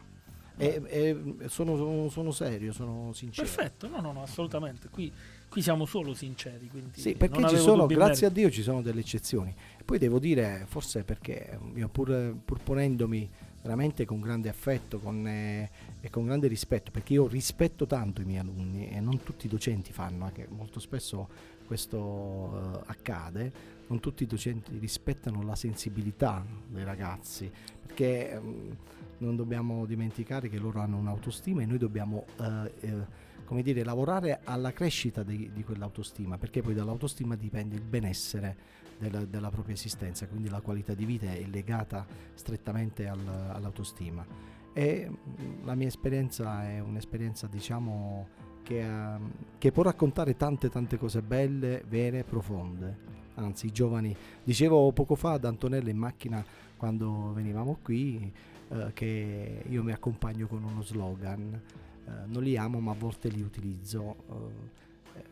E, 0.57 0.81
e 0.87 1.47
sono, 1.47 1.75
sono- 1.75 2.09
sono 2.09 2.31
serio, 2.31 2.71
sono 2.71 3.13
sincero. 3.13 3.47
Perfetto, 3.47 3.87
no, 3.87 3.99
no, 3.99 4.11
no, 4.11 4.21
assolutamente. 4.21 4.89
Qui, 4.89 5.11
qui 5.49 5.61
siamo 5.61 5.85
solo 5.85 6.13
sinceri. 6.13 6.67
Quindi 6.67 6.99
Sì, 6.99 7.15
perché 7.15 7.47
ci 7.47 7.57
sono, 7.57 7.87
grazie 7.87 8.27
a. 8.27 8.29
Dio 8.29 8.51
ci 8.51 8.61
sono 8.61 8.81
delle 8.81 8.99
eccezioni. 8.99 9.55
Poi 9.83 9.97
devo 9.97 10.19
dire, 10.19 10.65
forse 10.67 11.03
perché 11.03 11.57
io 11.73 11.87
pur, 11.89 12.35
pur 12.45 12.61
ponendomi 12.61 13.29
veramente 13.61 14.05
con 14.05 14.19
grande 14.19 14.49
affetto 14.49 14.99
con, 14.99 15.25
eh, 15.27 15.69
e 15.99 16.09
con 16.09 16.25
grande 16.25 16.47
rispetto, 16.47 16.91
perché 16.91 17.13
io 17.13 17.27
rispetto 17.27 17.85
tanto 17.85 18.21
i 18.21 18.25
miei 18.25 18.39
alunni 18.39 18.89
e 18.89 18.99
non 18.99 19.21
tutti 19.23 19.45
i 19.45 19.49
docenti 19.49 19.91
fanno, 19.93 20.25
anche 20.25 20.47
molto 20.49 20.79
spesso 20.79 21.29
questo 21.71 22.51
eh, 22.53 22.81
accade, 22.87 23.53
non 23.87 24.01
tutti 24.01 24.23
i 24.23 24.25
docenti 24.25 24.77
rispettano 24.77 25.41
la 25.41 25.55
sensibilità 25.55 26.45
dei 26.67 26.83
ragazzi, 26.83 27.49
perché 27.85 28.31
ehm, 28.31 28.77
non 29.19 29.37
dobbiamo 29.37 29.85
dimenticare 29.85 30.49
che 30.49 30.57
loro 30.57 30.81
hanno 30.81 30.97
un'autostima 30.97 31.61
e 31.61 31.65
noi 31.65 31.77
dobbiamo 31.77 32.25
eh, 32.41 32.73
eh, 32.81 33.05
come 33.45 33.61
dire, 33.61 33.85
lavorare 33.85 34.41
alla 34.43 34.73
crescita 34.73 35.23
di, 35.23 35.49
di 35.53 35.63
quell'autostima, 35.63 36.37
perché 36.37 36.61
poi 36.61 36.73
dall'autostima 36.73 37.37
dipende 37.37 37.75
il 37.75 37.83
benessere 37.83 38.57
della, 38.97 39.23
della 39.23 39.49
propria 39.49 39.73
esistenza, 39.73 40.27
quindi 40.27 40.49
la 40.49 40.59
qualità 40.59 40.93
di 40.93 41.05
vita 41.05 41.27
è 41.27 41.45
legata 41.45 42.05
strettamente 42.33 43.07
al- 43.07 43.49
all'autostima. 43.53 44.25
E 44.73 45.09
mm, 45.09 45.65
la 45.65 45.75
mia 45.75 45.87
esperienza 45.87 46.67
è 46.67 46.81
un'esperienza, 46.81 47.47
diciamo, 47.47 48.27
che, 48.63 48.79
ehm, 48.81 49.31
che 49.57 49.71
può 49.71 49.83
raccontare 49.83 50.35
tante 50.35 50.69
tante 50.69 50.97
cose 50.97 51.21
belle, 51.21 51.83
vere, 51.87 52.23
profonde. 52.23 53.09
Anzi, 53.35 53.67
i 53.67 53.71
giovani, 53.71 54.15
dicevo 54.43 54.91
poco 54.91 55.15
fa 55.15 55.33
ad 55.33 55.45
Antonella 55.45 55.89
in 55.89 55.97
macchina 55.97 56.43
quando 56.77 57.31
venivamo 57.33 57.77
qui, 57.81 58.31
eh, 58.69 58.91
che 58.93 59.63
io 59.67 59.83
mi 59.83 59.91
accompagno 59.91 60.47
con 60.47 60.63
uno 60.63 60.81
slogan 60.81 61.61
eh, 62.05 62.25
non 62.25 62.43
li 62.43 62.57
amo 62.57 62.79
ma 62.79 62.91
a 62.91 62.95
volte 62.95 63.29
li 63.29 63.41
utilizzo. 63.41 64.15
eh, 64.29 65.19
eh, 65.19 65.23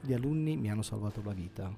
gli 0.00 0.12
alunni 0.12 0.56
mi 0.56 0.70
hanno 0.70 0.82
salvato 0.82 1.22
la 1.24 1.32
vita. 1.32 1.74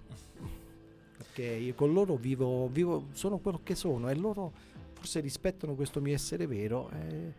Perché 1.16 1.42
io 1.42 1.74
con 1.74 1.92
loro 1.92 2.16
vivo, 2.16 2.68
vivo, 2.68 3.06
sono 3.12 3.38
quello 3.38 3.60
che 3.62 3.74
sono 3.74 4.08
e 4.08 4.14
loro 4.14 4.52
forse 4.92 5.20
rispettano 5.20 5.74
questo 5.74 6.00
mio 6.00 6.14
essere 6.14 6.46
vero 6.46 6.90
e 6.90 7.32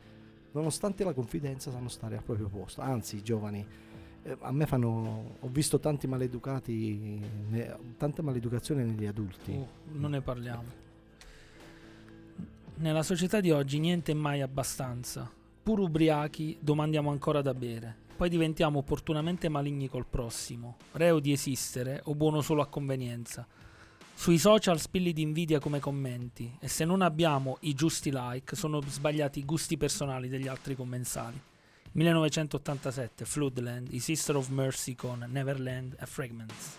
nonostante 0.51 1.03
la 1.03 1.13
confidenza 1.13 1.71
sanno 1.71 1.89
stare 1.89 2.17
al 2.17 2.23
proprio 2.23 2.47
posto. 2.47 2.81
Anzi, 2.81 3.17
i 3.17 3.23
giovani, 3.23 3.65
eh, 4.23 4.37
a 4.41 4.51
me 4.51 4.65
fanno, 4.65 5.35
ho 5.39 5.47
visto 5.47 5.79
tanti 5.79 6.07
maleducati, 6.07 7.21
ne- 7.49 7.77
tanta 7.97 8.21
maleducazione 8.21 8.83
negli 8.83 9.05
adulti. 9.05 9.51
Oh, 9.51 9.67
non 9.93 10.11
ne 10.11 10.21
parliamo. 10.21 10.85
Nella 12.75 13.03
società 13.03 13.39
di 13.39 13.51
oggi 13.51 13.79
niente 13.79 14.11
è 14.11 14.15
mai 14.15 14.41
abbastanza. 14.41 15.31
Pur 15.63 15.79
ubriachi 15.79 16.57
domandiamo 16.59 17.09
ancora 17.09 17.41
da 17.41 17.53
bere. 17.53 18.05
Poi 18.15 18.29
diventiamo 18.29 18.79
opportunamente 18.79 19.47
maligni 19.47 19.89
col 19.89 20.05
prossimo, 20.07 20.77
reo 20.93 21.19
di 21.19 21.31
esistere 21.31 22.01
o 22.05 22.15
buono 22.15 22.41
solo 22.41 22.61
a 22.61 22.67
convenienza. 22.67 23.47
Sui 24.19 24.39
social 24.39 24.79
spilli 24.79 25.13
di 25.13 25.21
invidia 25.21 25.59
come 25.59 25.79
commenti 25.79 26.57
e 26.59 26.67
se 26.67 26.83
non 26.85 27.03
abbiamo 27.03 27.57
i 27.61 27.75
giusti 27.75 28.09
like 28.11 28.55
sono 28.55 28.81
sbagliati 28.81 29.39
i 29.39 29.45
gusti 29.45 29.77
personali 29.77 30.27
degli 30.27 30.47
altri 30.47 30.75
commensali. 30.75 31.39
1987 31.91 33.25
Floodland, 33.25 33.93
i 33.93 33.99
Sister 33.99 34.35
of 34.35 34.49
Mercy 34.49 34.95
con 34.95 35.23
Neverland 35.29 35.95
e 35.99 36.05
Fragments. 36.07 36.77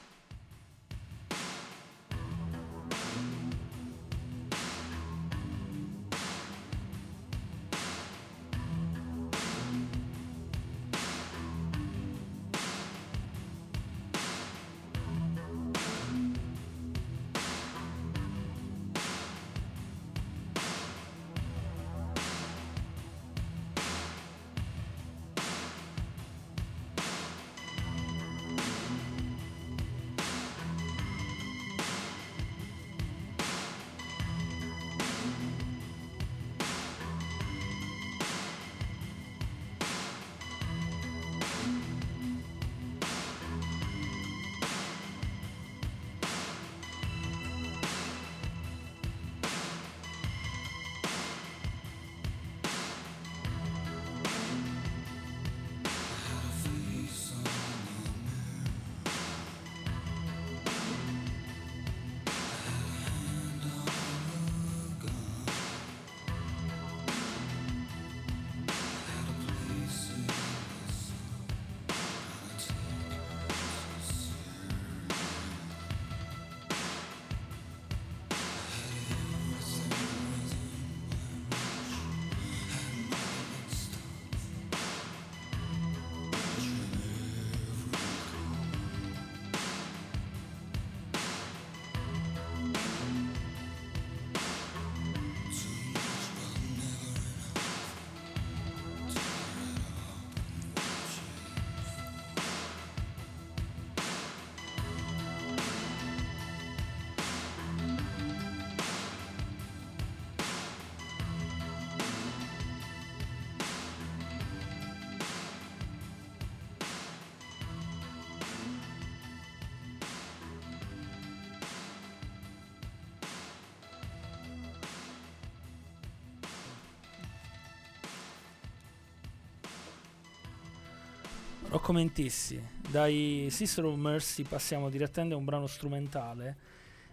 Rocco 131.89 131.93
Mentissi, 131.93 132.63
dai 132.91 133.49
Sister 133.51 133.87
of 133.87 133.97
Mercy 133.97 134.43
passiamo 134.43 134.91
direttamente 134.91 135.35
a 135.35 135.39
un 135.39 135.47
brano 135.47 135.67
strumentale 135.67 136.57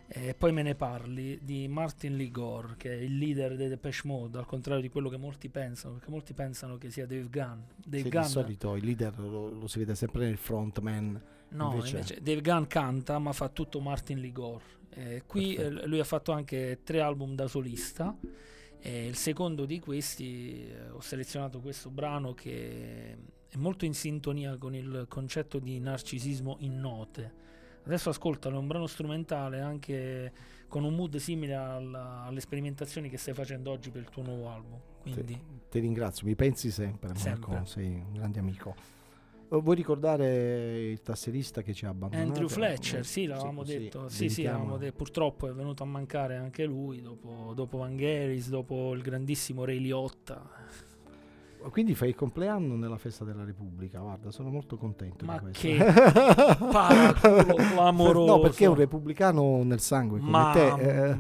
e 0.06 0.34
poi 0.34 0.52
me 0.52 0.64
ne 0.64 0.76
parli 0.76 1.40
di 1.42 1.66
Martin 1.70 2.18
Lee 2.18 2.30
Gore, 2.30 2.76
che 2.76 2.92
è 2.92 2.96
il 2.96 3.18
leader 3.18 3.56
dei 3.56 3.70
Depeche 3.70 4.02
Mode, 4.04 4.38
al 4.38 4.46
contrario 4.46 4.82
di 4.82 4.90
quello 4.90 5.08
che 5.08 5.16
molti 5.16 5.48
pensano, 5.48 5.94
perché 5.94 6.12
molti 6.12 6.34
pensano 6.34 6.78
che 6.78 6.90
sia 6.90 7.06
Dave 7.06 7.30
Gunn. 7.30 7.60
Dave 7.78 8.04
Sì, 8.04 8.10
Gunn 8.10 8.24
di 8.24 8.28
solito 8.28 8.76
il 8.76 8.84
leader 8.84 9.18
lo, 9.18 9.50
lo 9.50 9.68
si 9.68 9.80
vede 9.80 9.96
sempre 9.96 10.26
nel 10.26 10.38
frontman. 10.38 11.22
No, 11.50 11.72
Invece- 11.72 11.96
invece, 11.96 12.22
Dave 12.22 12.42
Gunn 12.42 12.64
canta, 12.66 13.18
ma 13.18 13.32
fa 13.32 13.48
tutto 13.48 13.80
Martin 13.80 14.20
Lee 14.20 14.34
Gore. 14.34 14.64
Eh, 14.90 15.24
qui 15.26 15.56
eh, 15.56 15.70
lui 15.70 16.00
ha 16.00 16.04
fatto 16.04 16.34
anche 16.34 16.82
tre 16.84 17.00
album 17.00 17.34
da 17.34 17.48
solista. 17.48 18.14
E 18.78 19.08
il 19.08 19.16
secondo 19.16 19.66
di 19.66 19.80
questi 19.80 20.68
eh, 20.68 20.90
ho 20.90 21.00
selezionato 21.00 21.62
questo 21.62 21.90
brano 21.90 22.34
che 22.34 23.18
è 23.56 23.58
molto 23.62 23.86
in 23.86 23.94
sintonia 23.94 24.58
con 24.58 24.76
il 24.76 25.06
concetto 25.08 25.60
di 25.60 25.80
narcisismo 25.80 26.58
in 26.60 26.80
note. 26.80 27.44
Adesso 27.86 28.10
ascoltalo, 28.10 28.56
è 28.56 28.60
un 28.60 28.68
brano 28.68 28.88
strumentale 28.88 29.62
anche 29.62 30.32
con 30.68 30.84
un 30.84 30.96
mood 30.96 31.16
simile 31.18 31.54
alla- 31.54 32.24
alle 32.24 32.40
sperimentazioni 32.42 33.10
che 33.10 33.18
stai 33.18 33.34
facendo 33.34 33.72
oggi 33.72 33.92
per 33.92 34.02
il 34.02 34.10
tuo 34.10 34.24
nuovo 34.24 34.50
album. 34.50 34.80
Quindi 35.02 35.40
Ti 35.70 35.80
ringrazio, 35.80 36.26
mi 36.26 36.36
pensi 36.36 36.72
sempre, 36.72 37.10
Marco, 37.14 37.20
Sempre. 37.52 37.66
sei 37.66 37.94
un 37.94 38.14
grande 38.14 38.40
amico. 38.40 38.76
Vuoi 39.48 39.76
ricordare 39.76 40.90
il 40.90 41.02
tasserista 41.04 41.62
che 41.62 41.74
ci 41.74 41.86
ha 41.86 41.90
abbandonato? 41.90 42.28
Andrew 42.30 42.48
Fletcher, 42.48 43.06
sì, 43.06 43.26
l'avevamo 43.28 43.62
così 43.62 43.78
detto. 43.78 44.10
Sì, 44.10 44.28
sì, 44.28 44.42
l'avevamo 44.44 44.78
detto. 44.78 44.96
Purtroppo 44.96 45.48
è 45.48 45.54
venuto 45.54 45.84
a 45.84 45.86
mancare 45.86 46.36
anche 46.36 46.66
lui 46.66 47.02
dopo, 47.02 47.54
dopo 47.54 47.78
Van 47.78 47.96
Geris, 47.96 48.50
dopo 48.50 48.94
il 48.94 49.02
grandissimo 49.04 49.64
Ray 49.64 49.78
Liotta. 49.80 50.50
Quindi 51.70 51.96
fai 51.96 52.10
il 52.10 52.16
compleanno 52.16 52.76
nella 52.76 52.98
festa 52.98 53.24
della 53.24 53.44
Repubblica, 53.44 54.00
guarda, 54.00 54.32
sono 54.32 54.50
molto 54.50 54.78
contento 54.78 55.26
Ma 55.26 55.34
di 55.34 55.40
questo. 55.40 55.68
che 55.68 55.78
paraculo 56.72 57.56
clamoroso. 57.56 58.26
No, 58.36 58.40
perché 58.40 58.66
è 58.66 58.68
un 58.68 58.76
repubblicano 58.76 59.64
nel 59.64 59.80
sangue 59.80 60.20
come 60.20 60.32
Mamma 60.32 60.54
te. 60.54 61.10
eh, 61.12 61.18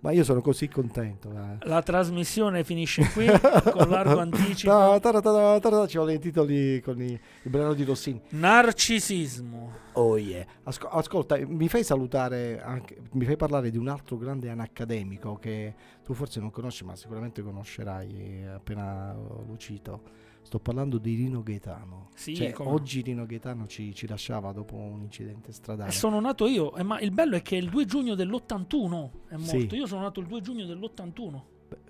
ma 0.00 0.10
io 0.12 0.24
sono 0.24 0.40
così 0.40 0.68
contento. 0.68 1.30
eh. 1.32 1.66
La 1.66 1.82
trasmissione 1.82 2.64
finisce 2.64 3.08
qui 3.12 3.26
con 3.72 3.88
largo 3.88 4.18
anticipo. 4.20 4.70
Ta- 4.70 4.98
ta- 5.00 5.12
ta- 5.12 5.20
ta- 5.20 5.58
ta- 5.60 5.70
ta- 5.70 5.86
Ci 5.86 5.96
vogliono 5.98 6.16
i 6.16 6.20
titoli 6.20 6.80
con 6.82 7.00
i, 7.00 7.10
il 7.12 7.50
brano 7.50 7.74
di 7.74 7.84
Rossini. 7.84 8.20
Narcisismo. 8.30 9.86
Oh 9.98 10.16
yeah. 10.16 10.46
Asco- 10.62 10.88
ascolta, 10.88 11.36
mi 11.44 11.68
fai 11.68 11.82
salutare 11.82 12.62
anche, 12.62 12.98
mi 13.12 13.24
fai 13.24 13.36
parlare 13.36 13.70
di 13.70 13.78
un 13.78 13.88
altro 13.88 14.16
grande 14.16 14.48
anacademico 14.48 15.34
che 15.36 15.74
tu 16.04 16.14
forse 16.14 16.38
non 16.38 16.50
conosci, 16.50 16.84
ma 16.84 16.94
sicuramente 16.94 17.42
conoscerai 17.42 18.42
eh, 18.42 18.46
appena 18.46 19.12
lo 19.12 19.56
cito. 19.56 20.26
Sto 20.42 20.60
parlando 20.60 20.98
di 20.98 21.16
Rino 21.16 21.42
Gaetano. 21.42 22.10
Sì, 22.14 22.34
Cioè, 22.36 22.52
come- 22.52 22.70
oggi 22.70 23.02
Rino 23.02 23.26
Gaetano 23.26 23.66
ci, 23.66 23.92
ci 23.92 24.06
lasciava 24.06 24.52
dopo 24.52 24.76
un 24.76 25.02
incidente 25.02 25.50
stradale. 25.52 25.90
E 25.90 25.92
sono 25.92 26.20
nato 26.20 26.46
io, 26.46 26.76
eh, 26.76 26.84
ma 26.84 27.00
il 27.00 27.10
bello 27.10 27.34
è 27.34 27.42
che 27.42 27.56
il 27.56 27.68
2 27.68 27.84
giugno 27.84 28.14
dell'81 28.14 29.10
è 29.28 29.36
morto. 29.36 29.58
Sì. 29.58 29.68
Io 29.72 29.86
sono 29.86 30.02
nato 30.02 30.20
il 30.20 30.26
2 30.26 30.40
giugno 30.40 30.64
dell'81, 30.64 31.42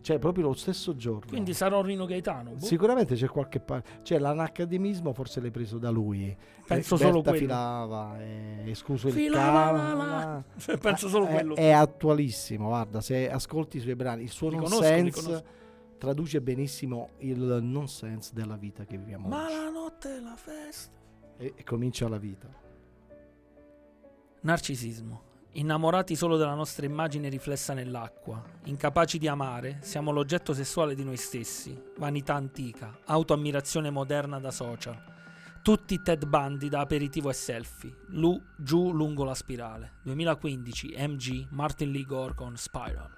Cioè, 0.08 0.18
proprio 0.18 0.46
lo 0.46 0.54
stesso 0.54 0.96
giorno. 0.96 1.26
quindi 1.28 1.52
sarò 1.52 1.82
Rino 1.82 2.06
Gaetano. 2.06 2.52
boh. 2.52 2.64
Sicuramente 2.64 3.14
c'è 3.14 3.26
qualche 3.28 3.60
parte. 3.60 3.98
Cioè, 4.04 4.18
l'anacademismo 4.18 5.12
forse 5.12 5.38
l'hai 5.42 5.50
preso 5.50 5.76
da 5.76 5.90
lui. 5.90 6.34
Penso 6.66 6.94
Eh, 6.94 6.98
solo 6.98 7.12
Berta 7.20 7.30
quello. 7.30 7.44
Filava, 7.44 8.18
è 8.18 8.62
escluso 8.68 9.08
il 9.08 9.12
Filava 9.12 9.64
ca- 9.66 9.92
la 9.94 10.04
la. 10.04 10.44
Cioè, 10.56 10.78
penso 10.78 11.08
solo 11.08 11.26
è, 11.26 11.32
quello. 11.34 11.54
È 11.56 11.70
attualissimo, 11.72 12.68
guarda, 12.68 13.02
se 13.02 13.30
ascolti 13.30 13.76
i 13.76 13.80
suoi 13.80 13.96
brani, 13.96 14.22
il 14.22 14.30
suo 14.30 14.48
Li 14.48 14.56
nonsense 14.56 15.22
conosco. 15.22 15.44
traduce 15.98 16.40
benissimo 16.40 17.10
il 17.18 17.58
nonsense 17.60 18.30
della 18.32 18.56
vita 18.56 18.86
che 18.86 18.96
viviamo 18.96 19.28
Ma 19.28 19.44
oggi. 19.44 19.52
la 19.56 19.68
notte 19.68 20.16
è 20.16 20.20
la 20.20 20.36
festa. 20.36 20.96
E, 21.36 21.52
e 21.54 21.64
comincia 21.64 22.08
la 22.08 22.16
vita. 22.18 22.48
Narcisismo. 24.40 25.22
Innamorati 25.58 26.14
solo 26.14 26.36
della 26.36 26.54
nostra 26.54 26.86
immagine 26.86 27.28
riflessa 27.28 27.74
nell'acqua, 27.74 28.40
incapaci 28.66 29.18
di 29.18 29.26
amare, 29.26 29.78
siamo 29.82 30.12
l'oggetto 30.12 30.54
sessuale 30.54 30.94
di 30.94 31.02
noi 31.02 31.16
stessi, 31.16 31.76
vanità 31.96 32.34
antica, 32.34 33.00
autoammirazione 33.04 33.90
moderna 33.90 34.38
da 34.38 34.52
social. 34.52 34.96
Tutti 35.60 36.00
Ted 36.00 36.26
Bundy 36.26 36.68
da 36.68 36.78
aperitivo 36.78 37.28
e 37.28 37.32
selfie, 37.32 37.92
lu 38.10 38.40
giù 38.56 38.92
lungo 38.92 39.24
la 39.24 39.34
spirale. 39.34 39.94
2015 40.04 40.94
MG 40.96 41.48
Martin 41.50 41.90
Lee 41.90 42.04
Gore 42.04 42.34
con 42.34 42.56
Spiral. 42.56 43.17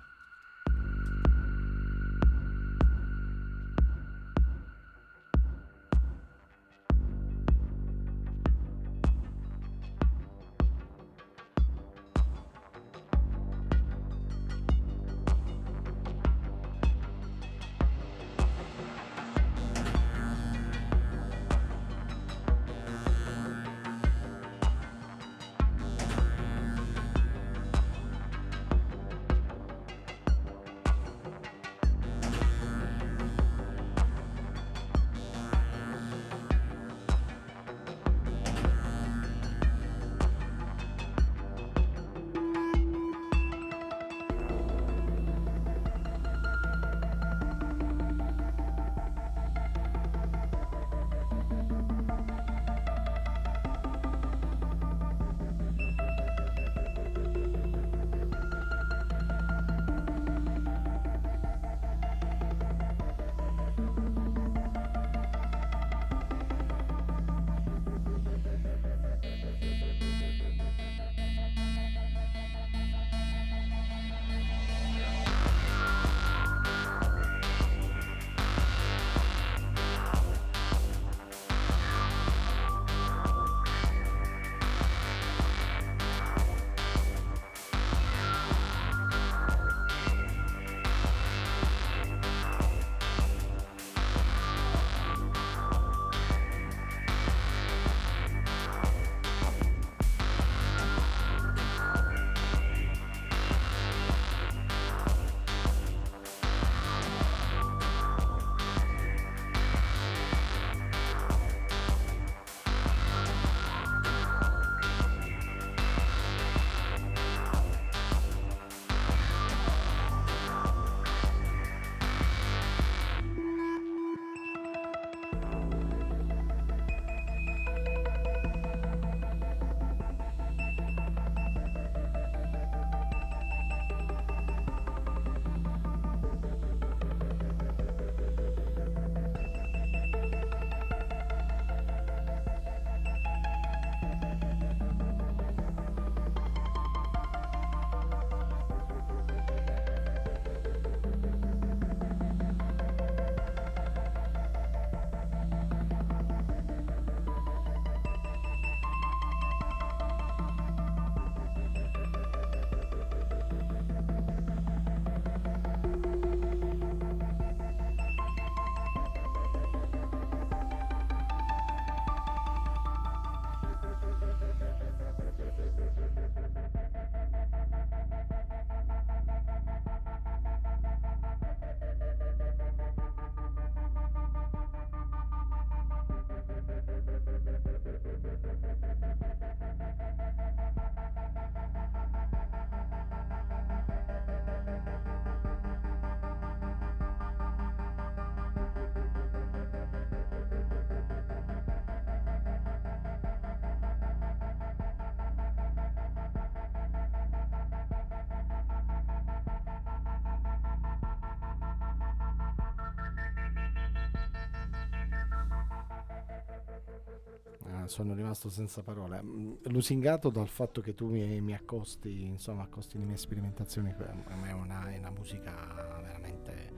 Sono 217.88 218.14
rimasto 218.14 218.48
senza 218.48 218.82
parole. 218.82 219.22
Mm, 219.22 219.52
Lusingato 219.64 220.30
dal 220.30 220.48
fatto 220.48 220.80
che 220.80 220.94
tu 220.94 221.08
mi, 221.08 221.40
mi 221.40 221.54
accosti, 221.54 222.24
insomma, 222.24 222.62
accosti 222.62 222.98
le 222.98 223.04
mie 223.04 223.16
sperimentazioni, 223.16 223.90
a 223.98 224.34
me 224.36 224.48
è 224.48 224.52
una, 224.52 224.90
è 224.90 224.98
una 224.98 225.10
musica 225.10 226.00
veramente 226.02 226.72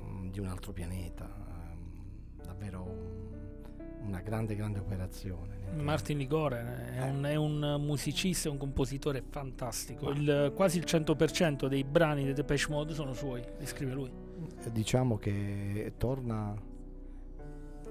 mm, 0.00 0.28
di 0.30 0.38
un 0.40 0.46
altro 0.46 0.72
pianeta, 0.72 1.24
ehm, 1.26 2.42
davvero 2.42 3.28
una 4.02 4.20
grande, 4.20 4.54
grande 4.56 4.78
operazione. 4.78 5.58
Martin 5.76 6.18
Ligore 6.18 6.92
è 6.94 7.02
un, 7.08 7.22
è 7.24 7.34
un 7.36 7.76
musicista 7.80 8.48
e 8.48 8.50
un 8.52 8.58
compositore 8.58 9.22
fantastico. 9.28 10.10
Il- 10.10 10.52
quasi 10.54 10.78
il 10.78 10.84
100% 10.84 11.66
dei 11.68 11.84
brani 11.84 12.24
di 12.24 12.32
Depeche 12.32 12.66
Mode 12.70 12.94
sono 12.94 13.12
suoi, 13.12 13.42
li 13.58 13.66
scrive 13.66 13.92
lui. 13.92 14.10
Eh, 14.64 14.72
Diciamo 14.72 15.18
che 15.18 15.92
torna, 15.98 16.54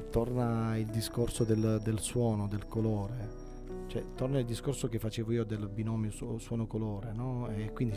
torna 0.09 0.77
il 0.77 0.87
discorso 0.87 1.43
del, 1.43 1.79
del 1.83 1.99
suono, 1.99 2.47
del 2.47 2.67
colore. 2.67 3.47
Cioè, 3.87 4.13
torna 4.13 4.37
il 4.37 4.45
discorso 4.45 4.87
che 4.87 4.99
facevo 4.99 5.31
io 5.31 5.43
del 5.43 5.67
binomio 5.67 6.11
su- 6.11 6.37
suono-colore, 6.37 7.11
no? 7.11 7.47
E 7.49 7.71
quindi 7.73 7.95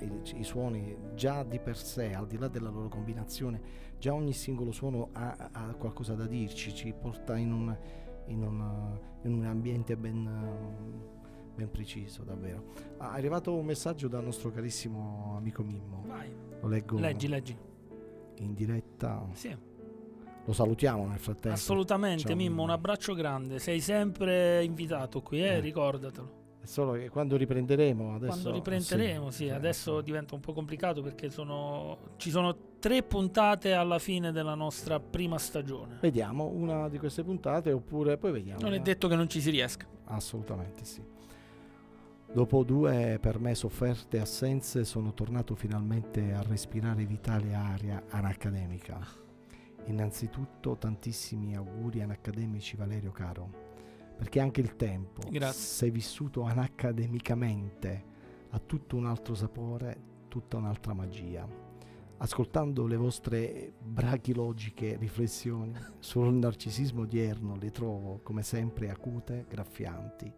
i, 0.00 0.38
i 0.40 0.42
suoni 0.44 0.96
già 1.14 1.44
di 1.44 1.60
per 1.60 1.76
sé, 1.76 2.12
al 2.14 2.26
di 2.26 2.36
là 2.36 2.48
della 2.48 2.68
loro 2.70 2.88
combinazione, 2.88 3.60
già 3.98 4.12
ogni 4.12 4.32
singolo 4.32 4.72
suono 4.72 5.10
ha, 5.12 5.50
ha 5.52 5.74
qualcosa 5.74 6.14
da 6.14 6.26
dirci, 6.26 6.74
ci 6.74 6.92
porta 7.00 7.36
in 7.36 7.52
un, 7.52 7.76
in 8.26 8.42
un, 8.42 8.98
in 9.22 9.32
un 9.34 9.44
ambiente 9.44 9.96
ben, 9.96 10.28
ben 11.54 11.70
preciso, 11.70 12.24
davvero. 12.24 12.72
Ah, 12.96 13.14
è 13.14 13.18
arrivato 13.18 13.54
un 13.54 13.64
messaggio 13.64 14.08
dal 14.08 14.24
nostro 14.24 14.50
carissimo 14.50 15.34
amico 15.36 15.62
Mimmo. 15.62 16.02
Vai, 16.08 16.28
Lo 16.60 16.66
leggo 16.66 16.98
leggi, 16.98 17.28
leggi. 17.28 17.56
in 18.38 18.52
diretta. 18.52 19.28
Sì, 19.32 19.56
Lo 20.46 20.52
salutiamo 20.52 21.06
nel 21.06 21.18
frattempo. 21.18 21.56
assolutamente, 21.56 22.24
Ciao, 22.24 22.36
Mimmo, 22.36 22.62
un 22.62 22.70
abbraccio 22.70 23.14
grande. 23.14 23.58
Sei 23.58 23.80
sempre 23.80 24.62
invitato 24.62 25.22
qui, 25.22 25.42
eh, 25.42 25.54
Eh. 25.54 25.60
ricordatelo. 25.60 26.42
È 26.60 26.66
solo 26.66 26.92
che 26.92 27.10
quando 27.10 27.36
riprenderemo 27.36 28.14
adesso 28.14 28.32
Quando 28.32 28.52
riprenderemo, 28.52 29.30
sì, 29.30 29.44
sì, 29.44 29.50
adesso 29.50 29.98
sì. 29.98 30.04
diventa 30.04 30.34
un 30.34 30.40
po' 30.40 30.54
complicato 30.54 31.02
perché 31.02 31.28
sono, 31.28 31.98
ci 32.16 32.30
sono 32.30 32.56
tre 32.78 33.02
puntate 33.02 33.74
alla 33.74 33.98
fine 33.98 34.32
della 34.32 34.54
nostra 34.54 34.98
prima 34.98 35.36
stagione. 35.38 35.98
Vediamo 36.00 36.46
una 36.46 36.88
di 36.88 36.98
queste 36.98 37.22
puntate 37.22 37.70
oppure 37.70 38.16
poi 38.16 38.32
vediamo. 38.32 38.60
Non 38.60 38.72
è 38.72 38.80
detto 38.80 39.08
che 39.08 39.14
non 39.16 39.28
ci 39.28 39.40
si 39.42 39.50
riesca. 39.50 39.86
Assolutamente 40.04 40.84
sì. 40.86 41.02
Dopo 42.32 42.64
due 42.64 43.18
per 43.20 43.38
me 43.38 43.54
sofferte 43.54 44.18
assenze 44.18 44.84
sono 44.84 45.12
tornato 45.12 45.54
finalmente 45.54 46.32
a 46.32 46.42
respirare 46.42 47.04
vitale 47.04 47.54
aria 47.54 48.02
anacademica. 48.08 49.22
Innanzitutto 49.86 50.76
tantissimi 50.76 51.54
auguri 51.54 52.02
anacademici 52.02 52.76
Valerio 52.76 53.12
caro, 53.12 53.50
perché 54.16 54.40
anche 54.40 54.60
il 54.60 54.76
tempo, 54.76 55.20
Grazie. 55.28 55.60
se 55.60 55.90
vissuto 55.90 56.42
anacademicamente, 56.42 58.12
ha 58.50 58.58
tutto 58.58 58.96
un 58.96 59.06
altro 59.06 59.34
sapore, 59.34 60.12
tutta 60.28 60.56
un'altra 60.56 60.94
magia. 60.94 61.46
Ascoltando 62.16 62.86
le 62.86 62.96
vostre 62.96 63.72
brachilogiche 63.78 64.96
riflessioni 64.96 65.74
sul 65.98 66.32
narcisismo 66.32 67.02
odierno 67.02 67.56
le 67.56 67.70
trovo 67.70 68.20
come 68.22 68.42
sempre 68.42 68.88
acute, 68.88 69.46
graffianti 69.48 70.32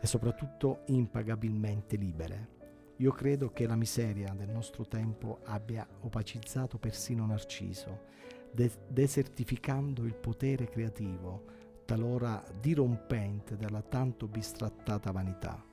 e 0.00 0.06
soprattutto 0.06 0.82
impagabilmente 0.86 1.96
libere. 1.96 2.54
Io 2.96 3.12
credo 3.12 3.52
che 3.52 3.66
la 3.66 3.76
miseria 3.76 4.32
del 4.34 4.48
nostro 4.48 4.86
tempo 4.86 5.40
abbia 5.44 5.86
opacizzato 6.00 6.78
persino 6.78 7.26
Narciso, 7.26 8.04
de- 8.52 8.70
desertificando 8.88 10.04
il 10.04 10.14
potere 10.14 10.68
creativo, 10.68 11.44
talora 11.84 12.42
dirompente 12.60 13.56
dalla 13.56 13.82
tanto 13.82 14.26
bistrattata 14.26 15.10
vanità. 15.12 15.64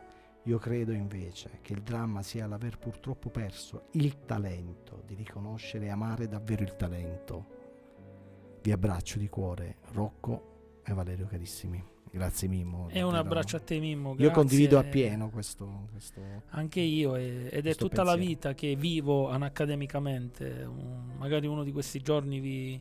Io 0.43 0.57
credo 0.57 0.91
invece 0.91 1.59
che 1.61 1.73
il 1.73 1.81
dramma 1.81 2.21
sia 2.21 2.47
l'aver 2.47 2.77
purtroppo 2.77 3.29
perso 3.29 3.87
il 3.91 4.25
talento 4.25 5.01
di 5.05 5.15
riconoscere 5.15 5.85
e 5.85 5.89
amare 5.89 6.27
davvero 6.27 6.63
il 6.63 6.75
talento. 6.75 7.45
Vi 8.61 8.71
abbraccio 8.71 9.17
di 9.17 9.29
cuore, 9.29 9.77
Rocco 9.91 10.81
e 10.83 10.93
Valerio 10.93 11.27
carissimi. 11.27 11.92
Grazie 12.13 12.47
Mimmo. 12.47 12.89
E 12.91 13.01
un 13.01 13.15
abbraccio 13.15 13.55
a 13.55 13.59
te, 13.59 13.79
Mimmo. 13.79 14.09
Io 14.11 14.15
grazie. 14.17 14.33
condivido 14.33 14.77
appieno 14.77 15.31
questo, 15.31 15.87
questo 15.89 16.21
Anche 16.49 16.79
io, 16.79 17.15
e- 17.15 17.49
ed 17.51 17.65
è 17.65 17.73
tutta 17.73 18.03
la 18.03 18.11
pensiero. 18.11 18.29
vita 18.29 18.53
che 18.53 18.75
vivo 18.75 19.29
anacademicamente. 19.29 20.63
Un- 20.63 21.15
magari 21.17 21.47
uno 21.47 21.63
di 21.63 21.71
questi 21.71 22.01
giorni 22.01 22.39
vi, 22.39 22.79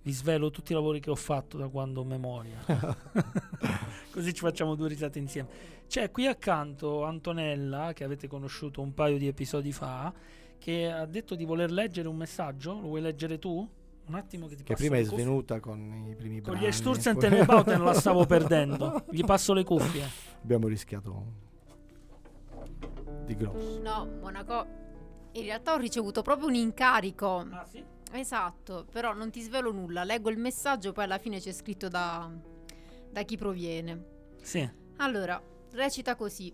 vi 0.00 0.12
svelo 0.12 0.50
tutti 0.50 0.72
i 0.72 0.74
lavori 0.74 0.98
che 0.98 1.10
ho 1.10 1.14
fatto 1.14 1.58
da 1.58 1.68
quando 1.68 2.00
ho 2.00 2.04
memoria. 2.04 2.56
Così 4.12 4.32
ci 4.32 4.40
facciamo 4.40 4.74
due 4.74 4.88
risate 4.88 5.18
insieme. 5.18 5.48
C'è 5.86 6.10
qui 6.10 6.26
accanto 6.26 7.04
Antonella, 7.04 7.92
che 7.92 8.04
avete 8.04 8.28
conosciuto 8.28 8.80
un 8.80 8.94
paio 8.94 9.18
di 9.18 9.26
episodi 9.26 9.72
fa, 9.72 10.10
che 10.58 10.90
ha 10.90 11.04
detto 11.04 11.34
di 11.34 11.44
voler 11.44 11.70
leggere 11.70 12.08
un 12.08 12.16
messaggio. 12.16 12.80
Lo 12.80 12.86
vuoi 12.88 13.02
leggere 13.02 13.38
tu? 13.38 13.68
Un 14.10 14.16
attimo 14.16 14.48
che 14.48 14.56
ti 14.56 14.64
che 14.64 14.74
prima 14.74 14.96
è 14.96 15.02
cuffie. 15.02 15.18
svenuta 15.18 15.60
con 15.60 16.04
i 16.08 16.16
primi 16.16 16.40
Con 16.40 16.52
brani. 16.54 16.66
gli 16.66 16.68
e 16.68 16.72
Sturzen 16.72 17.16
poi- 17.16 17.44
Bauten 17.44 17.84
la 17.84 17.94
stavo 17.94 18.26
perdendo. 18.26 19.04
Gli 19.08 19.22
passo 19.24 19.52
le 19.52 19.62
cuffie. 19.62 20.04
Abbiamo 20.42 20.66
rischiato 20.66 21.24
di 23.24 23.34
grosso. 23.36 23.78
No, 23.80 24.08
Monaco. 24.20 24.66
In 25.32 25.42
realtà 25.44 25.74
ho 25.74 25.76
ricevuto 25.76 26.22
proprio 26.22 26.48
un 26.48 26.54
incarico. 26.56 27.46
Ah, 27.52 27.64
sì? 27.64 27.84
Esatto, 28.12 28.84
però 28.90 29.12
non 29.14 29.30
ti 29.30 29.40
svelo 29.42 29.70
nulla. 29.70 30.02
Leggo 30.02 30.28
il 30.30 30.38
messaggio, 30.38 30.90
poi 30.90 31.04
alla 31.04 31.18
fine 31.18 31.38
c'è 31.38 31.52
scritto 31.52 31.86
da, 31.86 32.28
da 33.12 33.22
chi 33.22 33.36
proviene. 33.36 34.04
Sì. 34.42 34.68
Allora, 34.96 35.40
recita 35.70 36.16
così. 36.16 36.52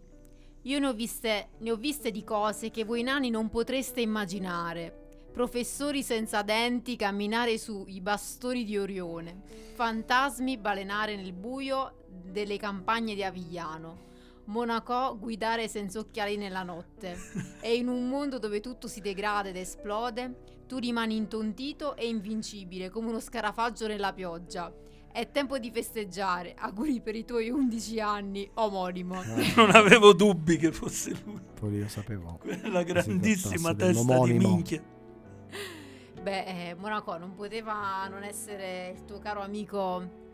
Io 0.62 0.78
ne 0.78 0.86
ho, 0.88 0.92
viste, 0.92 1.48
ne 1.58 1.70
ho 1.70 1.76
viste 1.76 2.10
di 2.10 2.22
cose 2.22 2.70
che 2.70 2.84
voi 2.84 3.02
nani 3.02 3.30
non 3.30 3.48
potreste 3.48 4.02
immaginare. 4.02 5.04
Professori 5.36 6.02
senza 6.02 6.40
denti 6.40 6.96
camminare 6.96 7.58
sui 7.58 8.00
bastoni 8.00 8.64
di 8.64 8.78
Orione. 8.78 9.42
Fantasmi 9.74 10.56
balenare 10.56 11.14
nel 11.14 11.34
buio 11.34 12.06
delle 12.08 12.56
campagne 12.56 13.14
di 13.14 13.22
Avigliano. 13.22 13.98
Monaco 14.46 15.18
guidare 15.18 15.68
senza 15.68 15.98
occhiali 15.98 16.38
nella 16.38 16.62
notte. 16.62 17.18
E 17.60 17.74
in 17.74 17.88
un 17.88 18.08
mondo 18.08 18.38
dove 18.38 18.60
tutto 18.60 18.88
si 18.88 19.02
degrada 19.02 19.50
ed 19.50 19.56
esplode, 19.56 20.62
tu 20.66 20.78
rimani 20.78 21.16
intontito 21.16 21.96
e 21.96 22.08
invincibile 22.08 22.88
come 22.88 23.08
uno 23.08 23.20
scarafaggio 23.20 23.86
nella 23.86 24.14
pioggia. 24.14 24.72
È 25.12 25.30
tempo 25.30 25.58
di 25.58 25.70
festeggiare. 25.70 26.54
Auguri 26.56 27.02
per 27.02 27.14
i 27.14 27.26
tuoi 27.26 27.50
11 27.50 28.00
anni, 28.00 28.50
omonimo. 28.54 29.20
Non 29.54 29.70
avevo 29.74 30.14
dubbi 30.14 30.56
che 30.56 30.72
fosse 30.72 31.14
lui. 31.26 31.38
Poi 31.60 31.74
io 31.74 31.88
sapevo. 31.88 32.38
Quella 32.40 32.82
grandissima 32.82 33.74
testa 33.74 34.24
di 34.24 34.32
minchia. 34.32 34.94
Beh, 36.22 36.44
eh, 36.44 36.74
Monaco 36.74 37.16
non 37.18 37.34
poteva 37.34 38.06
non 38.08 38.24
essere 38.24 38.94
il 38.96 39.04
tuo 39.04 39.18
caro 39.18 39.42
amico 39.42 40.24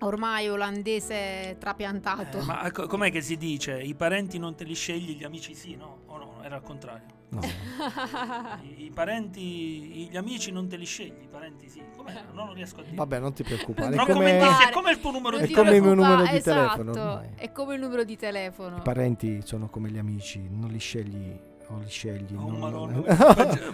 ormai 0.00 0.48
olandese 0.48 1.56
trapiantato. 1.58 2.38
Eh, 2.38 2.42
ma 2.42 2.70
co- 2.70 2.86
com'è 2.86 3.10
che 3.10 3.20
si 3.20 3.36
dice? 3.36 3.80
I 3.80 3.94
parenti 3.94 4.38
non 4.38 4.54
te 4.54 4.64
li 4.64 4.74
scegli, 4.74 5.16
gli 5.16 5.24
amici 5.24 5.54
sì, 5.54 5.76
no? 5.76 6.02
O 6.06 6.18
no? 6.18 6.42
Era 6.42 6.56
al 6.56 6.62
contrario. 6.62 7.18
No. 7.30 7.40
I, 8.62 8.86
i 8.86 8.90
parenti, 8.90 10.08
gli 10.10 10.16
amici 10.16 10.50
non 10.50 10.68
te 10.68 10.76
li 10.76 10.84
scegli, 10.84 11.22
i 11.22 11.28
parenti 11.30 11.68
sì. 11.68 11.82
Com'è? 11.96 12.12
No, 12.32 12.44
non 12.46 12.54
riesco 12.54 12.80
a 12.80 12.82
dire. 12.82 12.96
Vabbè, 12.96 13.18
non 13.18 13.32
ti 13.32 13.42
preoccupare. 13.42 13.94
No, 13.94 14.06
È 14.06 14.12
come 14.12 14.38
è 14.38 14.70
come 14.72 14.90
il 14.90 15.00
tuo 15.00 15.10
numero 15.10 15.36
Non 15.36 15.44
È 15.44 15.46
di 15.46 15.52
ti 15.52 15.58
come 15.58 15.76
il 15.76 15.82
mio 15.82 15.94
numero 15.94 16.22
di 16.22 16.36
esatto, 16.36 16.82
telefono 16.82 16.90
ormai. 16.90 17.28
È 17.36 17.52
come 17.52 17.74
il 17.74 17.80
numero 17.80 18.04
di 18.04 18.16
telefono. 18.16 18.76
i 18.76 18.82
parenti 18.82 19.40
sono 19.44 19.68
come 19.68 19.90
gli 19.90 19.98
amici, 19.98 20.48
non 20.48 20.70
li 20.70 20.78
scegli 20.78 21.48
o 21.72 21.78
li 21.78 21.88
scegli. 21.88 22.34
Oh, 22.34 22.48
non, 22.50 22.58
Madonna, 22.58 23.04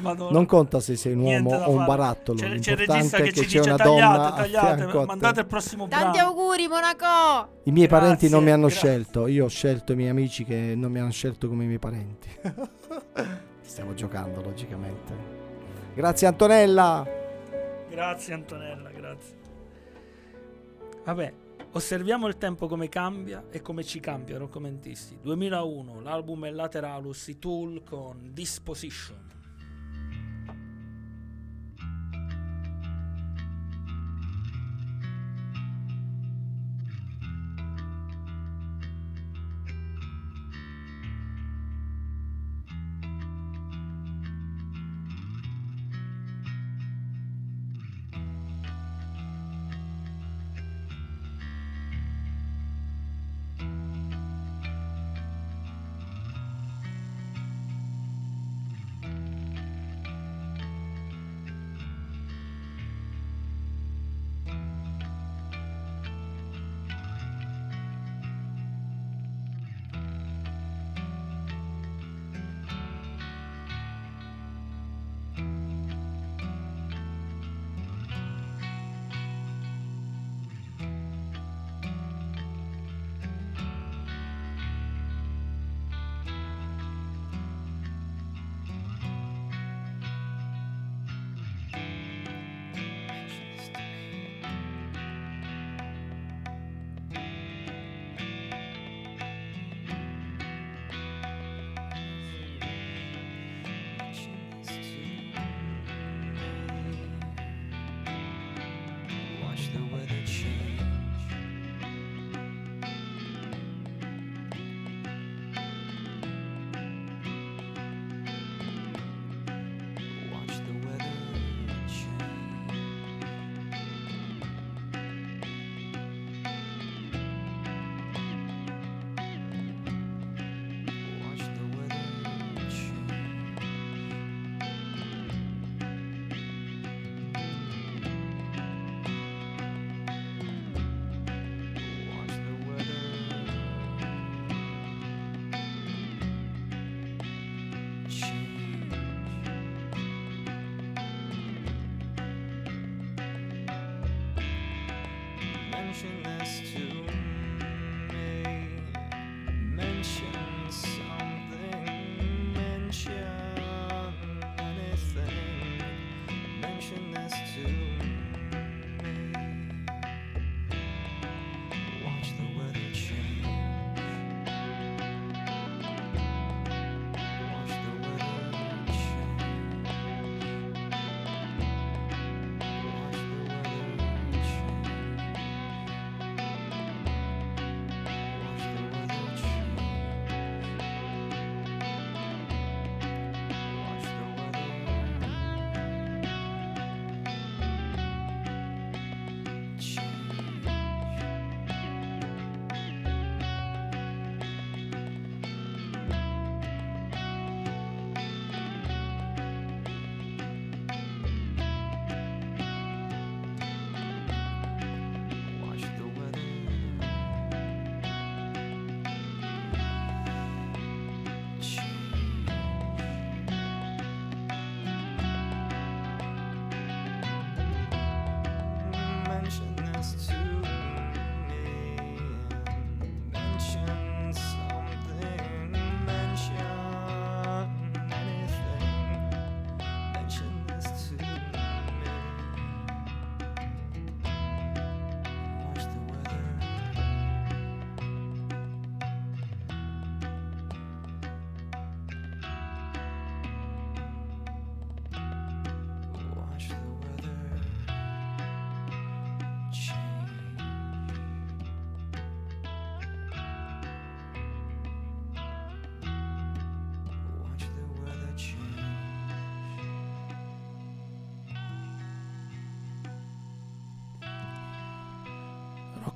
Madonna. 0.01 0.31
non 0.31 0.47
conta 0.47 0.81
se 0.81 0.97
sei 0.97 1.13
un 1.15 1.21
uomo 1.21 1.55
o 1.55 1.71
un 1.71 1.85
barattolo. 1.85 2.39
C'è, 2.39 2.59
c'è 2.59 2.73
il 2.73 2.77
regista 2.77 3.17
che 3.19 3.25
che 3.25 3.33
ci 3.33 3.41
c'è 3.41 3.59
dice 3.59 3.61
una 3.61 3.77
tagliate, 3.77 4.43
tagliate, 4.43 5.07
mandate 5.07 5.41
il 5.41 5.47
prossimo 5.47 5.87
brano. 5.87 6.05
Tanti 6.05 6.19
auguri, 6.19 6.69
Monaco! 6.69 7.49
I 7.65 7.73
miei 7.73 7.89
parenti 7.89 8.29
non 8.29 8.45
mi 8.45 8.51
hanno 8.51 8.67
Grazie, 8.67 8.89
scelto, 8.89 9.27
io 9.27 9.45
ho 9.45 9.49
scelto 9.49 9.93
i 9.93 9.97
miei 9.97 10.11
amici 10.11 10.45
che 10.45 10.75
non 10.77 10.93
mi 10.93 11.01
hanno 11.01 11.11
scelto 11.11 11.49
come 11.49 11.65
i 11.65 11.67
miei 11.67 11.79
parenti. 11.79 12.29
Stiamo 13.63 13.95
giocando, 13.95 14.43
logicamente. 14.43 15.13
Grazie 15.95 16.27
Antonella. 16.27 17.07
Grazie 17.89 18.35
Antonella, 18.35 18.91
grazie. 18.91 19.35
Vabbè, 21.05 21.33
osserviamo 21.77 22.27
il 22.27 22.39
tempo 22.39 22.69
come 22.69 22.89
cambia 22.89 23.45
e 23.51 23.61
come 23.61 23.85
ci 23.85 24.01
cambia 24.01 24.39
Roccomentisti. 24.39 25.19
2001, 25.21 26.01
l'album 26.01 26.47
è 26.47 26.51
Lateralus, 26.51 27.29
i 27.29 27.39
Tool 27.39 27.83
con. 27.85 28.31
Disposition 28.33 29.36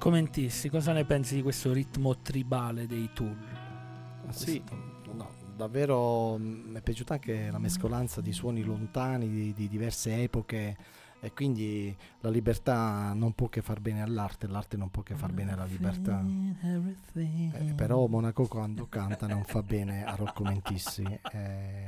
Rocco 0.01 0.16
Mentissi, 0.16 0.70
cosa 0.70 0.93
ne 0.94 1.05
pensi 1.05 1.35
di 1.35 1.43
questo 1.43 1.74
ritmo 1.74 2.16
tribale 2.16 2.86
dei 2.86 3.10
Tool? 3.12 3.36
Ah, 4.27 4.32
Sì, 4.32 4.62
no, 5.12 5.28
davvero 5.55 6.39
mm, 6.39 6.70
mi 6.70 6.77
è 6.78 6.81
piaciuta 6.81 7.12
anche 7.12 7.51
la 7.51 7.59
mescolanza 7.59 8.22
di 8.22 8.32
suoni 8.32 8.62
lontani 8.62 9.28
di, 9.28 9.52
di 9.52 9.68
diverse 9.68 10.22
epoche 10.22 10.74
e 11.20 11.35
quindi 11.35 11.94
la 12.20 12.31
libertà 12.31 13.12
non 13.12 13.35
può 13.35 13.51
che 13.51 13.60
far 13.60 13.81
bene 13.81 14.01
all'arte, 14.01 14.47
l'arte 14.47 14.78
non 14.78 14.90
può 14.90 15.02
che 15.02 15.14
far 15.14 15.32
bene 15.32 15.52
alla 15.52 15.66
libertà. 15.66 16.24
Eh, 17.52 17.74
però 17.74 18.06
Monaco 18.06 18.47
quando 18.47 18.86
canta 18.89 19.27
non 19.27 19.44
fa 19.44 19.62
bene 19.62 20.06
a 20.06 20.14
Rocco 20.14 20.44
Mentissi, 20.44 21.05
eh, 21.31 21.85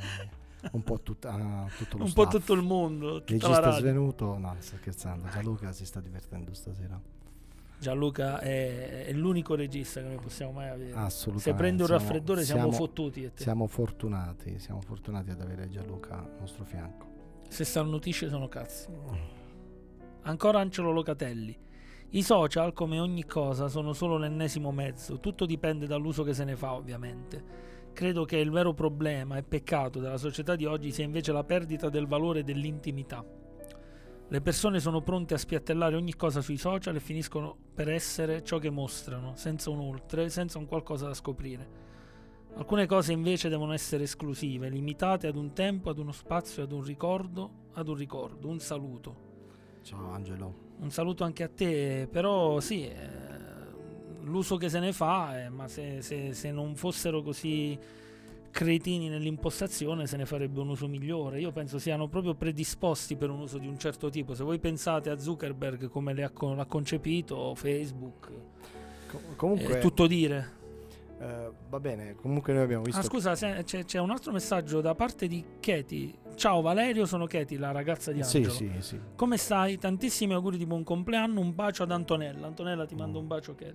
un 0.73 0.83
po' 0.83 1.01
tut- 1.01 1.25
a 1.25 1.67
tutto 1.79 1.97
lo 1.97 2.05
Un 2.05 2.13
po' 2.13 2.25
staff. 2.29 2.41
tutto 2.41 2.53
il 2.53 2.63
mondo, 2.63 3.25
regista 3.27 3.71
svenuto, 3.71 4.37
no, 4.37 4.55
sto 4.59 4.77
scherzando, 4.77 5.31
Gianluca 5.31 5.73
si 5.73 5.87
sta 5.87 6.01
divertendo 6.01 6.53
stasera. 6.53 7.01
Gianluca 7.83 8.39
è, 8.39 9.07
è 9.07 9.13
l'unico 9.13 9.57
regista 9.57 10.01
che 10.01 10.07
noi 10.07 10.19
possiamo 10.19 10.53
mai 10.53 10.69
avere. 10.69 10.93
Assolutamente. 10.93 11.51
Se 11.51 11.55
prende 11.55 11.83
un 11.83 11.89
siamo- 11.89 12.03
raffreddore 12.05 12.45
siamo, 12.45 12.71
fottuti. 12.71 13.25
E 13.25 13.33
te. 13.35 13.43
Siamo 13.43 13.67
fortunati, 13.67 14.61
siamo 14.61 14.81
fortunati 14.81 15.31
ad 15.31 15.41
avere 15.41 15.69
Gianluca 15.69 16.19
al 16.19 16.37
nostro 16.39 16.63
fianco. 16.65 17.07
Se 17.49 17.65
starnutisce 17.65 18.29
sono 18.29 18.47
cazzi. 18.47 18.87
Ancora 20.23 20.61
Angelo 20.61 20.93
Locatelli. 20.93 21.59
I 22.11 22.23
social, 22.23 22.73
come 22.73 23.01
ogni 23.01 23.25
cosa, 23.25 23.67
sono 23.67 23.93
solo 23.93 24.17
l'ennesimo 24.17 24.71
mezzo, 24.71 25.19
tutto 25.19 25.45
dipende 25.45 25.87
dall'uso 25.89 26.23
che 26.23 26.35
se 26.35 26.45
ne 26.45 26.55
fa, 26.55 26.75
ovviamente. 26.75 27.71
Credo 27.93 28.25
che 28.25 28.37
il 28.37 28.51
vero 28.53 28.75
problema 28.75 29.39
e 29.39 29.43
peccato 29.43 29.99
della 29.99 30.19
società 30.19 30.55
di 30.55 30.67
oggi 30.67 30.93
sia 30.93 31.05
invece 31.05 31.33
la 31.33 31.43
perdita 31.43 31.89
del 31.89 32.07
valore 32.07 32.45
dell'intimità. 32.45 33.25
Le 34.29 34.41
persone 34.41 34.81
sono 34.81 35.03
pronte 35.03 35.35
a 35.35 35.39
spiattellare 35.39 35.95
ogni 35.95 36.15
cosa 36.15 36.41
sui 36.41 36.57
social 36.57 36.97
e 36.97 37.01
finiscono 37.01 37.55
per 37.75 37.91
essere 37.91 38.43
ciò 38.43 38.59
che 38.59 38.71
mostrano, 38.71 39.35
senza 39.37 39.69
un 39.69 39.81
oltre, 39.81 40.31
senza 40.31 40.59
un 40.59 40.67
qualcosa 40.67 41.07
da 41.07 41.15
scoprire. 41.15 41.81
Alcune 42.55 42.87
cose 42.87 43.13
invece 43.13 43.49
devono 43.49 43.73
essere 43.73 44.05
esclusive, 44.05 44.69
limitate 44.69 45.27
ad 45.27 45.37
un 45.37 45.53
tempo, 45.53 45.91
ad 45.91 45.99
uno 45.99 46.13
spazio, 46.13 46.63
ad 46.63 46.73
un 46.73 46.83
ricordo, 46.83 47.51
ad 47.75 47.89
un 47.89 47.95
ricordo, 47.95 48.49
un 48.49 48.59
saluto. 48.59 49.31
Ciao 49.83 50.11
Angelo. 50.11 50.71
Un 50.79 50.91
saluto 50.91 51.25
anche 51.25 51.43
a 51.43 51.49
te, 51.49 52.09
però 52.11 52.61
sì, 52.61 52.87
eh, 52.87 52.97
l'uso 54.23 54.57
che 54.57 54.69
se 54.69 54.81
ne 54.81 54.93
fa, 54.93 55.43
eh, 55.43 55.49
ma 55.49 55.69
se, 55.69 56.03
se- 56.03 56.33
se 56.33 56.51
non 56.53 56.75
fossero 56.77 57.23
così 57.23 57.79
cretini 58.53 59.09
nell'impostazione 59.09 60.07
se 60.07 60.17
ne 60.17 60.27
farebbe 60.27 60.61
un 60.61 60.69
uso 60.69 60.87
migliore. 60.87 61.41
Io 61.41 61.51
penso 61.51 61.79
siano 61.81 62.07
proprio 62.07 62.35
predisposti 62.35 63.17
per 63.17 63.31
un 63.31 63.41
uso 63.41 63.59
di 63.59 63.67
un 63.67 63.77
certo 63.79 64.09
tipo. 64.11 64.35
Se 64.35 64.45
voi 64.45 64.61
pensate 64.61 65.11
a 65.11 65.19
Zuckerberg 65.19 65.89
come 65.89 66.13
le 66.15 66.23
ha 66.23 66.31
con- 66.31 66.55
l'ha 66.55 66.67
concepito, 66.67 67.55
Facebook, 67.57 68.31
Co- 69.09 69.21
comunque, 69.35 69.79
è 69.79 69.81
tutto 69.81 70.07
dire. 70.07 70.61
eh, 71.19 71.51
va 71.69 71.81
bene, 71.81 72.15
comunque 72.15 72.53
noi 72.53 72.63
abbiamo 72.63 72.85
visto... 72.85 73.01
Ah, 73.01 73.05
scusa, 73.05 73.35
se- 73.35 73.63
c'è, 73.65 73.85
c'è 73.85 73.99
un 73.99 74.11
altro 74.11 74.31
messaggio 74.33 74.81
da 74.81 74.95
parte 74.95 75.27
di 75.27 75.43
Katie. 75.59 76.13
Ciao 76.35 76.61
Valerio, 76.63 77.05
sono 77.07 77.27
Katie, 77.27 77.59
la 77.59 77.73
ragazza 77.73 78.11
di 78.13 78.23
sì, 78.23 78.39
Angelo. 78.39 78.55
sì, 78.55 78.71
sì. 78.81 79.01
Come 79.17 79.37
stai? 79.37 79.79
Tantissimi 79.79 80.33
auguri 80.35 80.57
di 80.59 80.67
buon 80.67 80.83
compleanno. 80.83 81.41
Un 81.41 81.55
bacio 81.55 81.83
ad 81.85 81.91
Antonella. 81.91 82.47
Antonella 82.47 82.87
ti 82.87 82.95
mando 82.95 83.19
un 83.19 83.27
bacio 83.27 83.55
Eh, 83.59 83.75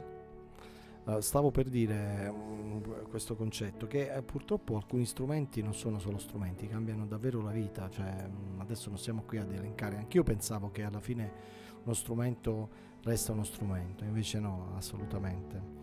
stavo 1.19 1.51
per 1.51 1.69
dire 1.69 2.31
mm, 2.31 2.81
questo 3.09 3.35
concetto 3.35 3.87
che 3.87 4.13
eh, 4.13 4.21
purtroppo 4.21 4.75
alcuni 4.75 5.05
strumenti 5.05 5.61
non 5.61 5.73
sono 5.73 5.99
solo 5.99 6.17
strumenti, 6.17 6.67
cambiano 6.67 7.05
davvero 7.05 7.41
la 7.41 7.51
vita, 7.51 7.89
cioè 7.89 8.27
mm, 8.27 8.59
adesso 8.59 8.89
non 8.89 8.97
siamo 8.97 9.23
qui 9.25 9.37
ad 9.37 9.51
elencare, 9.51 9.97
anch'io 9.97 10.23
pensavo 10.23 10.69
che 10.69 10.83
alla 10.83 10.99
fine 10.99 11.31
uno 11.83 11.93
strumento 11.93 12.69
resta 13.03 13.31
uno 13.31 13.43
strumento, 13.43 14.03
invece 14.03 14.39
no, 14.39 14.73
assolutamente. 14.75 15.75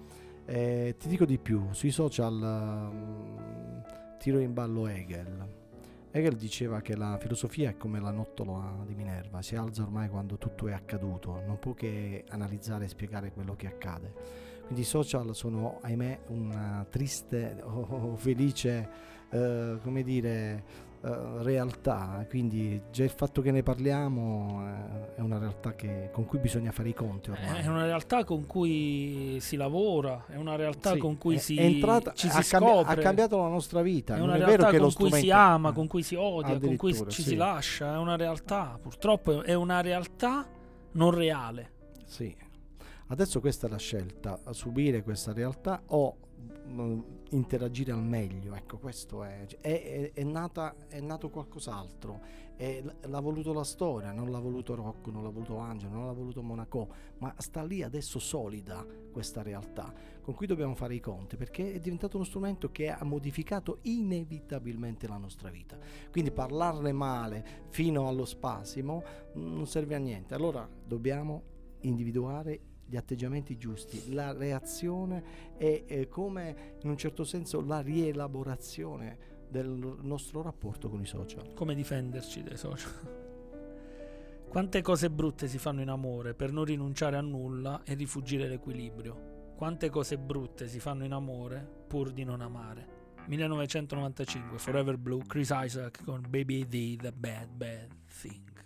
Eh, 0.45 0.97
ti 0.99 1.09
dico 1.09 1.25
di 1.25 1.39
più, 1.39 1.69
sui 1.73 1.91
social 1.91 2.35
mm, 2.35 3.79
tiro 4.19 4.39
in 4.39 4.53
ballo 4.53 4.87
Hegel. 4.87 5.63
Hegel 6.11 6.37
diceva 6.37 6.81
che 6.81 6.95
la 6.95 7.19
filosofia 7.19 7.71
è 7.71 7.77
come 7.77 7.99
la 7.99 8.13
nottola 8.13 8.85
di 8.87 8.95
Minerva, 8.95 9.43
si 9.43 9.57
alza 9.57 9.83
ormai 9.83 10.09
quando 10.09 10.37
tutto 10.37 10.69
è 10.69 10.73
accaduto, 10.73 11.43
non 11.45 11.59
può 11.59 11.73
che 11.73 12.25
analizzare 12.29 12.85
e 12.85 12.89
spiegare 12.89 13.33
quello 13.33 13.57
che 13.57 13.67
accade. 13.67 14.44
Quindi 14.65 14.81
i 14.83 14.85
social 14.85 15.35
sono, 15.35 15.79
ahimè, 15.83 16.21
una 16.29 16.87
triste 16.89 17.61
o 17.65 18.17
felice, 18.17 18.89
eh, 19.31 19.79
come 19.83 20.03
dire, 20.03 20.65
eh, 21.05 21.43
realtà. 21.43 22.25
Quindi 22.29 22.81
già 22.91 23.05
il 23.05 23.11
fatto 23.11 23.43
che 23.43 23.51
ne 23.51 23.63
parliamo 23.63 24.63
eh, 25.15 25.17
è 25.17 25.21
una 25.21 25.37
realtà 25.39 25.75
che- 25.75 26.09
con 26.13 26.25
cui 26.25 26.39
bisogna 26.39 26.71
fare 26.73 26.89
i 26.89 26.95
conti 26.95 27.31
ormai. 27.31 27.61
è 27.63 27.67
una 27.67 27.85
realtà 27.85 28.25
con 28.25 28.47
cui 28.47 29.37
si 29.41 29.57
lavora, 29.57 30.25
è 30.29 30.37
una 30.37 30.57
realtà 30.57 30.93
Sì, 30.93 30.99
con 30.99 31.19
cui 31.19 31.35
è- 31.35 31.39
si, 31.39 31.57
è 31.59 31.63
entrata- 31.65 32.13
ci 32.15 32.31
si 32.31 32.39
ha, 32.39 32.43
cambi- 32.43 32.71
ha 32.71 32.75
scopre. 32.85 33.03
cambiato 33.03 33.37
la 33.37 33.49
nostra 33.49 33.83
vita. 33.83 34.15
è 34.15 34.19
non 34.19 34.29
una 34.29 34.37
è 34.37 34.39
vero 34.39 34.57
realtà 34.63 34.79
lo 34.79 34.85
con 34.85 34.95
cui 35.11 35.21
si 35.21 35.31
ama, 35.31 35.69
eh, 35.69 35.73
con 35.75 35.87
cui 35.89 36.03
si 36.03 36.15
odia, 36.15 36.59
con 36.59 36.77
cui 36.77 36.95
ci 37.09 37.23
sì. 37.23 37.29
si 37.29 37.37
lascia. 37.37 37.93
È 37.95 37.99
una 37.99 38.17
realtà, 38.17 38.79
purtroppo 38.81 39.43
è 39.43 39.53
una 39.53 39.83
realtà 39.83 40.47
non 40.93 41.11
reale. 41.11 41.73
Sì. 42.07 42.35
Adesso 43.09 43.41
questa 43.41 43.67
è 43.67 43.71
la 43.71 43.77
scelta, 43.77 44.41
subire 44.53 45.03
questa 45.03 45.33
realtà 45.35 45.83
o 45.89 46.17
mm, 46.67 47.01
interagire 47.31 47.93
al 47.93 48.03
meglio. 48.03 48.55
Ecco, 48.55 48.79
questo 48.79 49.23
è, 49.25 49.47
è, 49.61 49.83
è- 49.83 50.13
è 50.15 50.23
nata, 50.25 50.75
è 50.89 51.01
nato 51.01 51.29
qualcos'altro. 51.29 52.21
L- 52.57 53.09
l'ha 53.09 53.21
voluto 53.21 53.53
la 53.53 53.65
storia, 53.65 54.11
non 54.13 54.31
l'ha 54.31 54.39
voluto 54.39 54.75
Rocco, 54.75 55.11
non 55.11 55.23
l'ha 55.23 55.29
voluto 55.29 55.59
Angelo, 55.59 55.93
non 55.93 56.07
l'ha 56.07 56.13
voluto 56.13 56.43
Monaco, 56.43 56.89
ma 57.19 57.35
sta 57.39 57.63
lì 57.63 57.83
adesso 57.83 58.19
solida 58.19 58.87
questa 59.13 59.43
realtà 59.43 59.93
con 60.23 60.35
cui 60.35 60.47
dobbiamo 60.47 60.75
fare 60.75 60.95
i 60.95 61.01
conti 61.01 61.37
perché 61.37 61.75
è 61.75 61.79
diventato 61.79 62.17
uno 62.17 62.25
strumento 62.25 62.71
che 62.71 62.89
ha 62.89 63.05
modificato 63.05 63.79
inevitabilmente 63.83 65.07
la 65.07 65.19
nostra 65.19 65.51
vita. 65.51 65.77
Quindi 66.11 66.31
parlarne 66.31 66.93
male 66.93 67.45
fino 67.69 68.09
allo 68.09 68.25
spasimo 68.25 69.03
mm, 69.37 69.55
non 69.55 69.67
serve 69.67 69.95
a 69.95 69.99
niente. 69.99 70.33
Allora 70.35 70.67
dobbiamo 70.87 71.43
individuare 71.81 72.61
gli 72.87 72.97
atteggiamenti 72.97 73.57
giusti, 73.57 74.13
la 74.13 74.33
reazione 74.33 75.53
e 75.57 75.85
eh, 75.87 76.09
come 76.09 76.77
in 76.83 76.91
un 76.91 76.97
certo 76.97 77.25
senso 77.25 77.61
la 77.61 77.81
rielaborazione 77.81 79.33
del 79.49 79.99
nostro 80.03 80.43
rapporto 80.43 80.89
con 80.89 81.01
i 81.01 81.07
social. 81.07 81.53
Come 81.55 81.75
difenderci 81.75 82.43
dai 82.43 82.57
social? 82.57 82.91
Quante 84.49 84.83
cose 84.83 85.11
brutte 85.11 85.49
si 85.49 85.59
fanno 85.59 85.81
in 85.81 85.89
amore 85.89 86.35
per 86.35 86.53
non 86.53 86.65
rinunciare 86.65 87.17
a 87.17 87.21
nulla 87.21 87.83
e 87.85 87.95
rifugire 87.95 88.49
l'equilibrio? 88.49 89.53
Quante 89.57 89.91
cose 89.91 90.19
brutte 90.19 90.69
si 90.69 90.79
fanno 90.81 91.05
in 91.05 91.13
amore 91.13 91.67
pur 91.87 92.13
di 92.13 92.25
non 92.25 92.41
amare? 92.41 93.03
1995, 93.27 94.59
Forever 94.59 94.97
Blue, 94.99 95.23
Chris 95.27 95.51
Isaac 95.53 96.05
con 96.05 96.23
Baby 96.29 96.67
The 96.69 96.97
The 97.01 97.13
Bad 97.13 97.49
Bad 97.51 97.89
Thing. 98.21 98.64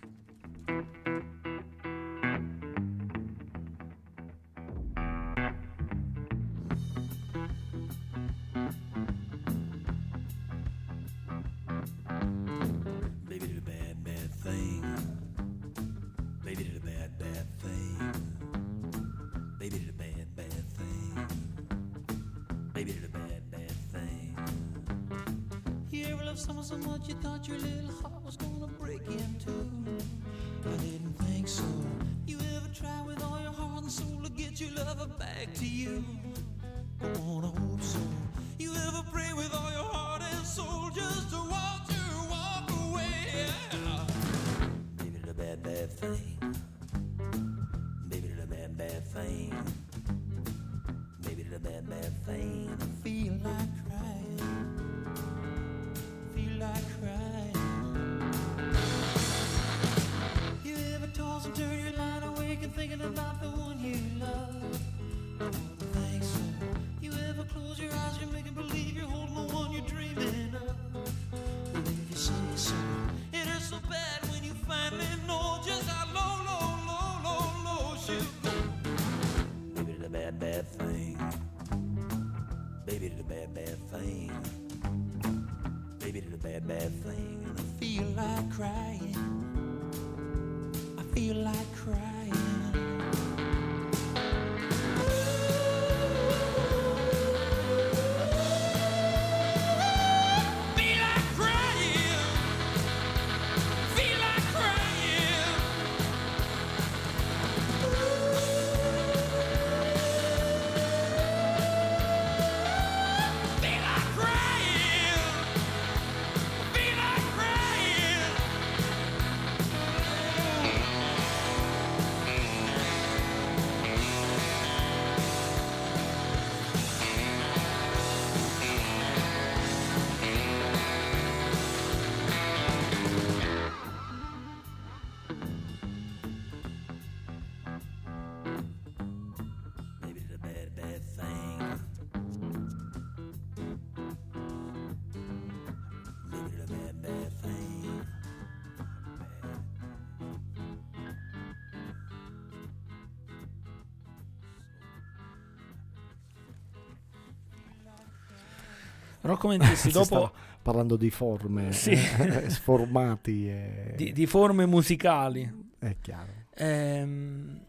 Rocco 159.29 159.49
Mentissi, 159.49 159.77
Si 159.89 159.93
dopo 159.93 160.05
stava 160.05 160.33
parlando 160.63 160.97
di 160.97 161.11
forme, 161.11 161.71
Sì. 161.73 161.93
eh, 161.93 162.49
sformati, 162.51 163.49
e... 163.49 163.93
di, 163.97 164.13
di 164.13 164.27
forme 164.27 164.67
musicali, 164.67 165.71
è 165.79 165.97
chiaro. 166.01 166.33
Ehm, 166.55 167.61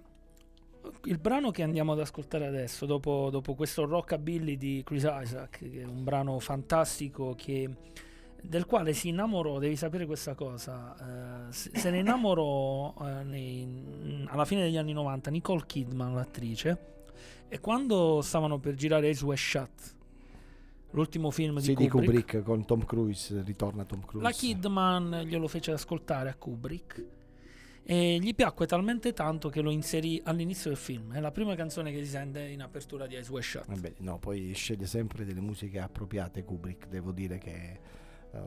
il 1.06 1.18
brano 1.18 1.52
che 1.52 1.64
andiamo 1.64 1.91
ad 1.94 1.99
ascoltare 1.99 2.48
adesso, 2.48 2.86
dopo, 2.86 3.30
dopo 3.31 3.53
questo 3.56 3.86
Rockabilly 3.86 4.57
di 4.57 4.81
Chris 4.86 5.03
Isaac, 5.10 5.60
che 5.60 5.81
è 5.81 5.86
un 5.86 6.03
brano 6.03 6.40
fantastico 6.40 7.36
che- 7.36 7.69
del 8.41 8.65
quale 8.65 8.94
si 8.94 9.10
innamorò, 9.10 9.60
devi 9.60 9.76
sapere 9.76 10.06
questa 10.06 10.34
cosa, 10.34 10.95
eh, 11.49 11.52
se, 11.53 11.72
se 11.73 11.90
ne 11.90 11.99
innamorò 11.99 12.94
eh, 13.02 13.23
nei- 13.23 14.26
alla 14.30 14.45
fine 14.45 14.61
degli 14.64 14.77
anni 14.77 14.94
90 14.94 15.30
Nicole 15.30 15.64
Kidman, 15.65 16.14
l'attrice, 16.15 16.77
e 17.49 17.60
quando 17.60 18.22
stavano 18.22 18.57
per 18.60 18.76
girare 18.76 19.10
Ace 19.10 19.26
West 19.26 19.44
Shut, 19.44 19.95
l'ultimo 20.91 21.32
film 21.32 21.57
Sì, 21.57 21.74
di 21.76 21.84
di 21.84 21.88
Kubrick, 21.90 22.11
Kubrick 22.22 22.44
con 22.44 22.66
Tom 22.66 22.84
Cruise, 22.86 23.41
ritorna 23.44 23.86
Tom 23.86 24.02
Cruise. 24.06 24.24
la 24.28 24.32
Kidman 24.32 25.22
glielo 25.26 25.48
fece 25.48 25.72
ascoltare 25.72 26.30
a 26.30 26.36
Kubrick 26.36 27.06
e 27.84 28.18
gli 28.22 28.36
piacque 28.36 28.68
talmente 28.68 29.14
tanto 29.14 29.49
che 29.49 29.61
lo 29.61 29.72
inserì 29.72 30.22
all'inizio 30.24 30.70
del 30.70 30.78
film. 30.78 31.11
È 31.14 31.20
la 31.20 31.32
prima 31.32 31.56
canzone 31.56 31.91
che 31.91 32.03
si 32.03 32.10
sente 32.11 32.41
in 32.41 32.61
apertura 32.61 33.07
di 33.07 33.18
Ice 33.18 33.32
West 33.32 33.49
Shut. 33.49 33.66
Vabbè, 33.68 33.94
no, 33.99 34.20
poi 34.20 34.53
sceglie 34.53 34.86
sempre 34.86 35.26
delle 35.26 35.41
musiche 35.41 35.80
appropriate 35.80 36.44
Kubrick, 36.44 36.88
devo 36.88 37.11
dire 37.11 37.40
che 37.40 37.80
eh, 38.32 38.40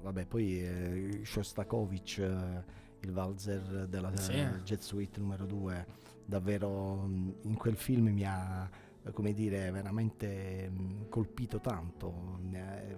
vabbè, 0.00 0.24
poi 0.26 0.60
eh, 0.60 1.20
Shostakovich, 1.24 2.18
eh, 2.18 2.64
il 3.00 3.12
valzer 3.12 3.86
della 3.86 4.16
Sì. 4.16 4.32
eh, 4.32 4.62
Jet 4.64 4.80
Suite 4.80 5.20
numero 5.20 5.44
2, 5.44 5.86
davvero 6.24 6.94
mh, 7.06 7.34
in 7.42 7.54
quel 7.56 7.76
film 7.76 8.08
mi 8.08 8.24
ha 8.24 8.64
eh, 8.64 8.76
come 9.12 9.32
dire, 9.32 9.70
veramente 9.70 10.68
mh, 10.70 11.08
colpito 11.08 11.60
tanto. 11.60 12.38
Ha, 12.52 12.56
eh, 12.56 12.96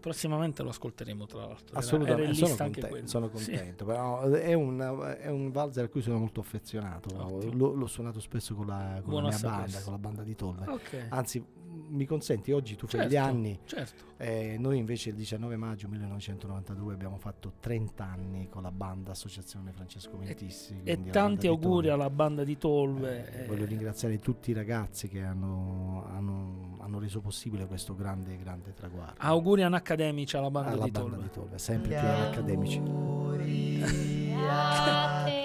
Prossimamente 0.00 0.62
lo 0.62 0.70
ascolteremo, 0.70 1.26
tra 1.26 1.40
l'altro. 1.40 1.76
Assolutamente, 1.76 2.34
sono, 2.34 2.46
lista 2.48 2.64
anche 2.64 2.80
conten- 2.80 2.90
quello. 2.90 3.06
sono 3.08 3.30
Sì. 3.34 3.50
contento, 3.50 3.84
però 3.84 4.20
è 4.22 4.52
un, 4.54 5.16
è 5.20 5.28
un 5.28 5.50
valzer 5.50 5.84
a 5.84 5.88
cui 5.88 6.02
sono 6.02 6.18
molto 6.18 6.40
affezionato. 6.40 7.50
L'ho, 7.52 7.72
l'ho 7.74 7.86
suonato 7.86 8.20
spesso 8.20 8.54
con 8.54 8.66
la, 8.66 9.00
con 9.04 9.22
la 9.22 9.28
mia 9.28 9.38
banda, 9.38 9.80
con 9.82 9.92
la 9.92 9.98
banda 9.98 10.22
di 10.22 10.34
Tolle. 10.36 10.66
Ok. 10.68 11.06
Anzi, 11.08 11.44
mi 11.90 12.04
consenti, 12.06 12.52
oggi 12.52 12.76
tu 12.76 12.86
fai 12.86 13.06
gli 13.06 13.10
Certo, 13.12 13.28
anni, 13.28 13.58
Certo. 13.64 14.04
eh, 14.18 14.56
noi 14.58 14.78
invece 14.78 15.10
il 15.10 15.14
19 15.16 15.56
maggio 15.56 15.88
1992 15.88 16.92
abbiamo 16.94 17.16
fatto 17.18 17.52
30 17.60 18.04
anni 18.04 18.48
con 18.48 18.62
la 18.62 18.70
banda 18.70 19.10
Associazione 19.12 19.72
Francesco 19.72 20.16
Mentissi. 20.16 20.80
E 20.84 20.96
la 21.04 21.10
tanti 21.10 21.46
auguri 21.46 21.88
alla 21.88 22.10
banda 22.10 22.44
di 22.44 22.56
Tolve. 22.58 23.32
Eh, 23.32 23.42
eh, 23.42 23.46
voglio 23.46 23.64
ringraziare 23.64 24.18
tutti 24.18 24.50
i 24.50 24.54
ragazzi 24.54 25.08
che 25.08 25.22
hanno, 25.22 26.04
hanno- 26.10 26.76
hanno 26.80 26.98
reso 26.98 27.20
possibile 27.20 27.66
questo 27.66 27.94
grande, 27.94 28.36
grande 28.36 28.74
traguardo. 28.74 29.14
Auguri 29.18 29.62
accademici 29.62 30.36
alla 30.36 30.50
banda 30.50 30.70
alla 30.72 30.84
di 30.84 30.90
banda 30.90 31.10
Tolve. 31.10 31.22
di 31.24 31.30
Tolve, 31.32 31.58
sempre 31.58 31.88
più 31.98 32.08
accademici. 32.08 32.82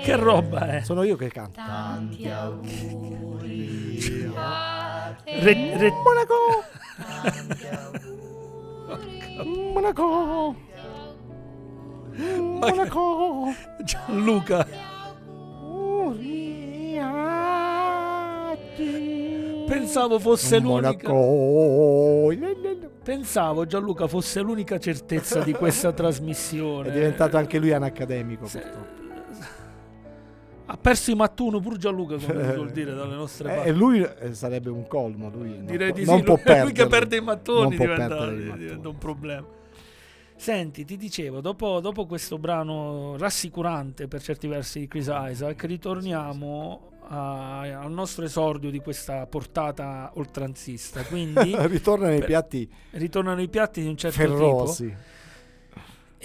Che 0.03 0.15
roba 0.17 0.67
è? 0.77 0.81
Sono 0.81 1.03
io 1.03 1.15
che 1.15 1.29
canto. 1.29 1.53
Tanti 1.55 2.27
auguri. 2.29 3.91
Re- 5.26 5.77
re- 5.77 5.91
Monaco! 5.91 6.64
Monaco! 9.73 10.56
Monaco! 12.15 13.53
Gianluca, 13.84 14.65
pensavo 19.68 20.19
fosse 20.19 20.60
l'unica. 20.60 21.11
Pensavo 23.03 23.65
Gianluca 23.65 24.07
fosse 24.07 24.40
l'unica 24.41 24.80
certezza 24.80 25.40
di 25.41 25.52
questa 25.53 25.91
trasmissione. 25.94 26.90
È 26.90 26.91
diventato 26.91 27.35
anche 27.38 27.57
lui 27.60 27.72
un 27.72 27.84
accademico 27.84 28.45
Se- 28.48 28.60
purtroppo. 28.60 29.02
Ha 30.73 30.77
perso 30.77 31.11
i 31.11 31.15
mattuno 31.15 31.59
pure 31.59 31.77
Gianluca, 31.77 32.15
come 32.17 32.43
si 32.49 32.55
vuol 32.55 32.71
dire 32.71 32.95
dalle 32.95 33.13
nostre 33.13 33.51
Eh, 33.51 33.53
parti. 33.55 33.69
e 33.69 33.71
lui 33.73 34.01
eh, 34.01 34.33
sarebbe 34.33 34.71
un 34.71 34.87
colmo, 34.87 35.29
lui 35.29 35.49
non 35.57 35.65
Direi 35.67 35.89
può- 35.89 35.97
di 35.99 36.05
non 36.05 36.17
sì, 36.17 36.23
può 36.23 36.39
lui, 36.43 36.61
lui 36.61 36.71
che 36.71 36.87
perde 36.87 37.17
i 37.17 37.21
mattoni 37.21 37.59
Non 37.61 37.69
diventa, 37.69 38.05
i 38.05 38.09
mattoni. 38.09 38.57
diventa 38.57 38.89
un 38.89 38.97
problema. 38.97 39.45
Senti, 40.35 40.83
ti 40.83 40.97
dicevo, 40.97 41.41
dopo, 41.41 41.79
dopo 41.79 42.05
questo 42.07 42.39
brano 42.39 43.15
rassicurante 43.17 44.07
per 44.07 44.21
certi 44.23 44.47
versi 44.47 44.79
di 44.79 44.87
Chris 44.87 45.09
Isaac, 45.13 45.63
ritorniamo 45.63 46.89
a- 47.07 47.59
al 47.61 47.91
nostro 47.91 48.25
esordio 48.25 48.71
di 48.71 48.79
questa 48.79 49.27
portata 49.27 50.11
oltranzista. 50.15 51.03
Quindi 51.03 51.53
Ritorna 51.67 52.07
nei 52.07 52.17
Per- 52.19 52.27
piatti 52.27 52.69
ritornano 52.91 53.41
i 53.41 53.47
piatti 53.47 53.81
di 53.81 53.87
un 53.87 53.95
certo 53.95 54.23
tipo. 54.23 54.75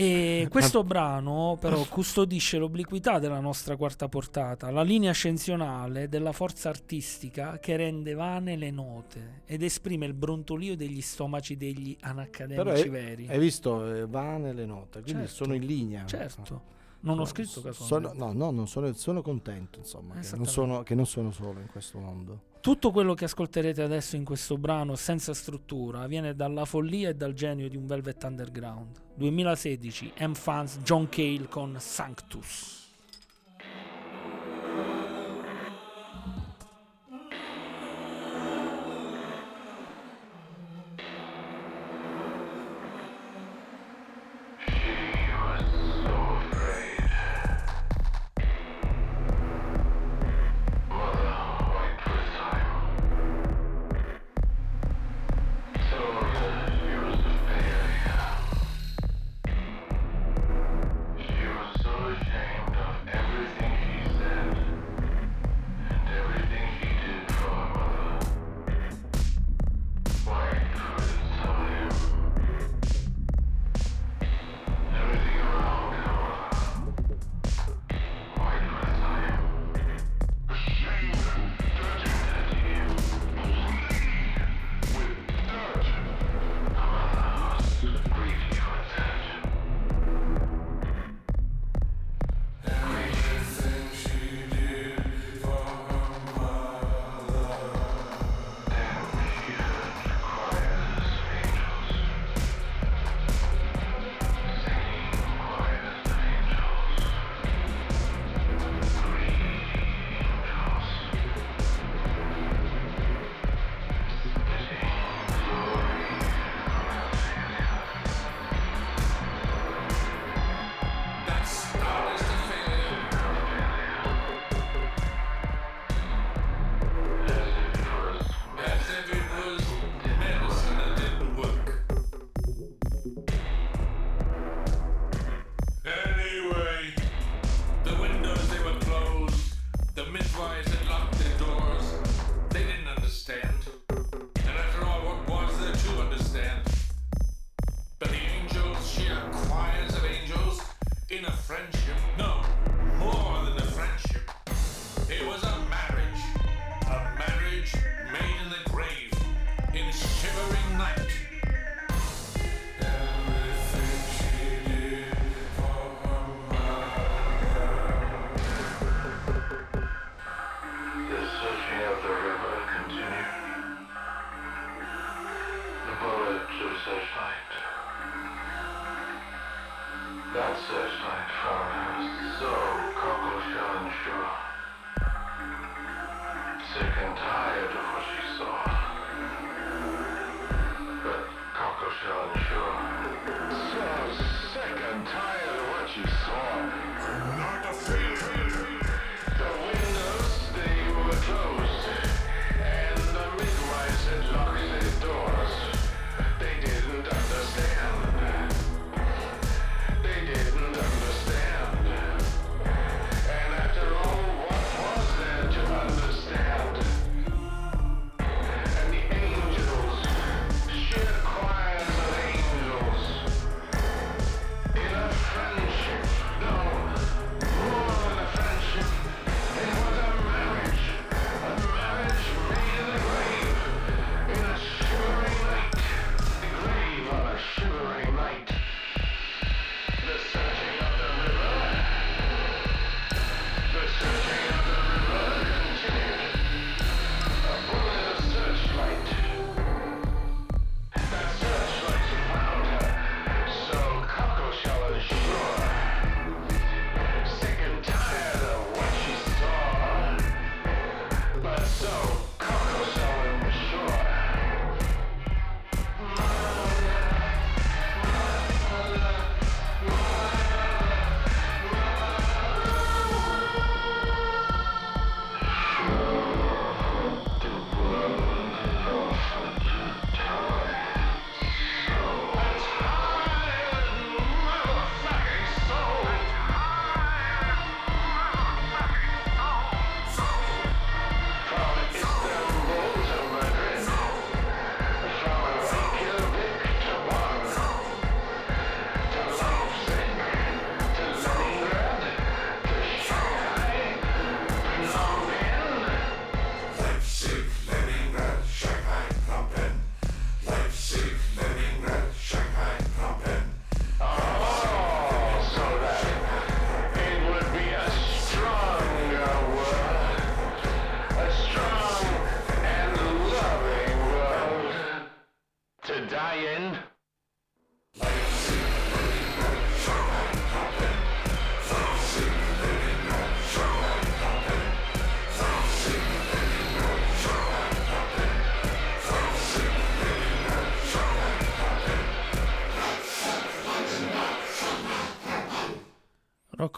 E 0.00 0.46
questo 0.50 0.84
brano 0.84 1.56
però 1.58 1.84
custodisce 1.88 2.56
l'obliquità 2.58 3.18
della 3.18 3.40
nostra 3.40 3.74
quarta 3.76 4.08
portata, 4.08 4.70
la 4.70 4.82
linea 4.82 5.10
ascensionale 5.10 6.08
della 6.08 6.30
forza 6.30 6.68
artistica 6.68 7.58
che 7.58 7.74
rende 7.76 8.14
vane 8.14 8.56
le 8.56 8.70
note 8.70 9.42
ed 9.44 9.64
esprime 9.64 10.06
il 10.06 10.14
brontolio 10.14 10.76
degli 10.76 11.00
stomaci 11.00 11.56
degli 11.56 11.96
anaccademici 12.00 12.82
è- 12.86 12.90
veri. 12.90 13.26
Hai 13.28 13.38
visto? 13.40 13.92
eh, 13.92 14.06
va 14.06 14.36
nelle 14.36 14.66
note, 14.66 15.00
quindi 15.02 15.22
Certo. 15.22 15.34
sono 15.34 15.54
in 15.54 15.66
linea. 15.66 16.06
certo, 16.06 16.62
non 17.00 17.18
ho 17.18 17.24
scritto 17.24 17.60
Sono- 17.60 17.64
casualmente. 17.72 18.18
no, 18.18 18.32
no, 18.32 18.50
non 18.52 18.68
sono, 18.68 18.92
sono 18.92 19.20
contento 19.20 19.80
insomma, 19.80 20.14
che 20.20 20.36
non, 20.36 20.46
sono, 20.46 20.82
che 20.84 20.94
non 20.94 21.06
sono 21.06 21.32
solo 21.32 21.58
in 21.58 21.66
questo 21.66 21.98
mondo. 21.98 22.42
Tutto 22.68 22.90
quello 22.90 23.14
che 23.14 23.24
ascolterete 23.24 23.80
adesso 23.80 24.16
in 24.16 24.26
questo 24.26 24.58
brano 24.58 24.94
senza 24.94 25.32
struttura 25.32 26.06
viene 26.06 26.34
dalla 26.34 26.66
follia 26.66 27.08
e 27.08 27.14
dal 27.14 27.32
genio 27.32 27.66
di 27.66 27.78
un 27.78 27.86
Velvet 27.86 28.22
Underground. 28.24 29.00
2016, 29.14 30.12
M-Fans 30.18 30.80
John 30.80 31.08
Cale 31.08 31.46
con 31.48 31.76
Sanctus. 31.78 32.87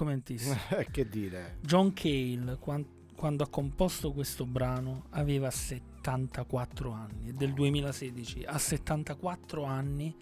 Scioccmentissimo. 0.01 0.57
che 0.91 1.09
dire? 1.09 1.59
John 1.61 1.93
Cale, 1.93 2.57
quan- 2.59 2.87
quando 3.15 3.45
ha 3.45 3.49
composto 3.49 4.13
questo 4.13 4.47
brano, 4.47 5.05
aveva 5.11 5.51
74 5.51 6.91
anni, 6.91 7.29
è 7.29 7.33
del 7.33 7.53
2016, 7.53 8.45
a 8.45 8.59
74 8.59 9.65
anni 9.65 10.17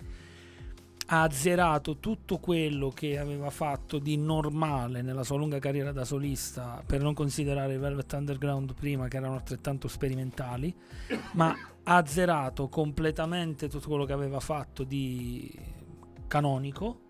ha 1.10 1.22
azzerato 1.22 1.96
tutto 1.96 2.36
quello 2.36 2.90
che 2.90 3.18
aveva 3.18 3.48
fatto 3.48 3.98
di 3.98 4.18
normale 4.18 5.00
nella 5.00 5.24
sua 5.24 5.38
lunga 5.38 5.59
carriera 5.59 5.90
da 5.90 6.05
solista, 6.05 6.82
per 6.84 7.00
non 7.00 7.14
considerare 7.14 7.74
i 7.74 7.78
Velvet 7.78 8.12
Underground 8.12 8.74
prima 8.74 9.09
che 9.09 9.16
erano 9.16 9.34
altrettanto 9.34 9.88
sperimentali, 9.88 10.74
ma 11.32 11.56
ha 11.84 11.96
azzerato 11.96 12.68
completamente 12.68 13.68
tutto 13.70 13.88
quello 13.88 14.05
che 14.05 14.12
aveva 14.12 14.40
fatto 14.40 14.84
di 14.84 15.50
canonico 16.26 17.06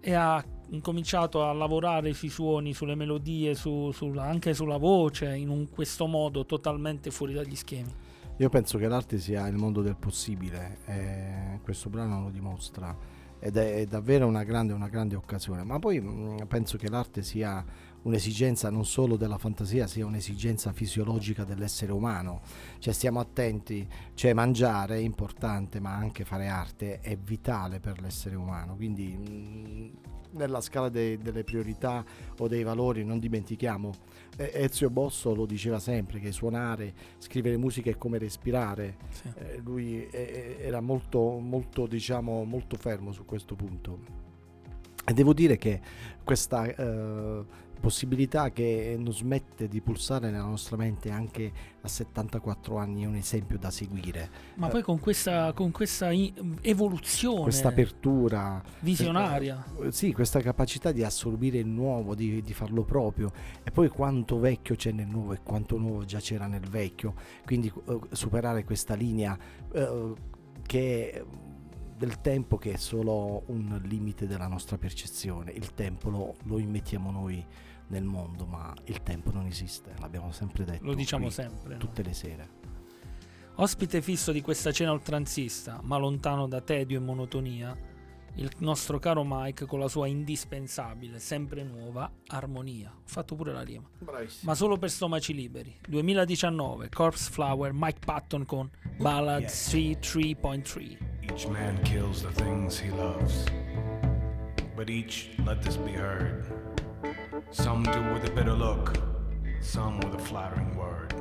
e 0.00 0.14
ha 0.14 0.44
incominciato 0.72 1.44
a 1.44 1.52
lavorare 1.52 2.12
sui 2.12 2.28
suoni, 2.28 2.72
sulle 2.74 2.94
melodie, 2.94 3.54
su- 3.54 3.90
sulla- 3.92 4.24
anche 4.24 4.54
sulla 4.54 4.76
voce, 4.78 5.34
in 5.36 5.48
un- 5.48 5.68
questo 5.70 6.06
modo 6.06 6.44
totalmente 6.46 7.10
fuori 7.10 7.34
dagli 7.34 7.54
schemi. 7.56 7.92
Io 8.38 8.48
penso 8.48 8.78
che 8.78 8.88
l'arte 8.88 9.18
sia 9.18 9.46
il 9.46 9.56
mondo 9.56 9.82
del 9.82 9.96
possibile, 9.96 10.78
e 10.86 11.60
questo 11.62 11.90
brano 11.90 12.22
lo 12.22 12.30
dimostra 12.30 12.96
ed 13.38 13.56
è, 13.56 13.74
è 13.80 13.86
davvero 13.86 14.26
una 14.26 14.42
grande, 14.44 14.72
una 14.72 14.88
grande 14.88 15.14
occasione, 15.16 15.62
ma 15.64 15.78
poi 15.78 16.00
mh, 16.00 16.46
penso 16.48 16.78
che 16.78 16.88
l'arte 16.88 17.22
sia 17.22 17.62
un'esigenza 18.02 18.70
non 18.70 18.84
solo 18.84 19.16
della 19.16 19.38
fantasia, 19.38 19.86
sia 19.86 20.06
un'esigenza 20.06 20.72
fisiologica 20.72 21.44
dell'essere 21.44 21.92
umano, 21.92 22.40
cioè 22.78 22.92
stiamo 22.92 23.20
attenti, 23.20 23.86
cioè 24.14 24.32
mangiare 24.32 24.96
è 24.96 25.00
importante, 25.00 25.80
ma 25.80 25.94
anche 25.94 26.24
fare 26.24 26.48
arte 26.48 27.00
è 27.00 27.16
vitale 27.16 27.80
per 27.80 28.00
l'essere 28.00 28.36
umano, 28.36 28.76
quindi 28.76 29.16
mh, 29.16 30.36
nella 30.36 30.60
scala 30.60 30.88
dei- 30.88 31.18
delle 31.18 31.44
priorità 31.44 32.04
o 32.38 32.48
dei 32.48 32.62
valori 32.62 33.04
non 33.04 33.18
dimentichiamo 33.18 33.92
Ezio 34.36 34.88
Bosso 34.88 35.34
lo 35.34 35.44
diceva 35.44 35.78
sempre 35.78 36.18
che 36.18 36.32
suonare, 36.32 36.94
scrivere 37.18 37.56
musica 37.56 37.90
è 37.90 37.98
come 37.98 38.18
respirare. 38.18 38.96
Sì. 39.10 39.30
Eh, 39.36 39.60
lui 39.62 40.08
eh, 40.08 40.56
era 40.60 40.80
molto, 40.80 41.38
molto, 41.38 41.86
diciamo, 41.86 42.44
molto 42.44 42.76
fermo 42.76 43.12
su 43.12 43.24
questo 43.24 43.54
punto. 43.54 44.20
E 45.04 45.12
devo 45.12 45.34
dire 45.34 45.56
che 45.56 45.80
questa 46.24 46.64
eh, 46.64 47.44
possibilità 47.82 48.50
che 48.52 48.96
non 48.96 49.12
smette 49.12 49.66
di 49.66 49.80
pulsare 49.80 50.30
nella 50.30 50.44
nostra 50.44 50.76
mente 50.76 51.10
anche 51.10 51.52
a 51.80 51.88
74 51.88 52.76
anni 52.76 53.02
è 53.02 53.06
un 53.06 53.16
esempio 53.16 53.58
da 53.58 53.70
seguire. 53.70 54.30
Ma 54.54 54.68
poi 54.68 54.82
con 54.82 55.00
questa, 55.00 55.52
con 55.52 55.72
questa 55.72 56.10
evoluzione 56.60 57.42
Questa 57.42 57.68
apertura, 57.68 58.62
visionaria. 58.80 59.64
eh, 59.82 59.90
sì, 59.90 60.12
questa 60.12 60.40
capacità 60.40 60.92
di 60.92 61.02
assorbire 61.02 61.58
il 61.58 61.66
nuovo, 61.66 62.14
di, 62.14 62.40
di 62.40 62.54
farlo 62.54 62.84
proprio 62.84 63.32
e 63.64 63.72
poi 63.72 63.88
quanto 63.88 64.38
vecchio 64.38 64.76
c'è 64.76 64.92
nel 64.92 65.08
nuovo 65.08 65.32
e 65.32 65.40
quanto 65.42 65.76
nuovo 65.76 66.04
già 66.04 66.20
c'era 66.20 66.46
nel 66.46 66.66
vecchio, 66.68 67.14
quindi 67.44 67.70
eh, 67.88 67.98
superare 68.12 68.62
questa 68.64 68.94
linea 68.94 69.36
eh, 69.72 70.12
che 70.64 71.24
del 72.02 72.20
tempo 72.20 72.56
che 72.56 72.72
è 72.72 72.76
solo 72.76 73.44
un 73.46 73.80
limite 73.84 74.26
della 74.26 74.48
nostra 74.48 74.76
percezione, 74.76 75.52
il 75.52 75.72
tempo 75.72 76.10
lo, 76.10 76.34
lo 76.44 76.58
immettiamo 76.58 77.12
noi 77.12 77.44
nel 77.92 78.04
mondo, 78.04 78.46
ma 78.46 78.74
il 78.86 79.02
tempo 79.02 79.30
non 79.30 79.46
esiste, 79.46 79.94
l'abbiamo 80.00 80.32
sempre 80.32 80.64
detto. 80.64 80.84
Lo 80.84 80.94
diciamo 80.94 81.26
qui, 81.26 81.32
sempre. 81.32 81.74
no? 81.74 81.78
Tutte 81.78 82.02
le 82.02 82.14
sere. 82.14 82.60
Ospite 83.56 84.00
fisso 84.00 84.32
di 84.32 84.40
questa 84.40 84.72
cena 84.72 84.92
oltranzista, 84.92 85.78
ma 85.82 85.98
lontano 85.98 86.48
da 86.48 86.62
tedio 86.62 86.96
e 86.96 87.00
monotonia, 87.00 87.76
il 88.36 88.50
nostro 88.58 88.98
caro 88.98 89.22
Mike 89.26 89.66
con 89.66 89.78
la 89.78 89.88
sua 89.88 90.06
indispensabile, 90.06 91.18
sempre 91.18 91.62
nuova 91.62 92.10
armonia. 92.28 92.90
Ho 92.96 93.02
fatto 93.04 93.34
pure 93.34 93.52
la 93.52 93.60
rima. 93.60 93.86
Bravissimo. 93.98 94.50
Ma 94.50 94.54
solo 94.56 94.78
per 94.78 94.90
stomaci 94.90 95.34
liberi. 95.34 95.76
2019, 95.86 96.88
Corpse 96.88 97.30
Flower, 97.30 97.72
Mike 97.74 97.98
Patton 98.04 98.46
con 98.46 98.70
Ballad 98.96 99.44
C3.3. 99.44 101.10
Each 101.30 101.46
man 101.46 101.78
kills 101.82 102.22
the 102.22 102.32
things 102.42 102.80
he 102.80 102.88
loves, 102.88 103.44
but 104.74 104.88
each 104.88 105.28
let 105.44 105.60
this 105.60 105.76
be 105.76 105.92
heard. 105.92 106.50
Some 107.50 107.82
do 107.82 108.02
with 108.12 108.28
a 108.28 108.30
bitter 108.34 108.52
look, 108.52 108.96
some 109.60 110.00
with 110.00 110.14
a 110.14 110.18
flattering 110.18 110.76
word. 110.76 111.14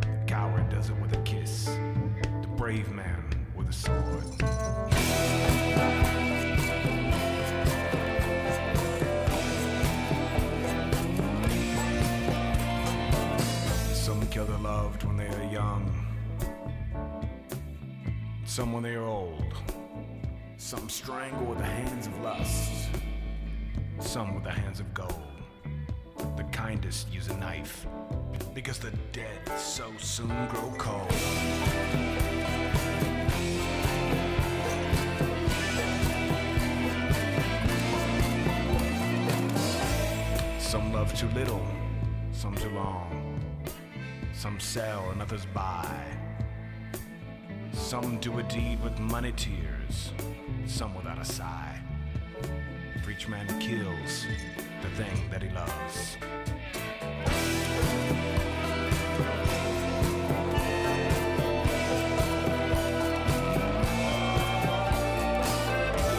The 0.00 0.24
coward 0.26 0.68
does 0.70 0.90
it 0.90 0.96
with 1.00 1.12
a 1.12 1.22
kiss, 1.22 1.66
the 1.66 2.48
brave 2.56 2.90
man 2.90 3.22
with 3.54 3.68
a 3.68 3.72
sword. 3.72 4.24
Some 13.94 14.26
kill 14.28 14.46
their 14.46 14.58
loved 14.58 15.04
when 15.04 15.16
they 15.16 15.28
are 15.28 15.52
young, 15.52 15.92
some 18.44 18.72
when 18.72 18.82
they 18.82 18.94
are 18.94 19.04
old. 19.04 19.42
Some 20.58 20.88
strangle 20.88 21.44
with 21.44 21.58
the 21.58 21.64
hands 21.64 22.06
of 22.06 22.20
lust, 22.22 22.88
some 24.00 24.34
with 24.34 24.44
the 24.44 24.50
hands 24.50 24.80
of 24.80 24.92
gold. 24.94 25.22
The 26.36 26.44
kindest 26.44 27.12
use 27.12 27.28
a 27.28 27.36
knife, 27.36 27.86
because 28.54 28.78
the 28.78 28.90
dead 29.12 29.48
so 29.58 29.90
soon 29.98 30.28
grow 30.48 30.74
cold. 30.78 31.12
Some 40.58 40.92
love 40.92 41.14
too 41.14 41.28
little, 41.28 41.66
some 42.32 42.54
too 42.54 42.70
long. 42.70 43.40
Some 44.34 44.60
sell 44.60 45.10
and 45.10 45.22
others 45.22 45.46
buy. 45.54 45.88
Some 47.72 48.18
do 48.18 48.38
a 48.38 48.42
deed 48.42 48.82
with 48.82 48.98
money 48.98 49.32
tears, 49.32 50.12
some 50.66 50.94
without 50.94 51.18
a 51.18 51.24
sigh. 51.24 51.65
Each 53.18 53.28
man 53.28 53.46
kills 53.58 54.26
the 54.82 54.88
thing 54.90 55.30
that 55.30 55.42
he 55.42 55.48
loves. 55.48 56.18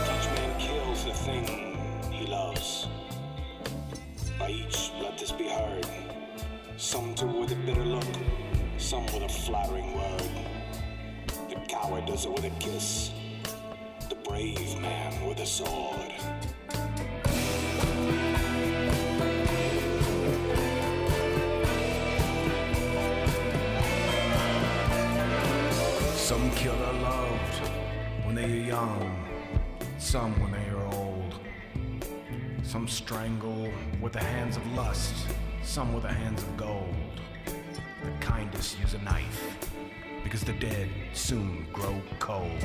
Each 0.09 0.27
man 0.33 0.59
kills 0.59 1.05
the 1.05 1.13
thing 1.13 1.45
he 2.11 2.25
loves. 2.25 2.87
By 4.39 4.49
each 4.49 4.91
let 4.99 5.19
this 5.19 5.31
be 5.31 5.49
heard. 5.49 5.85
Some 6.77 7.13
with 7.39 7.51
a 7.51 7.55
bitter 7.63 7.85
look, 7.85 8.03
some 8.79 9.05
with 9.07 9.21
a 9.21 9.29
flattering 9.29 9.93
word. 9.95 10.31
The 11.49 11.59
coward 11.67 12.07
does 12.07 12.25
it 12.25 12.31
with 12.31 12.45
a 12.45 12.49
kiss, 12.59 13.11
the 14.09 14.15
brave 14.15 14.79
man 14.79 15.27
with 15.27 15.39
a 15.39 15.45
sword. 15.45 16.11
They 28.37 28.43
are 28.43 28.65
young, 28.67 29.25
some 29.97 30.39
when 30.39 30.51
they 30.51 30.69
are 30.69 30.85
old. 30.93 31.39
Some 32.61 32.87
strangle 32.87 33.71
with 33.99 34.13
the 34.13 34.19
hands 34.19 34.57
of 34.57 34.73
lust, 34.73 35.15
some 35.63 35.91
with 35.91 36.03
the 36.03 36.13
hands 36.13 36.43
of 36.43 36.55
gold. 36.55 37.21
The 37.45 38.11
kindest 38.19 38.79
use 38.79 38.93
a 38.93 38.99
knife, 38.99 39.57
because 40.23 40.43
the 40.43 40.53
dead 40.53 40.87
soon 41.13 41.65
grow 41.73 41.99
cold. 42.19 42.63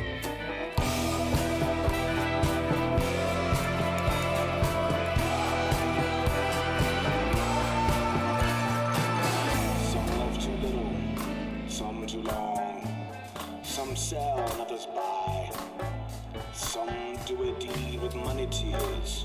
Tears, 18.53 19.25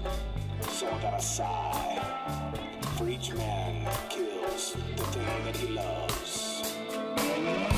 I 0.88 1.02
gotta 1.02 1.22
sigh. 1.22 2.02
For 2.98 3.10
each 3.10 3.34
man 3.34 3.86
kills 4.10 4.76
the 4.96 5.04
thing 5.04 5.46
that 5.46 5.58
he 5.58 5.68
loves. 5.68 7.77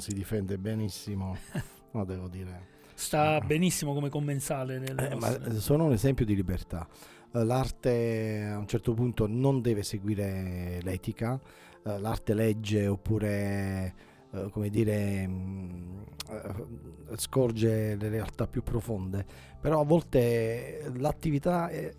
Si 0.00 0.12
difende 0.12 0.58
benissimo, 0.58 1.36
no, 1.92 2.04
devo 2.04 2.28
dire. 2.28 2.68
Sta 2.94 3.40
benissimo 3.40 3.94
come 3.94 4.08
commensale 4.10 4.78
nelle 4.78 5.10
Eh, 5.10 5.14
ma 5.14 5.28
nostre- 5.30 5.58
sono 5.60 5.84
un 5.84 5.92
esempio 5.92 6.24
di 6.24 6.34
libertà. 6.34 6.86
Eh, 7.32 7.44
L'arte 7.44 8.48
a 8.52 8.58
un 8.58 8.66
certo 8.66 8.92
punto 8.94 9.26
non 9.26 9.60
deve 9.62 9.82
seguire 9.82 10.80
l'etica, 10.82 11.40
eh, 11.84 11.98
l'arte 11.98 12.34
legge 12.34 12.86
oppure, 12.86 13.94
eh, 14.32 14.48
come 14.50 14.68
dire, 14.68 15.26
mh, 15.26 16.04
eh, 16.30 17.16
scorge 17.16 17.96
le 17.96 18.08
realtà 18.08 18.46
più 18.46 18.62
profonde, 18.62 19.24
però 19.60 19.80
a 19.80 19.84
volte 19.84 20.90
l'attività 20.96 21.68
eh, 21.70 21.94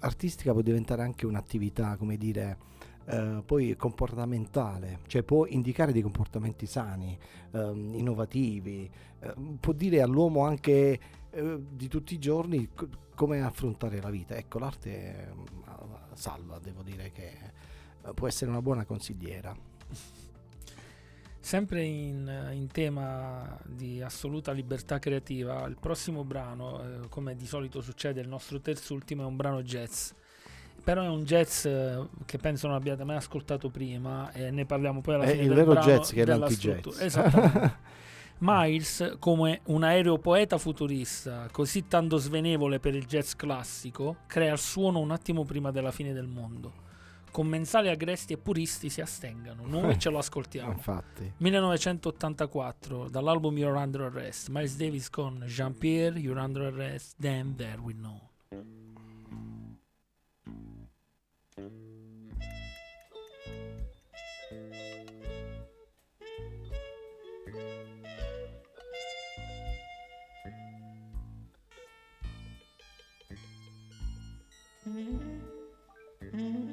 artistica 0.00 0.52
può 0.52 0.60
diventare 0.60 1.02
anche 1.02 1.24
un'attività, 1.26 1.96
come 1.96 2.16
dire, 2.18 2.58
eh, 3.06 3.42
poi 3.44 3.76
comportamentale, 3.76 5.00
cioè 5.06 5.22
può 5.22 5.46
indicare 5.46 5.92
dei 5.92 6.02
comportamenti 6.02 6.66
sani, 6.66 7.16
ehm, 7.52 7.94
innovativi, 7.94 8.90
eh, 9.20 9.34
può 9.60 9.72
dire 9.72 10.02
all'uomo 10.02 10.44
anche 10.44 11.00
eh, 11.30 11.62
di 11.70 11.88
tutti 11.88 12.14
i 12.14 12.18
giorni 12.18 12.68
co- 12.74 12.88
come 13.14 13.42
affrontare 13.42 14.00
la 14.00 14.10
vita. 14.10 14.36
Ecco, 14.36 14.58
l'arte 14.58 14.90
eh, 14.90 15.32
salva, 16.14 16.58
devo 16.58 16.82
dire 16.82 17.12
che 17.12 17.32
eh, 18.04 18.12
può 18.14 18.26
essere 18.26 18.50
una 18.50 18.62
buona 18.62 18.84
consigliera. 18.84 19.56
Sempre 21.38 21.84
in, 21.84 22.50
in 22.54 22.66
tema 22.72 23.56
di 23.64 24.02
assoluta 24.02 24.50
libertà 24.50 24.98
creativa, 24.98 25.64
il 25.66 25.76
prossimo 25.78 26.24
brano, 26.24 26.82
eh, 26.82 27.08
come 27.08 27.36
di 27.36 27.46
solito 27.46 27.80
succede, 27.80 28.20
il 28.20 28.26
nostro 28.26 28.60
terzo 28.60 28.94
ultimo 28.94 29.22
è 29.22 29.26
un 29.26 29.36
brano 29.36 29.62
jazz. 29.62 30.10
Però 30.86 31.02
è 31.02 31.08
un 31.08 31.24
jazz 31.24 31.64
eh, 31.64 32.00
che 32.24 32.38
penso 32.38 32.68
non 32.68 32.76
abbiate 32.76 33.02
mai 33.02 33.16
ascoltato 33.16 33.70
prima 33.70 34.30
e 34.30 34.52
ne 34.52 34.66
parliamo 34.66 35.00
poi 35.00 35.14
alla 35.14 35.24
È 35.24 35.30
fine 35.30 35.42
il 35.42 35.48
del 35.48 35.56
vero 35.56 35.72
brano 35.72 35.84
jazz 35.84 36.12
che 36.12 36.22
è 36.22 36.24
l'anti-jazz. 36.24 36.78
struttura. 36.78 37.04
Esattamente. 37.04 37.76
Miles, 38.38 39.16
come 39.18 39.62
un 39.64 39.82
aeropoeta 39.82 40.58
futurista, 40.58 41.48
così 41.50 41.88
tanto 41.88 42.18
svenevole 42.18 42.78
per 42.78 42.94
il 42.94 43.04
jazz 43.04 43.32
classico, 43.32 44.18
crea 44.28 44.52
il 44.52 44.60
suono 44.60 45.00
un 45.00 45.10
attimo 45.10 45.42
prima 45.42 45.72
della 45.72 45.90
fine 45.90 46.12
del 46.12 46.28
mondo. 46.28 46.72
Commensali 47.32 47.88
agresti 47.88 48.34
e 48.34 48.38
puristi 48.38 48.88
si 48.88 49.00
astengano. 49.00 49.66
Noi 49.66 49.98
ce 49.98 50.08
lo 50.08 50.18
ascoltiamo. 50.18 50.70
Infatti. 50.70 51.32
1984 51.38 53.08
dall'album 53.08 53.58
You're 53.58 53.76
Under 53.76 54.02
Arrest 54.02 54.50
Miles 54.50 54.76
Davis 54.76 55.10
con 55.10 55.42
Jean-Pierre 55.46 56.16
You're 56.16 56.40
Under 56.40 56.72
Arrest 56.72 57.14
Damn 57.18 57.56
There 57.56 57.80
We 57.80 57.92
Know 57.92 58.20
Mm-hmm. 74.86 75.18
mm-hmm. 76.32 76.70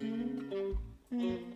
mm-hmm. 0.00 0.72
mm-hmm. 1.12 1.47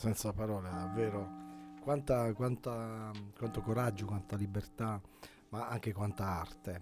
Senza 0.00 0.32
parole, 0.32 0.70
davvero. 0.70 1.28
Quanta, 1.82 2.32
quanta- 2.32 3.10
quanto 3.36 3.60
coraggio, 3.60 4.06
quanta 4.06 4.34
libertà, 4.34 4.98
ma 5.50 5.68
anche 5.68 5.92
quanta 5.92 6.24
arte. 6.24 6.80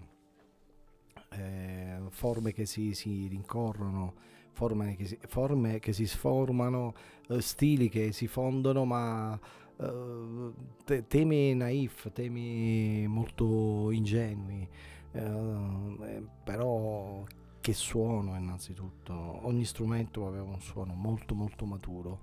Eh, 1.31 1.99
forme 2.11 2.53
che 2.53 2.65
si, 2.65 2.95
si 2.95 3.27
rincorrono, 3.27 4.15
forme 4.53 4.95
che 4.95 5.05
si, 5.05 5.19
forme 5.27 5.81
che 5.81 5.93
si 5.93 6.07
sformano, 6.07 6.95
eh, 7.27 7.41
stili 7.41 7.89
che 7.89 8.13
si 8.13 8.29
fondono, 8.29 8.85
ma 8.85 9.37
eh, 9.79 10.53
te- 10.85 11.07
temi 11.09 11.55
naif, 11.55 12.13
temi 12.13 13.05
molto 13.09 13.91
ingenui, 13.91 14.69
eh, 15.11 16.23
però 16.45 17.25
che 17.61 17.73
suono 17.73 18.37
innanzitutto. 18.37 19.13
Ogni 19.45 19.65
strumento 19.65 20.25
aveva 20.29 20.45
un 20.45 20.61
suono 20.61 20.95
molto 20.95 21.35
molto 21.35 21.67
maturo, 21.67 22.21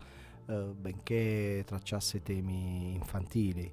eh, 0.47 0.53
benché 0.76 1.63
tracciasse 1.65 2.22
temi 2.22 2.93
infantili. 2.93 3.72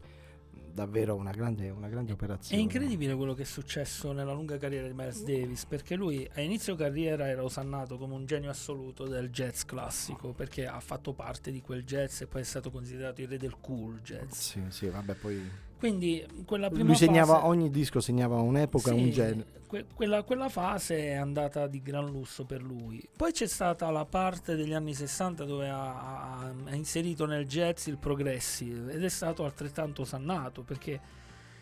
davvero 0.73 1.15
una 1.15 1.33
grande, 1.33 1.69
una 1.69 1.89
grande 1.89 2.13
È 2.13 2.15
operazione. 2.15 2.63
incredibile 2.63 3.15
quello 3.15 3.35
che 3.35 3.43
è 3.43 3.45
successo 3.45 4.13
nella 4.13 4.33
lunga 4.33 4.57
carriera 4.57 4.87
di 4.87 4.95
Miles 4.95 5.23
Davis, 5.23 5.67
perché 5.67 5.97
lui 5.97 6.27
a 6.35 6.41
inizio 6.41 6.75
carriera 6.77 7.29
era 7.29 7.45
osannato 7.45 7.99
come 7.99 8.15
un 8.15 8.25
genio 8.25 8.49
assoluto 8.49 9.07
del 9.07 9.29
jazz 9.29 9.65
classico, 9.65 10.33
perché 10.33 10.67
ha 10.67 10.81
fatto 10.81 11.13
parte 11.13 11.51
di 11.51 11.61
quel 11.61 11.85
jazz 11.85 12.23
e 12.23 12.27
poi 12.27 12.41
è 12.41 12.45
stato 12.45 12.71
considerato 12.71 13.21
il 13.21 13.29
re 13.29 13.37
del 13.37 13.57
cool 13.61 14.01
jazz. 14.01 14.33
Sì, 14.33 14.63
sì, 14.71 14.89
vabbè, 14.89 15.15
poi 15.15 15.43
Quindi 15.83 16.25
quella 16.47 16.69
prima 16.71 16.85
lui 16.85 16.95
segnava 16.95 17.35
fase- 17.35 17.47
ogni 17.47 17.69
disco 17.69 17.99
segnava 17.99 18.37
un'epoca, 18.37 18.91
Sì, 18.93 18.97
un 19.03 19.11
genere. 19.11 19.47
que- 19.67 19.85
quella, 19.93 20.23
quella 20.23 20.49
fase 20.49 20.97
è 21.09 21.15
andata 21.15 21.67
di 21.67 21.83
gran 21.83 22.07
lusso 22.09 22.45
per 22.45 22.63
lui. 22.63 23.05
Poi 23.17 23.33
c'è 23.33 23.49
stata 23.49 23.91
la 23.91 24.05
parte 24.05 24.55
degli 24.55 24.75
anni 24.75 24.95
60 24.95 25.45
dove 25.45 25.69
ha, 25.69 26.39
ha- 26.39 26.55
ha 26.67 26.75
inserito 26.77 27.27
nel 27.27 27.49
jazz 27.49 27.89
il 27.89 27.97
progressive 27.99 28.93
ed 28.93 29.03
è 29.03 29.09
stato 29.09 29.45
altrettanto 29.45 30.03
osannato 30.03 30.63
perché 30.63 31.01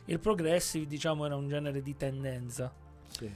il 0.05 0.19
progressive 0.21 0.87
diciamo 0.87 1.25
era 1.25 1.37
un 1.37 1.49
genere 1.49 1.81
di 1.81 1.97
tendenza. 1.97 2.71
Sì. 3.07 3.31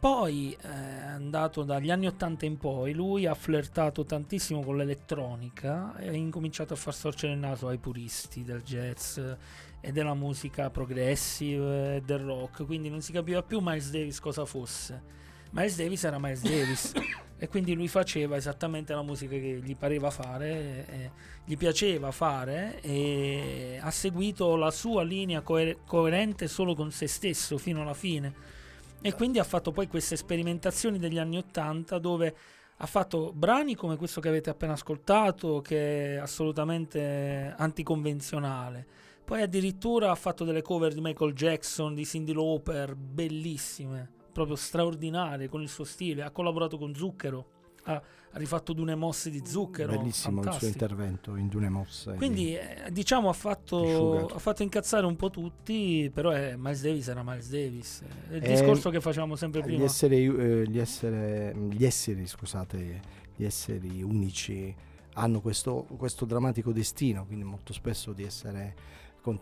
Poi 0.00 0.52
eh, 0.52 0.68
è 0.68 1.06
andato 1.06 1.64
dagli 1.64 1.90
anni 1.90 2.06
80 2.06 2.46
in 2.46 2.56
poi, 2.56 2.92
lui 2.92 3.26
ha 3.26 3.34
flirtato 3.34 4.04
tantissimo 4.04 4.62
con 4.62 4.76
l'elettronica 4.76 5.96
e 5.96 6.08
ha 6.08 6.12
incominciato 6.12 6.74
a 6.74 6.76
far 6.76 6.94
storcere 6.94 7.32
il 7.32 7.40
naso 7.40 7.66
ai 7.66 7.78
puristi 7.78 8.44
del 8.44 8.62
jazz 8.62 9.16
eh, 9.16 9.36
e 9.80 9.90
della 9.90 10.14
musica 10.14 10.70
progressive 10.70 11.96
e 11.96 12.02
del 12.02 12.20
rock, 12.20 12.64
quindi 12.64 12.88
non 12.88 13.00
si 13.00 13.10
capiva 13.10 13.42
più 13.42 13.58
Miles 13.60 13.90
Davis 13.90 14.20
cosa 14.20 14.44
fosse. 14.44 15.02
Miles 15.50 15.76
Davis 15.76 16.04
era 16.04 16.18
Miles 16.20 16.42
Davis 16.42 16.92
e 17.36 17.48
quindi 17.48 17.74
lui 17.74 17.88
faceva 17.88 18.36
esattamente 18.36 18.94
la 18.94 19.02
musica 19.02 19.32
che 19.32 19.60
gli 19.60 19.74
pareva 19.74 20.10
fare, 20.10 20.86
e 20.86 21.10
gli 21.44 21.56
piaceva 21.56 22.12
fare 22.12 22.80
e 22.82 23.80
ha 23.82 23.90
seguito 23.90 24.54
la 24.54 24.70
sua 24.70 25.02
linea 25.02 25.40
coer- 25.40 25.78
coerente 25.84 26.46
solo 26.46 26.76
con 26.76 26.92
se 26.92 27.08
stesso 27.08 27.58
fino 27.58 27.82
alla 27.82 27.94
fine. 27.94 28.57
E 29.00 29.14
quindi 29.14 29.38
ha 29.38 29.44
fatto 29.44 29.70
poi 29.70 29.86
queste 29.86 30.16
sperimentazioni 30.16 30.98
degli 30.98 31.18
anni 31.18 31.38
80 31.38 31.98
dove 31.98 32.36
ha 32.80 32.86
fatto 32.86 33.32
brani 33.32 33.74
come 33.74 33.96
questo 33.96 34.20
che 34.20 34.28
avete 34.28 34.50
appena 34.50 34.72
ascoltato, 34.72 35.60
che 35.60 36.14
è 36.14 36.18
assolutamente 36.18 37.54
anticonvenzionale. 37.56 38.86
Poi 39.24 39.42
addirittura 39.42 40.10
ha 40.10 40.14
fatto 40.14 40.44
delle 40.44 40.62
cover 40.62 40.94
di 40.94 41.00
Michael 41.00 41.34
Jackson, 41.34 41.94
di 41.94 42.06
Cindy 42.06 42.32
Lauper, 42.32 42.94
bellissime, 42.94 44.10
proprio 44.32 44.56
straordinarie 44.56 45.48
con 45.48 45.60
il 45.60 45.68
suo 45.68 45.84
stile. 45.84 46.22
Ha 46.22 46.30
collaborato 46.30 46.78
con 46.78 46.94
Zucchero, 46.94 47.46
ha 47.84 48.02
rifatto 48.32 48.72
Dune 48.72 48.94
Mosse 48.94 49.30
di 49.30 49.42
Zucchero. 49.44 49.96
Bellissimo 49.96 50.36
il 50.38 50.42
suo 50.42 50.52
fantastico. 50.52 50.72
intervento 50.84 51.36
in 51.36 51.48
Dune 51.48 51.68
Mosse. 51.68 52.14
Quindi 52.14 52.54
eh, 52.56 52.90
diciamo 52.90 53.28
ha 53.28 53.32
fatto, 53.32 54.26
ha 54.28 54.38
fatto 54.38 54.62
incazzare 54.62 55.06
un 55.06 55.16
po' 55.16 55.30
tutti, 55.30 56.10
però 56.12 56.32
eh, 56.34 56.54
Miles 56.56 56.82
Davis 56.82 57.08
era 57.08 57.22
Miles 57.22 57.48
Davis. 57.50 58.02
È 58.28 58.34
il 58.34 58.44
Eh, 58.44 58.48
discorso 58.50 58.90
che 58.90 59.00
facevamo 59.00 59.34
sempre 59.36 59.60
gli 59.60 59.64
prima. 59.64 59.84
esseri, 59.84 60.24
eh, 60.26 60.64
gli, 60.68 60.78
essere- 60.78 61.54
gli 61.70 61.84
esseri, 61.84 62.26
scusate, 62.26 63.00
gli 63.34 63.44
esseri 63.44 64.02
unici 64.02 64.74
hanno 65.14 65.40
questo, 65.40 65.84
questo 65.96 66.24
drammatico 66.26 66.70
destino, 66.72 67.26
quindi 67.26 67.44
molto 67.44 67.72
spesso 67.72 68.12
di 68.12 68.22
essere 68.22 68.74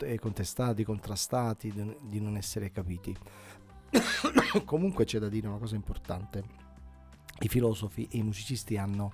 eh, 0.01 0.19
contestati, 0.19 0.85
contrastati, 0.85 1.73
di 2.01 2.21
non 2.21 2.37
essere 2.37 2.71
capiti. 2.71 3.15
Comunque 4.65 5.05
c'è 5.05 5.19
da 5.19 5.29
dire 5.29 5.47
una 5.49 5.59
cosa 5.59 5.75
importante. 5.77 6.65
I 7.41 7.49
filosofi 7.49 8.09
e 8.11 8.19
i 8.19 8.23
musicisti 8.23 8.77
hanno, 8.77 9.13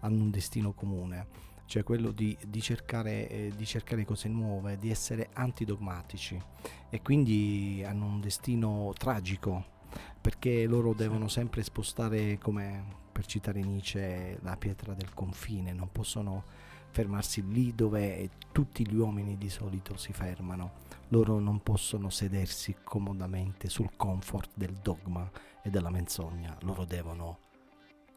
hanno 0.00 0.22
un 0.22 0.30
destino 0.30 0.72
comune, 0.72 1.26
cioè 1.66 1.82
quello 1.82 2.10
di, 2.10 2.36
di 2.46 2.60
cercare, 2.60 3.28
eh, 3.28 3.52
di 3.54 3.66
cercare 3.66 4.04
cose 4.04 4.28
nuove, 4.28 4.78
di 4.78 4.90
essere 4.90 5.30
antidogmatici 5.34 6.40
e 6.88 7.02
quindi 7.02 7.82
hanno 7.86 8.06
un 8.06 8.20
destino 8.20 8.92
tragico 8.96 9.78
perché 10.20 10.66
loro 10.66 10.92
devono 10.94 11.28
sempre 11.28 11.62
spostare, 11.62 12.38
come 12.38 12.98
per 13.10 13.26
citare 13.26 13.60
Nietzsche, 13.60 14.38
la 14.42 14.56
pietra 14.56 14.94
del 14.94 15.12
confine, 15.14 15.72
non 15.72 15.90
possono 15.90 16.44
fermarsi 16.90 17.46
lì 17.46 17.74
dove 17.74 18.30
tutti 18.52 18.86
gli 18.86 18.96
uomini 18.96 19.38
di 19.38 19.48
solito 19.48 19.96
si 19.96 20.12
fermano. 20.12 20.88
Loro 21.08 21.38
non 21.38 21.62
possono 21.62 22.10
sedersi 22.10 22.76
comodamente 22.84 23.68
sul 23.68 23.90
comfort 23.96 24.50
del 24.54 24.72
dogma 24.82 25.28
e 25.62 25.70
della 25.70 25.90
menzogna, 25.90 26.56
loro 26.62 26.84
devono, 26.84 27.38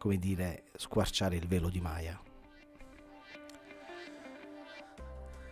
come 0.03 0.17
dire, 0.17 0.65
squarciare 0.75 1.37
il 1.37 1.47
velo 1.47 1.69
di 1.69 1.79
Maya. 1.79 2.21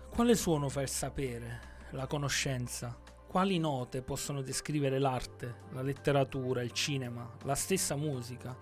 Quale 0.10 0.36
suono 0.36 0.68
fa 0.68 0.82
il 0.82 0.90
sapere, 0.90 1.88
la 1.92 2.06
conoscenza? 2.06 3.00
Quali 3.30 3.60
note 3.60 4.02
possono 4.02 4.42
descrivere 4.42 5.00
l'arte, 5.00 5.62
la 5.72 5.82
letteratura, 5.82 6.62
il 6.64 6.74
cinema, 6.74 7.34
la 7.46 7.56
stessa 7.56 7.96
musica? 7.96 8.54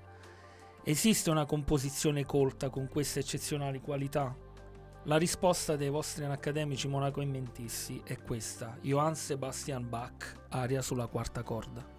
Esiste 0.84 1.32
una 1.32 1.48
composizione 1.48 2.24
colta 2.24 2.70
con 2.70 2.88
queste 2.88 3.22
eccezionali 3.22 3.82
qualità? 3.82 4.38
La 5.06 5.18
risposta 5.18 5.76
dei 5.76 5.90
vostri 5.90 6.24
accademici 6.24 6.88
monaco 6.88 7.20
inventissi 7.20 8.00
è 8.06 8.22
questa: 8.22 8.78
Johann 8.82 9.14
Sebastian 9.14 9.90
Bach, 9.90 10.36
aria 10.50 10.84
sulla 10.84 11.08
quarta 11.08 11.42
corda. 11.42 11.99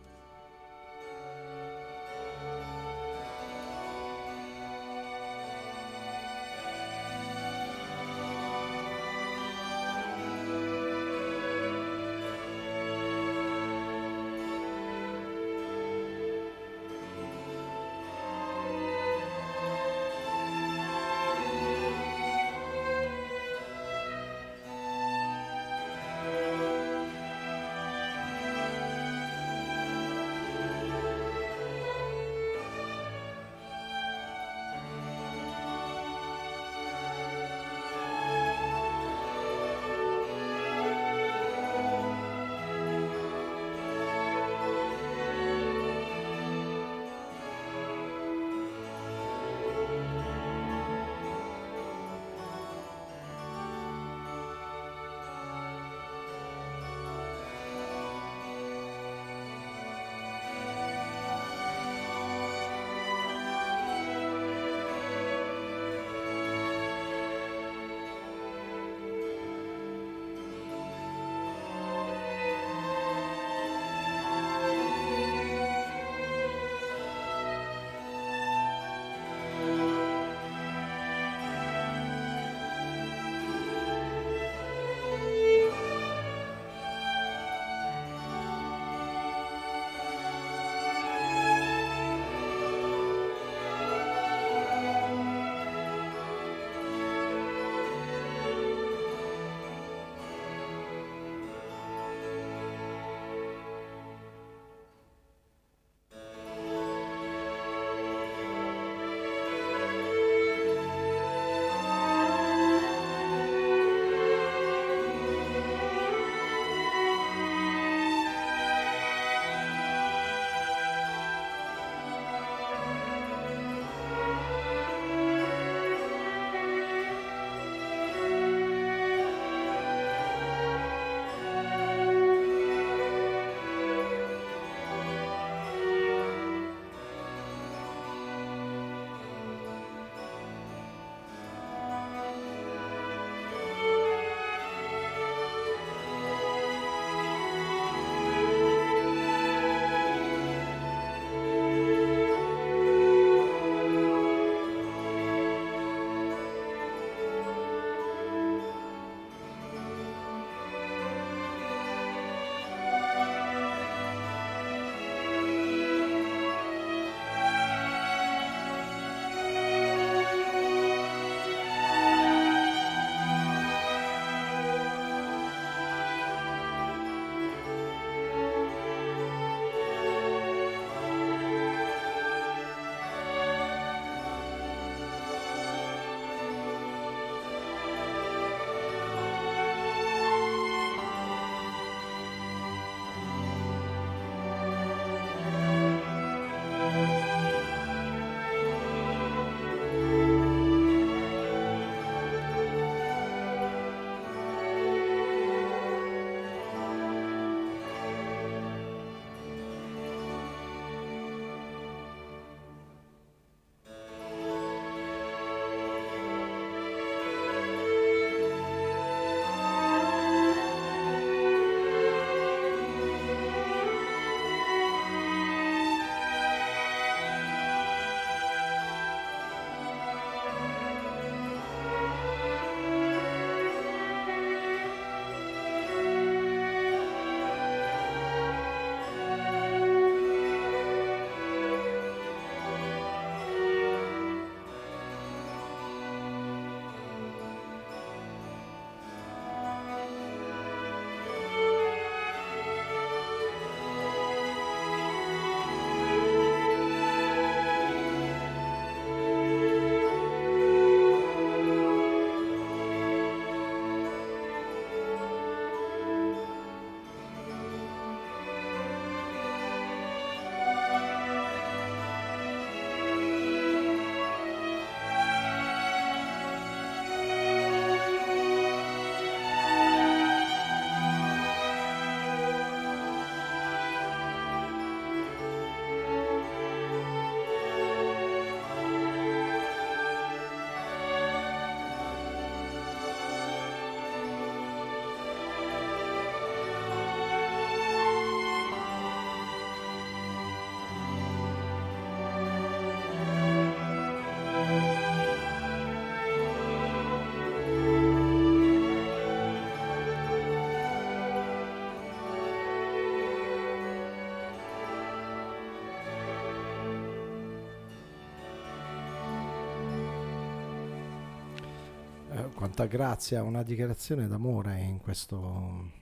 Quanta 322.60 322.84
grazia, 322.84 323.42
una 323.42 323.62
dichiarazione 323.62 324.28
d'amore 324.28 324.82
in 324.82 324.98
questo 324.98 325.92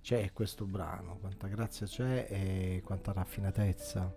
c'è 0.00 0.32
questo 0.32 0.64
brano, 0.64 1.18
quanta 1.20 1.46
grazia 1.46 1.84
c'è 1.84 2.26
e 2.30 2.80
quanta 2.82 3.12
raffinatezza. 3.12 4.16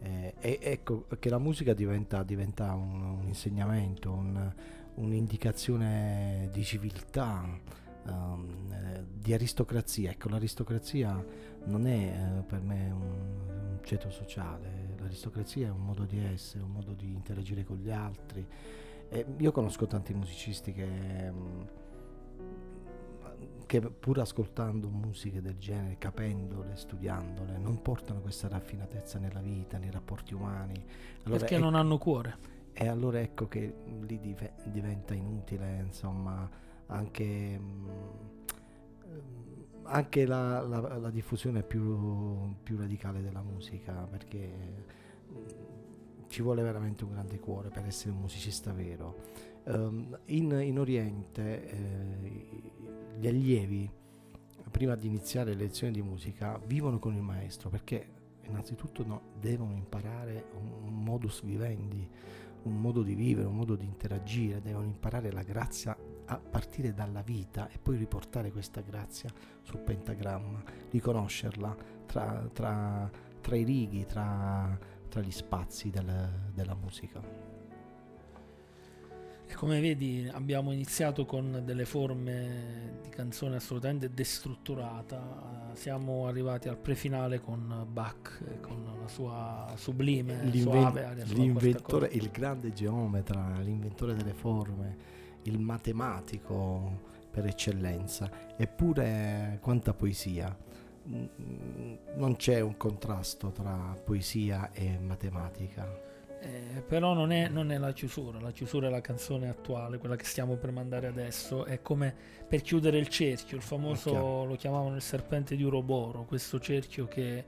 Eh, 0.00 0.34
e 0.38 0.58
ecco 0.60 1.06
che 1.18 1.30
la 1.30 1.38
musica 1.38 1.72
diventa, 1.72 2.22
diventa 2.22 2.74
un, 2.74 3.20
un 3.20 3.26
insegnamento, 3.28 4.12
un- 4.12 4.52
un'indicazione 4.96 6.50
di 6.52 6.62
civiltà, 6.64 7.42
eh, 8.04 9.04
di 9.10 9.32
aristocrazia. 9.32 10.10
Ecco, 10.10 10.28
l'aristocrazia 10.28 11.24
non 11.64 11.86
è 11.86 12.40
eh, 12.40 12.42
per 12.42 12.60
me 12.60 12.90
un, 12.90 13.00
un 13.00 13.78
ceto 13.84 14.10
sociale, 14.10 14.96
l'aristocrazia 14.98 15.68
è 15.68 15.70
un 15.70 15.82
modo 15.82 16.04
di 16.04 16.22
essere, 16.22 16.62
un 16.62 16.72
modo 16.72 16.92
di 16.92 17.10
interagire 17.10 17.64
con 17.64 17.78
gli 17.78 17.90
altri. 17.90 18.46
E 19.14 19.26
io 19.38 19.52
conosco 19.52 19.86
tanti 19.86 20.14
musicisti 20.14 20.72
che, 20.72 20.86
mm, 21.30 21.60
che 23.66 23.80
pur 23.82 24.20
ascoltando 24.20 24.88
musiche 24.88 25.42
del 25.42 25.58
genere, 25.58 25.98
capendole, 25.98 26.76
studiandole, 26.76 27.58
non 27.58 27.82
portano 27.82 28.20
questa 28.20 28.48
raffinatezza 28.48 29.18
nella 29.18 29.40
vita, 29.40 29.76
nei 29.76 29.90
rapporti 29.90 30.32
umani. 30.32 30.82
Allora, 31.24 31.40
Perché 31.40 31.56
ecco- 31.56 31.64
non 31.64 31.74
hanno 31.74 31.98
cuore. 31.98 32.36
e 32.72 32.88
allora 32.88 33.20
ecco 33.20 33.48
che 33.48 33.74
lì 34.06 34.18
dive- 34.18 34.54
diventa 34.64 35.12
inutile, 35.12 35.82
insomma, 35.84 36.48
anche, 36.86 37.58
mm, 37.58 37.88
anche 39.84 40.24
la, 40.26 40.62
la- 40.62 40.96
la 40.96 41.10
diffusione 41.10 41.62
più, 41.62 42.54
più 42.62 42.78
radicale 42.78 43.20
della 43.20 43.42
musica, 43.42 43.92
perché 44.10 44.50
mm, 45.30 45.36
ci 46.32 46.40
vuole 46.40 46.62
veramente 46.62 47.04
un 47.04 47.10
grande 47.10 47.38
cuore 47.38 47.68
per 47.68 47.84
essere 47.84 48.10
un 48.10 48.20
musicista 48.20 48.72
vero. 48.72 49.16
Ehm, 49.64 50.18
in, 50.28 50.50
in 50.62 50.78
Oriente 50.78 51.68
eh, 51.68 52.72
gli 53.18 53.26
allievi, 53.26 53.88
prima 54.70 54.96
di 54.96 55.08
iniziare 55.08 55.50
le 55.52 55.64
lezioni 55.64 55.92
di 55.92 56.00
musica, 56.00 56.58
vivono 56.64 56.98
con 56.98 57.14
il 57.14 57.20
maestro 57.20 57.68
perché 57.68 58.20
innanzitutto 58.46 59.04
no, 59.04 59.20
devono 59.38 59.74
imparare 59.74 60.46
un, 60.58 60.88
un 60.88 61.04
modus 61.04 61.42
vivendi, 61.42 62.08
un 62.62 62.80
modo 62.80 63.02
di 63.02 63.14
vivere, 63.14 63.46
un 63.46 63.56
modo 63.56 63.76
di 63.76 63.84
interagire, 63.84 64.62
devono 64.62 64.86
imparare 64.86 65.30
la 65.32 65.42
grazia 65.42 65.94
a 66.24 66.38
partire 66.38 66.94
dalla 66.94 67.20
vita 67.20 67.68
e 67.68 67.78
poi 67.78 67.98
riportare 67.98 68.50
questa 68.50 68.80
grazia 68.80 69.30
sul 69.60 69.80
pentagramma, 69.80 70.62
riconoscerla 70.88 71.76
tra, 72.06 72.48
tra- 72.54 73.10
tra 73.42 73.56
i 73.56 73.64
righi, 73.64 74.06
tra, 74.06 74.78
tra 75.12 75.20
gli 75.20 75.30
spazi 75.30 75.90
del- 75.90 76.30
della 76.54 76.74
musica. 76.74 77.20
E 79.46 79.54
come 79.54 79.78
vedi 79.78 80.26
abbiamo 80.32 80.72
iniziato 80.72 81.26
con 81.26 81.60
delle 81.66 81.84
forme 81.84 83.00
di 83.02 83.10
canzone 83.10 83.56
assolutamente 83.56 84.14
destrutturata, 84.14 85.72
siamo 85.74 86.26
arrivati 86.26 86.68
al 86.70 86.78
prefinale 86.78 87.40
con 87.40 87.86
Bach, 87.90 88.60
con 88.62 88.82
la 88.98 89.08
sua 89.08 89.70
sublime, 89.76 90.44
L'inven- 90.44 90.62
suave 90.62 91.04
aria 91.04 91.24
l'inventore, 91.26 92.08
il 92.12 92.30
grande 92.30 92.72
geometra, 92.72 93.58
l'inventore 93.58 94.14
delle 94.14 94.32
forme, 94.32 94.96
il 95.42 95.58
matematico 95.58 97.10
per 97.30 97.44
eccellenza, 97.44 98.30
eppure 98.56 99.58
quanta 99.60 99.92
poesia. 99.92 100.56
Mm, 101.08 101.94
Non 102.16 102.36
c'è 102.36 102.60
un 102.60 102.76
contrasto 102.76 103.50
tra 103.50 103.96
poesia 104.04 104.70
e 104.72 104.98
matematica. 104.98 106.10
Eh, 106.40 106.82
però 106.86 107.14
non 107.14 107.30
è, 107.30 107.48
non 107.48 107.70
è 107.70 107.78
la 107.78 107.92
chiusura, 107.92 108.40
la 108.40 108.50
chiusura 108.50 108.88
è 108.88 108.90
la 108.90 109.00
canzone 109.00 109.48
attuale, 109.48 109.98
quella 109.98 110.16
che 110.16 110.24
stiamo 110.24 110.56
per 110.56 110.72
mandare 110.72 111.06
adesso, 111.06 111.64
è 111.64 111.80
come 111.82 112.12
per 112.48 112.62
chiudere 112.62 112.98
il 112.98 113.06
cerchio, 113.08 113.56
il 113.56 113.62
famoso, 113.62 114.44
lo 114.44 114.56
chiamavano 114.56 114.96
il 114.96 115.02
serpente 115.02 115.54
di 115.54 115.62
Uroboro, 115.62 116.24
questo 116.24 116.58
cerchio 116.58 117.06
che 117.06 117.44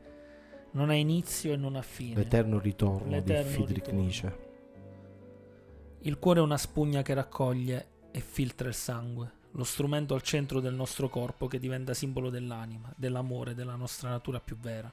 non 0.72 0.90
ha 0.90 0.94
inizio 0.94 1.52
e 1.52 1.56
non 1.56 1.74
ha 1.74 1.82
fine. 1.82 2.14
L'eterno 2.14 2.60
ritorno 2.60 3.10
L'eterno 3.10 3.42
di 3.42 3.54
Friedrich 3.54 3.76
ritorno. 3.86 4.00
Nietzsche. 4.00 4.38
Il 6.02 6.18
cuore 6.20 6.38
è 6.38 6.42
una 6.42 6.58
spugna 6.58 7.02
che 7.02 7.14
raccoglie 7.14 7.86
e 8.12 8.20
filtra 8.20 8.68
il 8.68 8.74
sangue, 8.74 9.30
lo 9.56 9.64
strumento 9.64 10.14
al 10.14 10.22
centro 10.22 10.60
del 10.60 10.74
nostro 10.74 11.08
corpo 11.08 11.46
che 11.46 11.58
diventa 11.58 11.94
simbolo 11.94 12.30
dell'anima, 12.30 12.92
dell'amore, 12.96 13.54
della 13.54 13.76
nostra 13.76 14.10
natura 14.10 14.40
più 14.40 14.56
vera. 14.56 14.92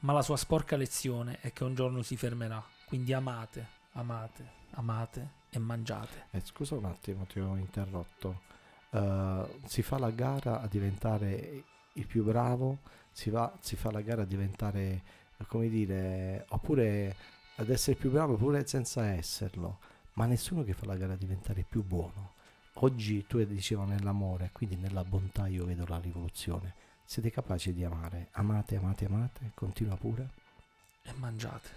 Ma 0.00 0.12
la 0.12 0.22
sua 0.22 0.36
sporca 0.36 0.76
lezione 0.76 1.38
è 1.40 1.52
che 1.52 1.64
un 1.64 1.74
giorno 1.74 2.02
si 2.02 2.16
fermerà, 2.16 2.62
quindi 2.86 3.12
amate, 3.12 3.66
amate, 3.92 4.50
amate 4.70 5.30
e 5.50 5.58
mangiate. 5.58 6.26
Eh, 6.30 6.40
scusa 6.40 6.76
un 6.76 6.84
attimo, 6.84 7.24
ti 7.24 7.40
ho 7.40 7.56
interrotto. 7.56 8.42
Eh, 8.90 9.60
si 9.66 9.82
fa 9.82 9.98
la 9.98 10.10
gara 10.10 10.60
a 10.60 10.66
diventare 10.66 11.64
il 11.94 12.06
più 12.06 12.22
bravo, 12.24 12.78
si, 13.10 13.28
va, 13.28 13.52
si 13.60 13.76
fa 13.76 13.90
la 13.90 14.00
gara 14.00 14.22
a 14.22 14.26
diventare, 14.26 15.02
come 15.48 15.68
dire, 15.68 16.46
oppure 16.48 17.16
ad 17.56 17.68
essere 17.68 17.96
più 17.96 18.10
bravo 18.10 18.36
pure 18.36 18.66
senza 18.66 19.04
esserlo, 19.06 19.80
ma 20.14 20.26
nessuno 20.26 20.62
che 20.62 20.72
fa 20.72 20.86
la 20.86 20.96
gara 20.96 21.14
a 21.14 21.16
diventare 21.16 21.66
più 21.68 21.84
buono. 21.84 22.38
Oggi 22.82 23.26
tu 23.26 23.44
dicevo 23.44 23.84
nell'amore, 23.84 24.50
quindi 24.52 24.76
nella 24.76 25.04
bontà 25.04 25.46
io 25.48 25.66
vedo 25.66 25.84
la 25.86 25.98
rivoluzione. 25.98 26.74
Siete 27.04 27.30
capaci 27.30 27.74
di 27.74 27.84
amare? 27.84 28.28
Amate, 28.32 28.76
amate, 28.76 29.04
amate? 29.04 29.50
Continua 29.52 29.96
pure. 29.96 30.30
e 31.02 31.12
mangiate. 31.18 31.68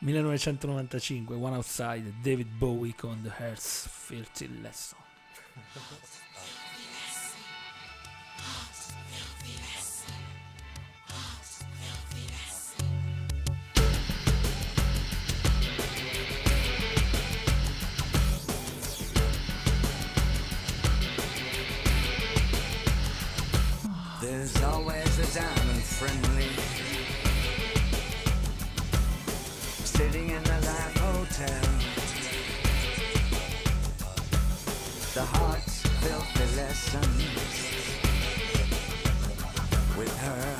1995, 0.00 1.36
One 1.36 1.56
Outside, 1.56 2.14
David 2.20 2.48
Bowie 2.56 2.94
con 2.96 3.22
The 3.22 3.32
Heart's 3.38 3.88
Filthy 3.88 4.60
Lesson. 4.60 4.98
There's 24.30 24.62
always 24.62 25.18
a 25.18 25.40
diamond 25.40 25.82
friendly 25.82 26.50
sitting 29.86 30.28
in 30.28 30.42
the 30.42 30.60
Life 30.68 30.96
Hotel. 30.98 31.62
The 35.14 35.24
heart's 35.24 35.80
filthy 35.80 36.56
lessons. 36.56 37.24
With 39.96 40.14
her 40.18 40.57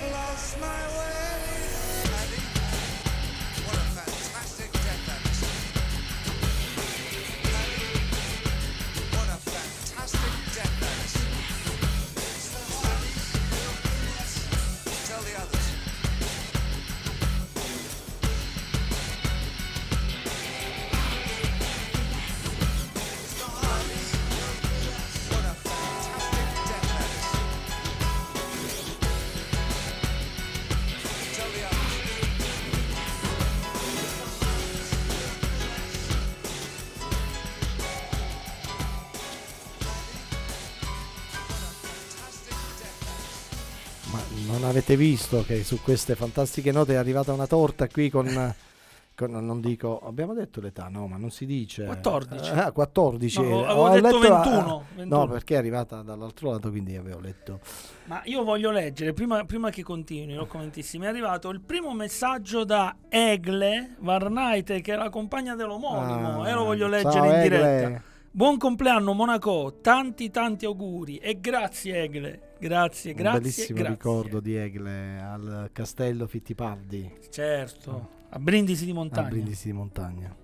I've 0.00 0.12
lost 0.12 0.60
my 0.60 0.66
way. 0.66 1.57
Avete 44.78 44.96
visto 44.96 45.42
che 45.44 45.64
su 45.64 45.80
queste 45.82 46.14
fantastiche 46.14 46.70
note 46.72 46.92
è 46.92 46.96
arrivata 46.96 47.32
una 47.32 47.46
torta 47.46 47.88
qui 47.88 48.08
con... 48.10 48.26
con- 49.14 49.30
non 49.32 49.60
dico, 49.60 49.98
abbiamo 50.06 50.32
detto 50.32 50.60
l'età, 50.60 50.86
no, 50.88 51.08
ma 51.08 51.16
non 51.16 51.30
si 51.30 51.44
dice. 51.44 51.84
14. 51.84 52.50
Ah, 52.52 52.70
14. 52.70 53.40
No, 53.40 53.46
eh, 53.48 53.64
avevo 53.64 53.82
ho 53.82 53.88
detto 53.90 54.18
letto 54.18 54.28
la- 54.28 54.40
21, 54.42 54.84
21. 54.94 55.16
No, 55.18 55.26
perché 55.28 55.54
è 55.54 55.56
arrivata 55.58 56.02
dall'altro 56.02 56.52
lato, 56.52 56.70
quindi 56.70 56.94
avevo 56.96 57.18
letto. 57.18 57.58
Ma 58.04 58.20
io 58.26 58.44
voglio 58.44 58.70
leggere, 58.70 59.12
prima, 59.12 59.44
prima 59.44 59.70
che 59.70 59.82
continui, 59.82 60.34
lo 60.34 60.46
commentissimo, 60.46 61.02
è 61.04 61.08
arrivato 61.08 61.48
il 61.50 61.60
primo 61.60 61.92
messaggio 61.94 62.62
da 62.64 62.94
Egle 63.08 63.96
Varnaite, 63.98 64.80
che 64.80 64.92
è 64.92 64.96
la 64.96 65.10
compagna 65.10 65.56
dell'omonimo, 65.56 66.42
Ah, 66.42 66.48
e 66.48 66.52
lo 66.52 66.62
voglio 66.64 66.86
leggere 66.86 67.26
in 67.26 67.32
Egle. 67.34 67.42
diretta. 67.42 68.02
Buon 68.30 68.56
compleanno 68.56 69.14
Monaco, 69.14 69.78
tanti 69.82 70.30
tanti 70.30 70.64
auguri 70.64 71.16
e 71.16 71.40
grazie 71.40 72.02
Egle, 72.04 72.40
grazie, 72.58 73.10
Un 73.12 73.16
grazie, 73.16 73.40
bellissimo 73.40 73.78
grazie. 73.78 73.94
ricordo 73.94 74.40
di 74.40 74.56
Egle 74.56 75.18
al 75.20 75.70
castello 75.72 76.26
Fittipaldi. 76.26 77.10
Certo, 77.30 78.08
a 78.30 78.38
Brindisi 78.38 78.84
di 78.84 78.92
Montagna. 78.92 79.26
A 79.26 79.30
Brindisi 79.30 79.66
di 79.68 79.72
Montagna. 79.72 80.36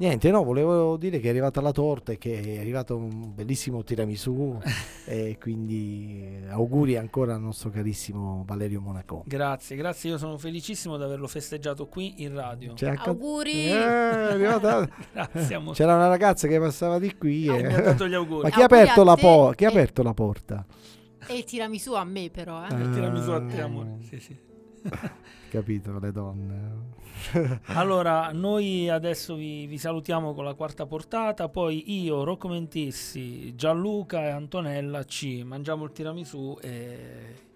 Niente, 0.00 0.30
no, 0.30 0.44
volevo 0.44 0.96
dire 0.96 1.18
che 1.18 1.26
è 1.26 1.30
arrivata 1.30 1.60
la 1.60 1.72
torta 1.72 2.12
e 2.12 2.18
che 2.18 2.40
è 2.40 2.58
arrivato 2.60 2.96
un 2.96 3.34
bellissimo 3.34 3.82
tiramisù 3.82 4.56
e 5.04 5.36
quindi 5.40 6.22
eh, 6.44 6.50
auguri 6.50 6.96
ancora 6.96 7.34
al 7.34 7.40
nostro 7.40 7.70
carissimo 7.70 8.44
Valerio 8.46 8.80
Monaco. 8.80 9.24
Grazie, 9.26 9.74
grazie, 9.74 10.10
io 10.10 10.18
sono 10.18 10.38
felicissimo 10.38 10.96
di 10.96 11.02
averlo 11.02 11.26
festeggiato 11.26 11.88
qui 11.88 12.22
in 12.22 12.32
radio. 12.32 12.74
C'è 12.74 12.90
anche- 12.90 13.08
Auguri. 13.08 13.66
Eh, 13.70 13.72
arrivata- 13.72 14.88
Grazie. 15.12 15.60
C'era 15.72 15.96
una 15.96 16.06
ragazza 16.06 16.46
che 16.46 16.60
passava 16.60 17.00
di 17.00 17.16
qui 17.16 17.48
Ah, 17.48 17.56
e... 17.58 17.62
mi 17.66 17.74
ha 17.74 17.80
dato 17.80 18.06
gli 18.06 18.14
auguri. 18.14 18.42
Ma 18.44 18.50
chi 18.50 18.60
ha 18.62 18.66
aperto 18.66 19.02
la, 19.02 19.16
po- 19.16 19.52
chi 19.56 19.64
ha 19.64 19.68
aperto 19.68 20.04
la 20.04 20.14
porta? 20.14 20.64
E 21.26 21.36
il 21.36 21.44
tiramisù 21.44 21.92
a 21.94 22.04
me 22.04 22.30
però, 22.30 22.62
eh. 22.62 22.72
Ah. 22.74 22.90
Tiramisù 22.90 23.30
a 23.30 23.44
te, 23.44 23.60
amore. 23.60 23.96
Sì, 24.02 24.18
sì. 24.20 24.36
Capito, 25.50 25.98
le 25.98 26.12
donne. 26.12 26.96
Allora, 27.74 28.30
noi 28.32 28.88
adesso 28.88 29.34
vi, 29.34 29.66
vi 29.66 29.76
salutiamo 29.78 30.32
con 30.34 30.44
la 30.44 30.54
quarta 30.54 30.86
portata, 30.86 31.48
poi 31.48 32.00
io, 32.02 32.22
Rocco 32.22 32.46
Mentissi, 32.48 33.54
Gianluca 33.56 34.22
e 34.24 34.28
Antonella 34.28 35.02
ci 35.04 35.42
mangiamo 35.42 35.84
il 35.84 35.90
tiramisù 35.92 36.56
e 36.60 37.46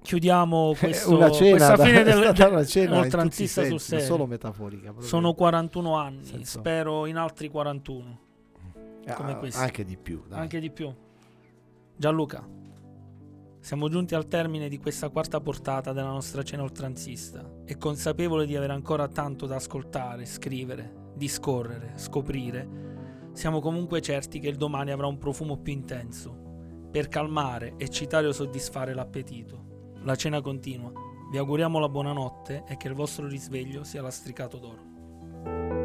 chiudiamo 0.00 0.74
questo, 0.78 1.12
una 1.16 1.30
cena, 1.30 1.50
questa 1.50 1.76
da- 1.76 1.84
fine 1.84 2.00
è 2.02 2.04
del, 2.04 2.16
una 2.52 2.64
cena 2.64 2.94
in 2.96 3.00
oltranzista 3.00 3.62
sul 3.62 3.80
sensi, 3.80 3.92
non 3.92 4.00
serio. 4.00 4.04
solo 4.14 4.26
metaforica. 4.26 4.82
proprio. 4.90 5.06
Sono 5.06 5.34
41 5.34 5.94
anni, 5.96 6.24
Senso- 6.24 6.58
spero 6.60 7.06
in 7.06 7.16
altri 7.16 7.48
41, 7.48 8.18
come 9.16 9.32
Ah, 9.32 9.36
questo. 9.36 9.60
anche 9.60 9.84
di 9.84 9.96
più. 9.96 10.22
dai. 10.28 10.38
Anche 10.38 10.60
di 10.60 10.70
più. 10.70 10.92
Gianluca, 11.96 12.46
siamo 13.64 13.88
giunti 13.88 14.14
al 14.14 14.28
termine 14.28 14.68
di 14.68 14.76
questa 14.76 15.08
quarta 15.08 15.40
portata 15.40 15.94
della 15.94 16.10
nostra 16.10 16.42
cena 16.42 16.64
oltranzista 16.64 17.62
e 17.64 17.78
consapevole 17.78 18.44
di 18.44 18.54
avere 18.54 18.74
ancora 18.74 19.08
tanto 19.08 19.46
da 19.46 19.56
ascoltare, 19.56 20.26
scrivere, 20.26 21.12
discorrere, 21.14 21.94
scoprire, 21.94 23.30
siamo 23.32 23.60
comunque 23.60 24.02
certi 24.02 24.38
che 24.38 24.48
il 24.48 24.56
domani 24.56 24.90
avrà 24.90 25.06
un 25.06 25.16
profumo 25.16 25.56
più 25.56 25.72
intenso 25.72 26.88
per 26.90 27.08
calmare, 27.08 27.72
eccitare 27.78 28.26
o 28.26 28.32
soddisfare 28.32 28.92
l'appetito. 28.92 29.92
La 30.02 30.14
cena 30.14 30.42
continua. 30.42 30.92
Vi 31.30 31.38
auguriamo 31.38 31.78
la 31.78 31.88
buonanotte 31.88 32.64
e 32.68 32.76
che 32.76 32.88
il 32.88 32.94
vostro 32.94 33.26
risveglio 33.26 33.82
sia 33.82 34.02
lastricato 34.02 34.58
d'oro. 34.58 35.83